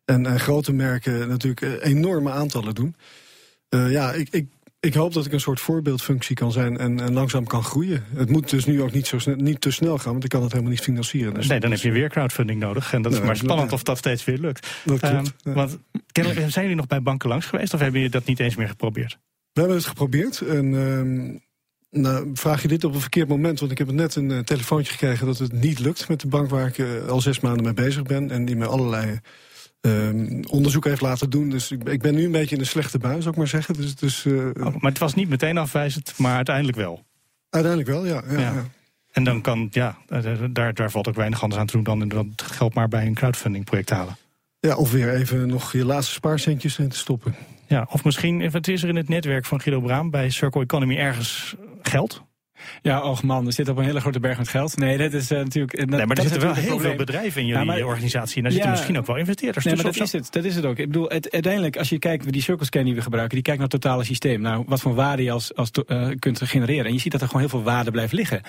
En 0.05 0.27
eh, 0.27 0.35
grote 0.35 0.73
merken 0.73 1.29
natuurlijk 1.29 1.61
eh, 1.61 1.91
enorme 1.91 2.31
aantallen 2.31 2.75
doen. 2.75 2.97
Eh, 3.73 3.91
ja, 3.91 4.13
ik, 4.13 4.29
ik, 4.31 4.47
ik 4.81 4.95
hoop 4.95 5.13
dat 5.13 5.27
ik 5.27 5.33
een 5.33 5.41
soort 5.41 5.61
voorbeeldfunctie 5.61 6.37
kan 6.37 6.53
zijn 6.53 6.79
en, 6.79 7.01
en 7.01 7.13
langzaam 7.13 7.47
kan 7.47 7.63
groeien. 7.63 8.05
Het 8.15 8.31
moet 8.31 8.51
dus 8.51 8.65
nu 8.65 8.83
ook 8.83 8.93
niet, 8.93 9.07
zo 9.07 9.19
snel, 9.19 9.37
niet 9.37 9.61
te 9.61 9.71
snel 9.71 9.99
gaan, 9.99 10.13
want 10.13 10.25
ik 10.25 10.31
kan 10.31 10.43
het 10.43 10.51
helemaal 10.51 10.73
niet 10.73 10.83
financieren. 10.83 11.35
Dus 11.35 11.47
nee, 11.47 11.61
dan 11.61 11.71
heb 11.71 11.81
je 11.81 11.91
weer 11.91 12.09
crowdfunding 12.09 12.61
nodig. 12.61 12.93
En 12.93 13.03
dat 13.03 13.13
is 13.13 13.19
Nee, 13.19 13.27
maar 13.27 13.37
spannend 13.37 13.73
of 13.73 13.83
dat 13.83 13.99
steeds 13.99 14.25
weer 14.25 14.39
lukt. 14.39 14.69
Dat 14.85 14.99
klopt, 14.99 15.15
Ehm, 15.15 15.25
ja. 15.37 15.53
Want 15.53 15.79
kennelijk, 16.13 16.51
zijn 16.51 16.65
jullie 16.65 16.79
nog 16.79 16.87
bij 16.87 17.03
banken 17.03 17.29
langs 17.29 17.47
geweest? 17.47 17.75
Of 17.75 17.81
hebben 17.81 18.01
jullie 18.01 18.15
dat 18.15 18.25
niet 18.25 18.41
eens 18.41 18.57
meer 18.57 18.69
geprobeerd? 18.69 19.19
We 19.53 19.61
hebben 19.61 19.77
het 19.77 19.87
geprobeerd. 19.87 20.41
En 20.41 20.75
ehm, 20.75 21.39
nou, 22.03 22.31
vraag 22.35 22.63
je 22.63 22.69
dit 22.69 22.85
op 22.85 22.95
een 22.95 23.01
verkeerd 23.01 23.29
moment? 23.29 23.61
Want 23.61 23.73
ik 23.73 23.79
heb 23.79 23.91
net 23.91 24.15
een 24.15 24.31
eh, 24.31 24.39
telefoontje 24.39 24.93
gekregen 24.93 25.27
dat 25.27 25.39
het 25.39 25.53
niet 25.53 25.79
lukt 25.79 26.09
met 26.09 26.21
de 26.21 26.29
bank 26.29 26.51
waar 26.51 26.67
ik 26.67 26.79
eh, 26.79 27.09
al 27.09 27.21
zes 27.21 27.41
maanden 27.41 27.65
mee 27.65 27.75
bezig 27.75 28.03
ben. 28.03 28.31
En 28.31 28.45
die 28.45 28.57
me 28.57 28.67
allerlei 28.67 29.21
ehm, 29.83 30.43
onderzoek 30.49 30.85
heeft 30.85 31.01
laten 31.01 31.31
doen. 31.31 31.51
Dus 31.51 31.71
ik, 31.71 31.89
ik, 31.89 32.03
ben 32.03 32.15
nu 32.15 32.25
een 32.25 32.31
beetje 32.31 32.55
in 32.55 32.61
een 32.61 32.67
slechte 32.67 32.99
bui, 32.99 33.17
zou 33.19 33.31
ik 33.31 33.37
maar 33.37 33.49
zeggen. 33.49 33.75
Dus, 33.75 33.95
dus, 33.95 34.25
uh, 34.25 34.47
oh, 34.47 34.75
maar 34.81 34.91
het 34.91 34.99
was 34.99 35.15
niet 35.15 35.29
meteen 35.29 35.59
afwijzend, 35.59 36.15
maar 36.19 36.37
uiteindelijk 36.37 36.77
wel. 36.77 37.05
Uiteindelijk 37.51 37.93
wel, 37.93 38.07
ja. 38.07 38.23
ja, 38.31 38.39
ja. 38.39 38.65
En 39.13 39.25
dan 39.25 39.41
kan, 39.41 39.69
ja, 39.71 39.99
daar, 40.51 40.75
daar 40.75 40.91
valt 40.91 41.09
ook 41.09 41.15
weinig 41.15 41.43
anders 41.43 41.61
aan 41.61 41.67
te 41.67 41.73
doen 41.73 42.09
dan 42.09 42.27
het 42.29 42.43
geld 42.43 42.75
maar 42.75 42.89
bij 42.89 43.07
een 43.07 43.15
crowdfunding 43.15 43.65
project 43.65 43.91
halen. 43.91 44.17
Ja, 44.61 44.77
of 44.77 44.91
weer 44.91 45.15
even 45.15 45.49
nog 45.49 45.73
je 45.73 45.85
laatste 45.85 46.13
spaarcentjes 46.13 46.79
in 46.79 46.89
te 46.89 46.97
stoppen. 46.97 47.35
Ja, 47.67 47.87
of 47.91 48.05
misschien, 48.05 48.51
wat 48.51 48.69
is 48.69 48.83
er 48.83 48.89
in 48.89 48.97
het 48.97 49.09
netwerk 49.09 49.45
van 49.45 49.61
Guido 49.61 49.81
Braam 49.81 50.11
bij 50.11 50.31
Circle 50.31 50.63
Economy 50.63 50.97
ergens 50.97 51.55
geld? 51.83 52.23
Ja, 52.83 53.01
och 53.01 53.23
man, 53.23 53.47
er 53.47 53.53
zit 53.53 53.69
op 53.69 53.77
een 53.77 53.85
hele 53.85 54.01
grote 54.01 54.21
berg 54.21 54.39
met 54.39 54.49
geld. 54.49 54.77
Nee, 54.77 54.99
dat 54.99 55.13
is 55.13 55.31
uh, 55.31 55.39
natuurlijk... 55.39 55.87
nee, 55.87 56.07
maar 56.07 56.17
er 56.17 56.23
zitten 56.23 56.41
wel 56.41 56.55
heel 56.55 56.79
veel 56.79 56.95
bedrijven 56.95 57.41
in 57.41 57.47
jullie 57.47 57.73
ja, 57.73 57.85
organisatie. 57.85 58.37
En 58.37 58.43
daar 58.43 58.53
zitten 58.53 58.71
misschien 58.71 58.99
ook 58.99 59.07
wel 59.07 59.17
investeerders 59.17 59.65
nee, 59.65 59.75
maar 59.75 59.85
dat 59.85 59.97
is 59.97 60.13
het. 60.13 60.33
Dat 60.33 60.45
is 60.45 60.55
het 60.55 60.65
ook. 60.65 60.79
Ik 60.79 60.87
bedoel, 60.87 61.09
het, 61.09 61.31
uiteindelijk, 61.31 61.77
als 61.77 61.89
je 61.89 61.99
kijkt 61.99 62.33
die 62.33 62.43
circlescan 62.43 62.85
die 62.85 62.95
we 62.95 63.03
gebruiken... 63.03 63.35
die 63.35 63.45
kijkt 63.45 63.61
naar 63.61 63.69
het 63.71 63.81
totale 63.81 64.05
systeem. 64.05 64.41
Nou, 64.41 64.65
wat 64.67 64.81
voor 64.81 64.95
waarde 64.95 65.23
je 65.23 65.31
als, 65.31 65.55
als 65.55 65.71
uh, 65.87 66.09
kunt 66.19 66.41
genereren. 66.43 66.85
En 66.85 66.93
je 66.93 67.01
ziet 67.01 67.13
dat 67.13 67.21
er 67.21 67.27
gewoon 67.27 67.43
heel 67.43 67.51
veel 67.51 67.63
waarde 67.63 67.91
blijft 67.91 68.13
liggen. 68.13 68.43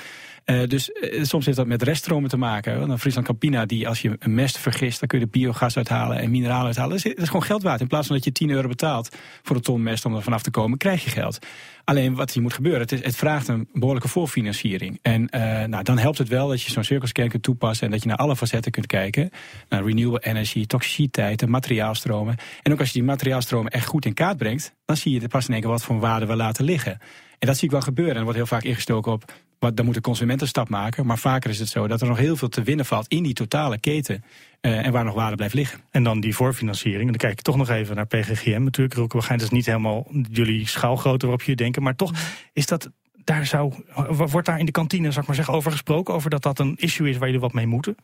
Uh, 0.45 0.67
dus 0.67 0.89
uh, 0.89 1.23
soms 1.23 1.45
heeft 1.45 1.57
dat 1.57 1.67
met 1.67 1.81
reststromen 1.81 2.29
te 2.29 2.37
maken. 2.37 2.87
Dan 2.87 2.99
Friesland 2.99 3.27
Campina, 3.27 3.65
die 3.65 3.87
als 3.87 4.01
je 4.01 4.15
een 4.19 4.33
mest 4.33 4.57
vergist... 4.57 4.99
dan 4.99 5.07
kun 5.07 5.19
je 5.19 5.25
de 5.25 5.31
biogas 5.31 5.77
uithalen 5.77 6.17
en 6.17 6.31
mineralen 6.31 6.65
uithalen. 6.65 6.89
Dat 6.89 7.05
is, 7.05 7.13
is 7.13 7.27
gewoon 7.27 7.43
geld 7.43 7.63
waard. 7.63 7.81
In 7.81 7.87
plaats 7.87 8.07
van 8.07 8.15
dat 8.15 8.25
je 8.25 8.31
10 8.31 8.49
euro 8.49 8.67
betaalt 8.67 9.15
voor 9.41 9.55
een 9.55 9.61
ton 9.61 9.83
mest 9.83 10.05
om 10.05 10.15
er 10.15 10.21
vanaf 10.21 10.41
te 10.41 10.51
komen... 10.51 10.77
krijg 10.77 11.03
je 11.03 11.09
geld. 11.09 11.39
Alleen 11.83 12.15
wat 12.15 12.31
hier 12.31 12.41
moet 12.41 12.53
gebeuren, 12.53 12.81
het, 12.81 12.89
het 12.89 13.15
vraagt 13.15 13.47
een 13.47 13.67
behoorlijke 13.73 14.07
voorfinanciering. 14.07 14.99
En 15.01 15.21
uh, 15.35 15.63
nou, 15.63 15.83
dan 15.83 15.97
helpt 15.97 16.17
het 16.17 16.27
wel 16.27 16.47
dat 16.47 16.61
je 16.61 16.71
zo'n 16.71 16.83
cirkelscan 16.83 17.27
kunt 17.27 17.43
toepassen... 17.43 17.85
en 17.85 17.91
dat 17.91 18.01
je 18.01 18.07
naar 18.07 18.17
alle 18.17 18.35
facetten 18.35 18.71
kunt 18.71 18.85
kijken. 18.85 19.29
Naar 19.69 19.83
renewable 19.83 20.25
energy, 20.25 20.65
toxiciteit, 20.65 21.47
materiaalstromen. 21.47 22.35
En 22.61 22.71
ook 22.71 22.79
als 22.79 22.87
je 22.87 22.93
die 22.93 23.03
materiaalstromen 23.03 23.71
echt 23.71 23.85
goed 23.85 24.05
in 24.05 24.13
kaart 24.13 24.37
brengt... 24.37 24.73
dan 24.85 24.97
zie 24.97 25.21
je 25.21 25.27
pas 25.27 25.47
in 25.47 25.53
één 25.53 25.61
keer 25.61 25.71
wat 25.71 25.83
voor 25.83 25.99
waarde 25.99 26.25
we 26.25 26.35
laten 26.35 26.65
liggen. 26.65 26.99
En 27.39 27.47
dat 27.47 27.57
zie 27.57 27.65
ik 27.65 27.71
wel 27.71 27.81
gebeuren. 27.81 28.13
En 28.13 28.19
er 28.19 28.23
wordt 28.23 28.39
heel 28.39 28.47
vaak 28.47 28.63
ingestoken 28.63 29.11
op 29.11 29.33
wat, 29.63 29.75
dan 29.77 29.85
moet 29.85 29.95
de 29.95 30.01
consument 30.01 30.41
een 30.41 30.47
stap 30.47 30.69
maken. 30.69 31.05
Maar 31.05 31.17
vaker 31.17 31.49
is 31.49 31.59
het 31.59 31.69
zo 31.69 31.87
dat 31.87 32.01
er 32.01 32.07
nog 32.07 32.17
heel 32.17 32.35
veel 32.35 32.49
te 32.49 32.63
winnen 32.63 32.85
valt 32.85 33.07
in 33.07 33.23
die 33.23 33.33
totale 33.33 33.79
keten. 33.79 34.23
Uh, 34.61 34.85
en 34.85 34.91
waar 34.91 35.03
nog 35.03 35.13
waarde 35.13 35.35
blijft 35.35 35.53
liggen. 35.53 35.79
En 35.91 36.03
dan 36.03 36.19
die 36.19 36.35
voorfinanciering. 36.35 37.01
En 37.01 37.07
dan 37.07 37.17
kijk 37.17 37.31
ik 37.33 37.41
toch 37.41 37.55
nog 37.55 37.69
even 37.69 37.95
naar 37.95 38.07
PGGM. 38.07 38.63
Natuurlijk, 38.63 38.95
Roekenbagijn, 38.95 39.37
dat 39.37 39.47
is 39.47 39.53
niet 39.53 39.65
helemaal 39.65 40.07
jullie 40.29 40.67
schaalgrootte 40.67 41.25
waarop 41.25 41.45
je 41.45 41.55
denken. 41.55 41.83
Maar 41.83 41.95
toch 41.95 42.11
is 42.53 42.65
dat. 42.65 42.89
Daar 43.23 43.45
zou, 43.45 43.73
wordt 44.07 44.47
daar 44.47 44.59
in 44.59 44.65
de 44.65 44.71
kantine, 44.71 45.07
zou 45.07 45.21
ik 45.21 45.27
maar 45.27 45.35
zeggen, 45.35 45.53
over 45.53 45.71
gesproken? 45.71 46.13
Over 46.13 46.29
dat 46.29 46.43
dat 46.43 46.59
een 46.59 46.75
issue 46.75 47.09
is 47.09 47.17
waar 47.17 47.25
jullie 47.25 47.41
wat 47.41 47.53
mee 47.53 47.67
moeten? 47.67 47.95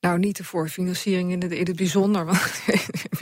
Nou, 0.00 0.18
niet 0.18 0.36
de 0.36 0.44
voorfinanciering 0.44 1.32
in 1.32 1.42
het, 1.42 1.52
in 1.52 1.66
het 1.66 1.76
bijzonder. 1.76 2.24
Want 2.30 2.64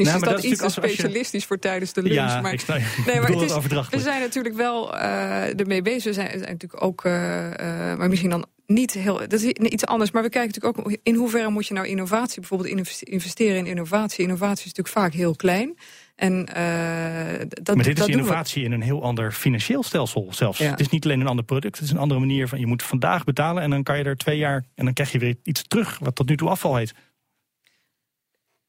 nou, 0.06 0.18
is 0.18 0.28
dat, 0.28 0.42
iets 0.44 0.60
te 0.60 0.68
specialistisch 0.68 1.44
voor 1.44 1.58
tijdens 1.58 1.92
de 1.92 2.02
lunch. 2.02 2.14
Ja, 2.14 2.40
maar, 2.40 2.52
ik 2.52 2.66
nee, 2.66 3.20
maar 3.20 3.30
het 3.30 3.40
is, 3.40 3.88
we 3.90 4.00
zijn 4.00 4.20
natuurlijk 4.20 4.54
wel 4.54 4.94
uh, 4.94 5.60
ermee 5.60 5.82
bezig. 5.82 6.04
We 6.04 6.12
zijn, 6.12 6.28
zijn 6.28 6.40
natuurlijk 6.40 6.82
ook, 6.82 7.04
uh, 7.04 7.12
uh, 7.12 7.50
maar 7.96 8.08
misschien 8.08 8.30
dan 8.30 8.46
niet 8.66 8.92
heel. 8.92 9.18
Dat 9.18 9.32
is 9.32 9.44
iets 9.44 9.86
anders. 9.86 10.10
Maar 10.10 10.22
we 10.22 10.28
kijken 10.28 10.52
natuurlijk 10.54 10.78
ook 10.78 10.98
in 11.02 11.14
hoeverre 11.14 11.50
moet 11.50 11.66
je 11.66 11.74
nou 11.74 11.86
innovatie, 11.86 12.40
bijvoorbeeld 12.40 13.00
investeren 13.00 13.56
in 13.56 13.66
innovatie. 13.66 14.24
Innovatie 14.24 14.66
is 14.66 14.72
natuurlijk 14.74 14.96
vaak 14.96 15.12
heel 15.12 15.36
klein. 15.36 15.76
En, 16.16 16.32
uh, 16.32 17.38
dat, 17.48 17.74
maar 17.74 17.84
dit 17.84 17.98
is 17.98 18.06
innovatie 18.06 18.64
in 18.64 18.72
een 18.72 18.82
heel 18.82 19.02
ander 19.02 19.32
financieel 19.32 19.82
stelsel 19.82 20.28
zelfs. 20.30 20.58
Het 20.58 20.80
is 20.80 20.88
niet 20.88 21.04
alleen 21.04 21.20
een 21.20 21.26
ander 21.26 21.44
product, 21.44 21.76
het 21.76 21.84
is 21.84 21.90
een 21.90 21.98
andere 21.98 22.20
manier 22.20 22.48
van... 22.48 22.60
je 22.60 22.66
moet 22.66 22.82
vandaag 22.82 23.24
betalen 23.24 23.62
en 23.62 23.70
dan 23.70 23.82
kan 23.82 23.98
je 23.98 24.04
er 24.04 24.16
twee 24.16 24.38
jaar... 24.38 24.64
en 24.74 24.84
dan 24.84 24.94
krijg 24.94 25.12
je 25.12 25.18
weer 25.18 25.36
iets 25.42 25.62
terug 25.68 25.98
wat 25.98 26.14
tot 26.14 26.28
nu 26.28 26.36
toe 26.36 26.48
afval 26.48 26.76
heet. 26.76 26.92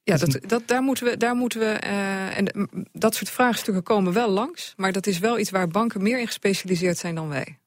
Ja, 0.03 0.17
dat, 0.17 0.39
dat, 0.47 0.67
daar 0.67 0.81
moeten 0.81 1.05
we, 1.05 1.17
daar 1.17 1.35
moeten 1.35 1.59
we 1.59 1.81
uh, 1.85 2.37
en 2.37 2.69
dat 2.91 3.15
soort 3.15 3.29
vraagstukken 3.29 3.83
komen 3.83 4.13
wel 4.13 4.29
langs. 4.29 4.73
Maar 4.77 4.91
dat 4.91 5.07
is 5.07 5.19
wel 5.19 5.39
iets 5.39 5.49
waar 5.49 5.67
banken 5.67 6.01
meer 6.03 6.19
in 6.19 6.25
gespecialiseerd 6.25 6.97
zijn 6.97 7.15
dan 7.15 7.29
wij. 7.29 7.57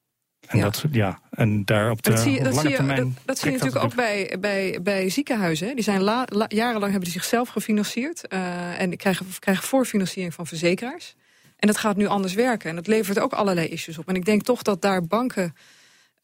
En, 0.46 0.58
ja. 0.58 0.64
Dat, 0.64 0.84
ja, 0.90 1.20
en 1.30 1.64
daar 1.64 1.90
op 1.90 2.02
de 2.02 2.10
dat 2.10 2.20
zie 2.20 2.32
je, 2.32 2.42
dat 2.42 2.56
zie 2.56 2.70
je, 2.70 2.76
dat, 2.76 3.08
dat 3.24 3.38
zie 3.38 3.50
je 3.50 3.56
natuurlijk 3.56 3.84
ook 3.84 3.94
bij, 3.94 4.36
bij, 4.40 4.78
bij 4.82 5.08
ziekenhuizen. 5.08 5.74
Die 5.74 5.84
zijn 5.84 6.02
la, 6.02 6.26
la, 6.28 6.44
jarenlang 6.48 6.90
hebben 6.90 7.10
die 7.10 7.20
zichzelf 7.20 7.48
gefinancierd. 7.48 8.32
Uh, 8.32 8.80
en 8.80 8.96
krijgen, 8.96 9.26
krijgen 9.38 9.64
voorfinanciering 9.64 10.34
van 10.34 10.46
verzekeraars. 10.46 11.14
En 11.56 11.66
dat 11.66 11.76
gaat 11.76 11.96
nu 11.96 12.06
anders 12.06 12.34
werken. 12.34 12.70
En 12.70 12.76
dat 12.76 12.86
levert 12.86 13.18
ook 13.18 13.32
allerlei 13.32 13.68
issues 13.68 13.98
op. 13.98 14.08
En 14.08 14.14
ik 14.14 14.24
denk 14.24 14.42
toch 14.42 14.62
dat 14.62 14.82
daar 14.82 15.06
banken 15.06 15.54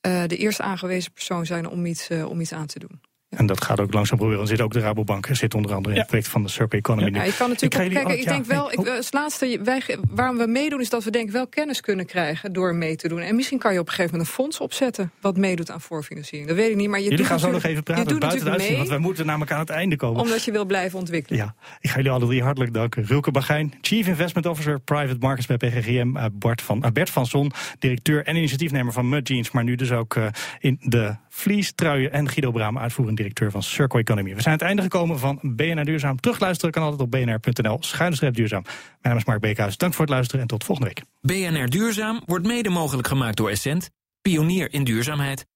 uh, 0.07 0.22
de 0.27 0.37
eerste 0.37 0.62
aangewezen 0.62 1.12
persoon 1.12 1.46
zijn 1.46 1.68
om 1.68 1.87
iets, 1.87 2.11
om 2.11 2.40
iets 2.40 2.53
aan 2.53 2.66
te 2.66 2.79
doen. 2.79 3.01
En 3.36 3.46
dat 3.46 3.64
gaat 3.64 3.80
ook 3.80 3.92
langzaam 3.92 4.18
proberen. 4.18 4.40
Er 4.40 4.48
zit 4.48 4.60
ook 4.60 4.72
de 4.72 4.80
Rabobank. 4.80 5.26
Er 5.26 5.36
zit 5.36 5.54
onder 5.54 5.74
andere 5.74 5.94
in 5.94 6.00
het 6.00 6.08
project 6.08 6.28
van 6.28 6.42
de 6.42 6.48
Circle 6.48 6.78
Economy. 6.78 7.16
Ja, 7.16 7.24
je 7.24 7.34
kan 7.34 7.48
natuurlijk 7.48 7.82
ik, 7.82 7.92
kijken, 7.92 8.18
ik 8.18 8.24
denk 8.24 8.44
wel, 8.44 8.72
ik, 8.72 8.88
als 8.88 9.12
laatste, 9.12 9.60
wij, 9.64 9.82
waarom 10.10 10.36
we 10.36 10.46
meedoen 10.46 10.80
is 10.80 10.88
dat 10.88 11.04
we 11.04 11.10
denk 11.10 11.26
ik 11.26 11.32
wel 11.32 11.46
kennis 11.46 11.80
kunnen 11.80 12.06
krijgen 12.06 12.52
door 12.52 12.74
mee 12.74 12.96
te 12.96 13.08
doen. 13.08 13.20
En 13.20 13.36
misschien 13.36 13.58
kan 13.58 13.72
je 13.72 13.78
op 13.78 13.86
een 13.86 13.92
gegeven 13.92 14.10
moment 14.12 14.30
een 14.30 14.34
fonds 14.34 14.60
opzetten 14.60 15.12
wat 15.20 15.36
meedoet 15.36 15.70
aan 15.70 15.80
voorfinanciering. 15.80 16.48
Dat 16.48 16.56
weet 16.56 16.70
ik 16.70 16.76
niet, 16.76 16.88
maar 16.88 17.00
je 17.00 17.10
Jullie 17.10 17.24
gaan 17.24 17.38
zo 17.38 17.50
nog 17.50 17.62
even 17.62 17.82
praten 17.82 18.18
buiten 18.18 18.44
de 18.44 18.50
uitzending, 18.50 18.76
want 18.76 18.88
wij 18.88 18.98
moeten 18.98 19.26
namelijk 19.26 19.52
aan 19.52 19.60
het 19.60 19.70
einde 19.70 19.96
komen. 19.96 20.20
Omdat 20.20 20.44
je 20.44 20.52
wil 20.52 20.64
blijven 20.64 20.98
ontwikkelen. 20.98 21.38
Ja, 21.38 21.54
ik 21.80 21.90
ga 21.90 21.96
jullie 21.96 22.10
alle 22.10 22.26
drie 22.26 22.42
hartelijk 22.42 22.74
danken. 22.74 23.04
Rilke 23.04 23.30
Bagijn, 23.30 23.74
Chief 23.80 24.06
Investment 24.06 24.46
Officer 24.46 24.80
Private 24.80 25.18
Markets 25.20 25.46
bij 25.46 25.56
PGGM. 25.56 26.16
Uh, 26.16 26.24
Bart, 26.32 26.62
van, 26.62 26.84
uh, 26.84 26.90
Bert 26.90 27.10
van 27.10 27.26
Zon, 27.26 27.52
directeur 27.78 28.26
en 28.26 28.36
initiatiefnemer 28.36 28.92
van 28.92 29.08
Mud 29.08 29.28
Jeans, 29.28 29.50
maar 29.50 29.64
nu 29.64 29.74
dus 29.74 29.92
ook 29.92 30.16
in 30.60 30.78
de 30.80 31.16
Vlies, 31.28 31.72
Truien 31.72 32.12
en 32.12 32.28
Guido 32.28 32.50
Braam, 32.50 32.78
uitvoerend 32.78 33.16
directeur 33.22 33.50
van 33.50 33.62
Circle 33.62 34.00
Economy. 34.00 34.35
We 34.35 34.42
zijn 34.42 34.46
aan 34.46 34.52
het 34.52 34.62
einde 34.62 34.82
gekomen 34.82 35.18
van 35.18 35.38
BNR 35.42 35.85
Duurzaam. 35.85 36.20
Terugluisteren 36.20 36.72
kan 36.72 36.82
altijd 36.82 37.00
op 37.00 37.11
bnr.nl. 37.11 37.76
Schuine 37.80 38.30
duurzaam. 38.30 38.62
Mijn 38.62 38.78
naam 39.02 39.16
is 39.16 39.24
Mark 39.24 39.40
Beekhuis. 39.40 39.76
Dank 39.76 39.92
voor 39.94 40.04
het 40.04 40.14
luisteren 40.14 40.40
en 40.40 40.46
tot 40.46 40.64
volgende 40.64 40.92
week. 40.94 41.04
BNR 41.20 41.68
Duurzaam 41.68 42.22
wordt 42.26 42.46
mede 42.46 42.68
mogelijk 42.68 43.08
gemaakt 43.08 43.37
door 43.37 43.50
Essent. 43.50 43.90
Pionier 44.22 44.72
in 44.72 44.85
duurzaamheid. 44.85 45.46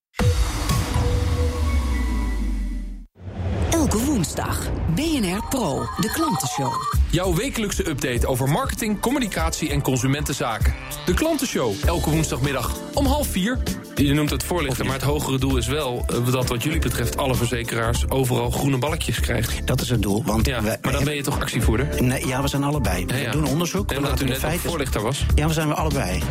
Elke 3.97 4.09
woensdag. 4.11 4.71
BNR 4.95 5.43
Pro, 5.49 5.89
de 6.01 6.11
klantenshow. 6.11 6.73
Jouw 7.11 7.35
wekelijkse 7.35 7.89
update 7.89 8.27
over 8.27 8.49
marketing, 8.49 9.01
communicatie 9.01 9.71
en 9.71 9.83
consumentenzaken. 9.83 10.75
De 11.07 11.15
klantenshow, 11.15 11.75
elke 11.87 12.11
woensdagmiddag 12.11 12.77
om 12.95 13.07
half 13.07 13.27
vier. 13.27 13.59
Je 13.95 14.15
noemt 14.15 14.31
het 14.31 14.43
voorlichten, 14.43 14.85
maar 14.85 14.95
het 14.95 15.05
hogere 15.05 15.39
doel 15.39 15.57
is 15.57 15.67
wel... 15.67 16.05
Uh, 16.11 16.33
dat 16.33 16.49
wat 16.49 16.63
jullie 16.63 16.79
betreft 16.79 17.17
alle 17.17 17.35
verzekeraars 17.35 18.11
overal 18.11 18.51
groene 18.51 18.79
balkjes 18.79 19.21
krijgen. 19.21 19.67
Dat 19.67 19.81
is 19.81 19.91
het 19.91 20.03
doel. 20.03 20.23
Want 20.25 20.47
ja, 20.47 20.63
we, 20.63 20.79
maar 20.83 20.93
dan 20.93 21.05
ben 21.05 21.15
je 21.15 21.23
toch 21.23 21.41
actievoerder? 21.41 22.03
Nee, 22.03 22.27
ja, 22.27 22.43
we 22.43 22.49
zijn 22.49 22.65
allebei. 22.65 23.07
We 23.07 23.13
ja, 23.13 23.21
ja. 23.21 23.31
doen 23.31 23.47
onderzoek. 23.47 23.91
En 23.91 23.97
omdat 23.97 24.21
u 24.21 24.25
net 24.25 24.39
feiten... 24.39 24.69
voorlichter 24.69 25.03
was? 25.03 25.27
Ja, 25.35 25.47
we 25.47 25.53
zijn 25.53 25.69
we 25.69 25.75
allebei. 25.75 26.23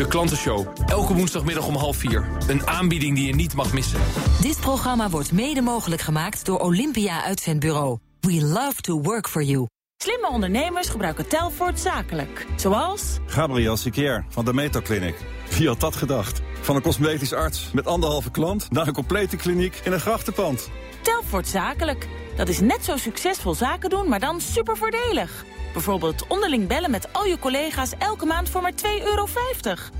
De 0.00 0.08
Klantenshow, 0.08 0.66
elke 0.86 1.14
woensdagmiddag 1.14 1.66
om 1.66 1.74
half 1.74 1.96
vier. 1.96 2.28
Een 2.48 2.66
aanbieding 2.66 3.16
die 3.16 3.26
je 3.26 3.34
niet 3.34 3.54
mag 3.54 3.72
missen. 3.72 4.00
Dit 4.40 4.60
programma 4.60 5.10
wordt 5.10 5.32
mede 5.32 5.60
mogelijk 5.60 6.00
gemaakt 6.00 6.44
door 6.44 6.58
Olympia 6.58 7.24
Uitzendbureau. 7.24 7.98
We 8.20 8.44
love 8.44 8.80
to 8.80 9.00
work 9.00 9.28
for 9.28 9.42
you. 9.42 9.66
Slimme 9.96 10.28
ondernemers 10.28 10.88
gebruiken 10.88 11.28
Telfort 11.28 11.80
zakelijk. 11.80 12.46
Zoals... 12.56 13.18
Gabriel 13.26 13.76
Sikier 13.76 14.24
van 14.28 14.44
de 14.44 14.52
Meto 14.52 14.80
Clinic. 14.80 15.14
Wie 15.58 15.68
had 15.68 15.80
dat 15.80 15.96
gedacht? 15.96 16.40
Van 16.60 16.76
een 16.76 16.82
cosmetisch 16.82 17.32
arts 17.32 17.70
met 17.72 17.86
anderhalve 17.86 18.30
klant... 18.30 18.70
naar 18.70 18.86
een 18.86 18.92
complete 18.92 19.36
kliniek 19.36 19.80
in 19.84 19.92
een 19.92 20.00
grachtenpand. 20.00 20.70
Telfort 21.02 21.48
zakelijk. 21.48 22.08
Dat 22.36 22.48
is 22.48 22.60
net 22.60 22.84
zo 22.84 22.96
succesvol 22.96 23.54
zaken 23.54 23.90
doen, 23.90 24.08
maar 24.08 24.20
dan 24.20 24.40
super 24.40 24.76
voordelig. 24.76 25.44
Bijvoorbeeld 25.72 26.26
onderling 26.26 26.68
bellen 26.68 26.90
met 26.90 27.12
al 27.12 27.24
je 27.24 27.38
collega's 27.38 27.92
elke 27.98 28.26
maand 28.26 28.48
voor 28.48 28.62
maar 28.62 28.72
2,50 28.72 28.78
euro. 29.04 29.26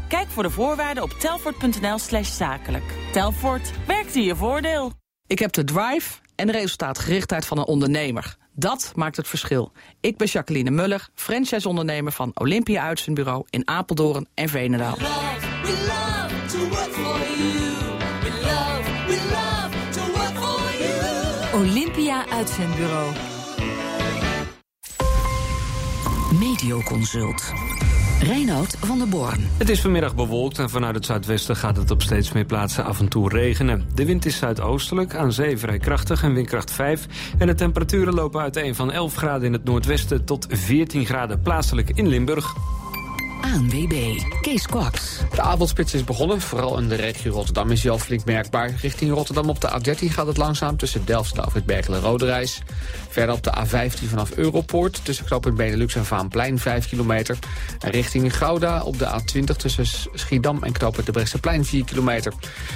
Kijk 0.08 0.28
voor 0.28 0.42
de 0.42 0.50
voorwaarden 0.50 1.02
op 1.02 1.10
telfort.nl 1.10 1.98
slash 1.98 2.36
zakelijk. 2.36 2.84
Telfort, 3.12 3.70
werkt 3.86 4.14
in 4.14 4.22
je 4.22 4.36
voordeel. 4.36 4.92
Ik 5.26 5.38
heb 5.38 5.52
de 5.52 5.64
drive 5.64 6.18
en 6.36 6.46
de 6.46 6.52
resultaatgerichtheid 6.52 7.46
van 7.46 7.58
een 7.58 7.66
ondernemer. 7.66 8.36
Dat 8.52 8.92
maakt 8.94 9.16
het 9.16 9.28
verschil. 9.28 9.72
Ik 10.00 10.16
ben 10.16 10.26
Jacqueline 10.26 10.70
Muller, 10.70 11.08
franchise-ondernemer 11.14 12.12
van 12.12 12.30
Olympia 12.34 12.82
Uitzendbureau 12.82 13.44
in 13.50 13.68
Apeldoorn 13.68 14.26
en 14.34 14.48
Veenendaal. 14.48 14.96
Olympia 21.54 21.89
Uitzendbureau. 22.40 23.12
Medioconsult. 26.38 27.52
Reinoud 28.20 28.76
van 28.80 28.98
der 28.98 29.08
Born. 29.08 29.48
Het 29.56 29.68
is 29.68 29.80
vanmiddag 29.80 30.14
bewolkt 30.14 30.58
en 30.58 30.70
vanuit 30.70 30.94
het 30.94 31.04
zuidwesten 31.04 31.56
gaat 31.56 31.76
het 31.76 31.90
op 31.90 32.02
steeds 32.02 32.32
meer 32.32 32.44
plaatsen 32.44 32.84
af 32.84 33.00
en 33.00 33.08
toe 33.08 33.28
regenen. 33.28 33.88
De 33.94 34.04
wind 34.04 34.26
is 34.26 34.36
zuidoostelijk, 34.36 35.14
aan 35.14 35.32
zee 35.32 35.58
vrij 35.58 35.78
krachtig 35.78 36.22
en 36.22 36.34
windkracht 36.34 36.70
5. 36.70 37.06
En 37.38 37.46
de 37.46 37.54
temperaturen 37.54 38.14
lopen 38.14 38.40
uiteen 38.40 38.74
van 38.74 38.92
11 38.92 39.14
graden 39.14 39.46
in 39.46 39.52
het 39.52 39.64
noordwesten 39.64 40.24
tot 40.24 40.46
14 40.50 41.06
graden 41.06 41.42
plaatselijk 41.42 41.90
in 41.90 42.08
Limburg. 42.08 42.54
ANWB, 43.40 44.18
Kees 44.40 44.66
Kwaks. 44.66 45.18
De 45.34 45.40
avondspits 45.40 45.94
is 45.94 46.04
begonnen. 46.04 46.40
Vooral 46.40 46.78
in 46.78 46.88
de 46.88 46.94
regio 46.94 47.32
Rotterdam 47.32 47.70
is 47.70 47.82
hij 47.82 47.92
al 47.92 47.98
flink 47.98 48.24
merkbaar. 48.24 48.74
Richting 48.80 49.12
Rotterdam 49.12 49.48
op 49.48 49.60
de 49.60 49.68
A13 49.68 50.04
gaat 50.04 50.26
het 50.26 50.36
langzaam 50.36 50.76
tussen 50.76 51.04
Delft 51.04 51.36
en 51.36 51.44
Afrit 51.44 51.66
Berkel 51.66 51.94
en 51.94 52.00
Roderijs. 52.00 52.62
Verder 53.08 53.34
op 53.34 53.42
de 53.42 53.52
A15 53.56 54.08
vanaf 54.08 54.30
Europoort 54.30 55.04
tussen 55.04 55.24
knooppunt 55.24 55.56
Benelux 55.56 55.94
en 55.94 56.04
Vaanplein 56.04 56.58
5 56.58 56.88
kilometer. 56.88 57.38
En 57.78 57.90
richting 57.90 58.36
Gouda 58.36 58.82
op 58.82 58.98
de 58.98 59.06
A20 59.06 59.56
tussen 59.56 59.86
Schiedam 60.14 60.62
en 60.62 60.72
knooppunt 60.72 61.06
de 61.06 61.12
Bresseplein 61.12 61.64
4 61.64 61.84
kilometer. 61.84 62.32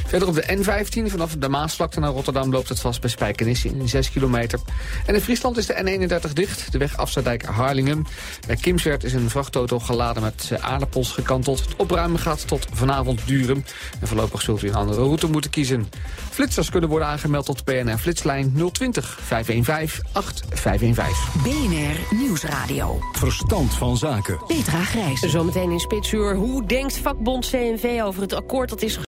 Verder 0.06 0.28
op 0.28 0.34
de 0.34 0.56
N15 0.56 1.10
vanaf 1.10 1.36
de 1.38 1.48
Maasvlakte 1.48 2.00
naar 2.00 2.10
Rotterdam 2.10 2.50
loopt 2.50 2.68
het 2.68 2.80
vast 2.80 3.00
bij 3.00 3.10
Spijkenisse 3.10 3.68
in 3.68 3.88
6 3.88 4.10
kilometer. 4.10 4.60
En 5.06 5.14
in 5.14 5.20
Friesland 5.20 5.56
is 5.56 5.66
de 5.66 6.08
N31 6.28 6.32
dicht, 6.32 6.72
de 6.72 6.78
weg 6.78 6.96
Afsluitdijk-Harlingen. 6.96 8.06
Bij 8.46 8.56
Kimswerd 8.56 9.04
is 9.04 9.12
een 9.12 9.30
vrachtauto 9.30 9.78
geladen 9.78 10.22
met 10.54 10.62
aardappels 10.62 11.10
gekanteld. 11.10 11.60
Het 11.60 11.76
opruimen 11.76 12.18
gaat 12.18 12.48
tot 12.48 12.66
vanavond 12.72 13.26
duren. 13.26 13.64
En 14.00 14.06
voorlopig 14.06 14.42
zult 14.42 14.62
u 14.62 14.68
een 14.68 14.74
andere 14.74 15.02
route 15.02 15.30
moeten 15.30 15.50
kiezen. 15.50 15.88
Flitsers 16.30 16.70
kunnen 16.70 16.88
worden 16.88 17.08
aangemeld 17.08 17.46
tot 17.46 17.64
PNR 17.64 17.98
Flitslijn 17.98 18.54
020 18.72 19.18
515 19.22 20.04
8515. 20.12 21.42
BNR 21.42 22.16
Nieuwsradio. 22.16 22.98
Verstand 23.12 23.74
van 23.74 23.96
zaken. 23.96 24.38
Petra 24.46 24.84
Grijs. 24.84 25.20
Zometeen 25.20 25.70
in 25.70 25.80
Spitsuur. 25.80 26.34
Hoe 26.34 26.66
denkt 26.66 26.98
vakbond 26.98 27.50
CNV 27.50 28.00
over 28.02 28.22
het 28.22 28.32
akkoord 28.32 28.68
dat 28.68 28.82
is 28.82 28.96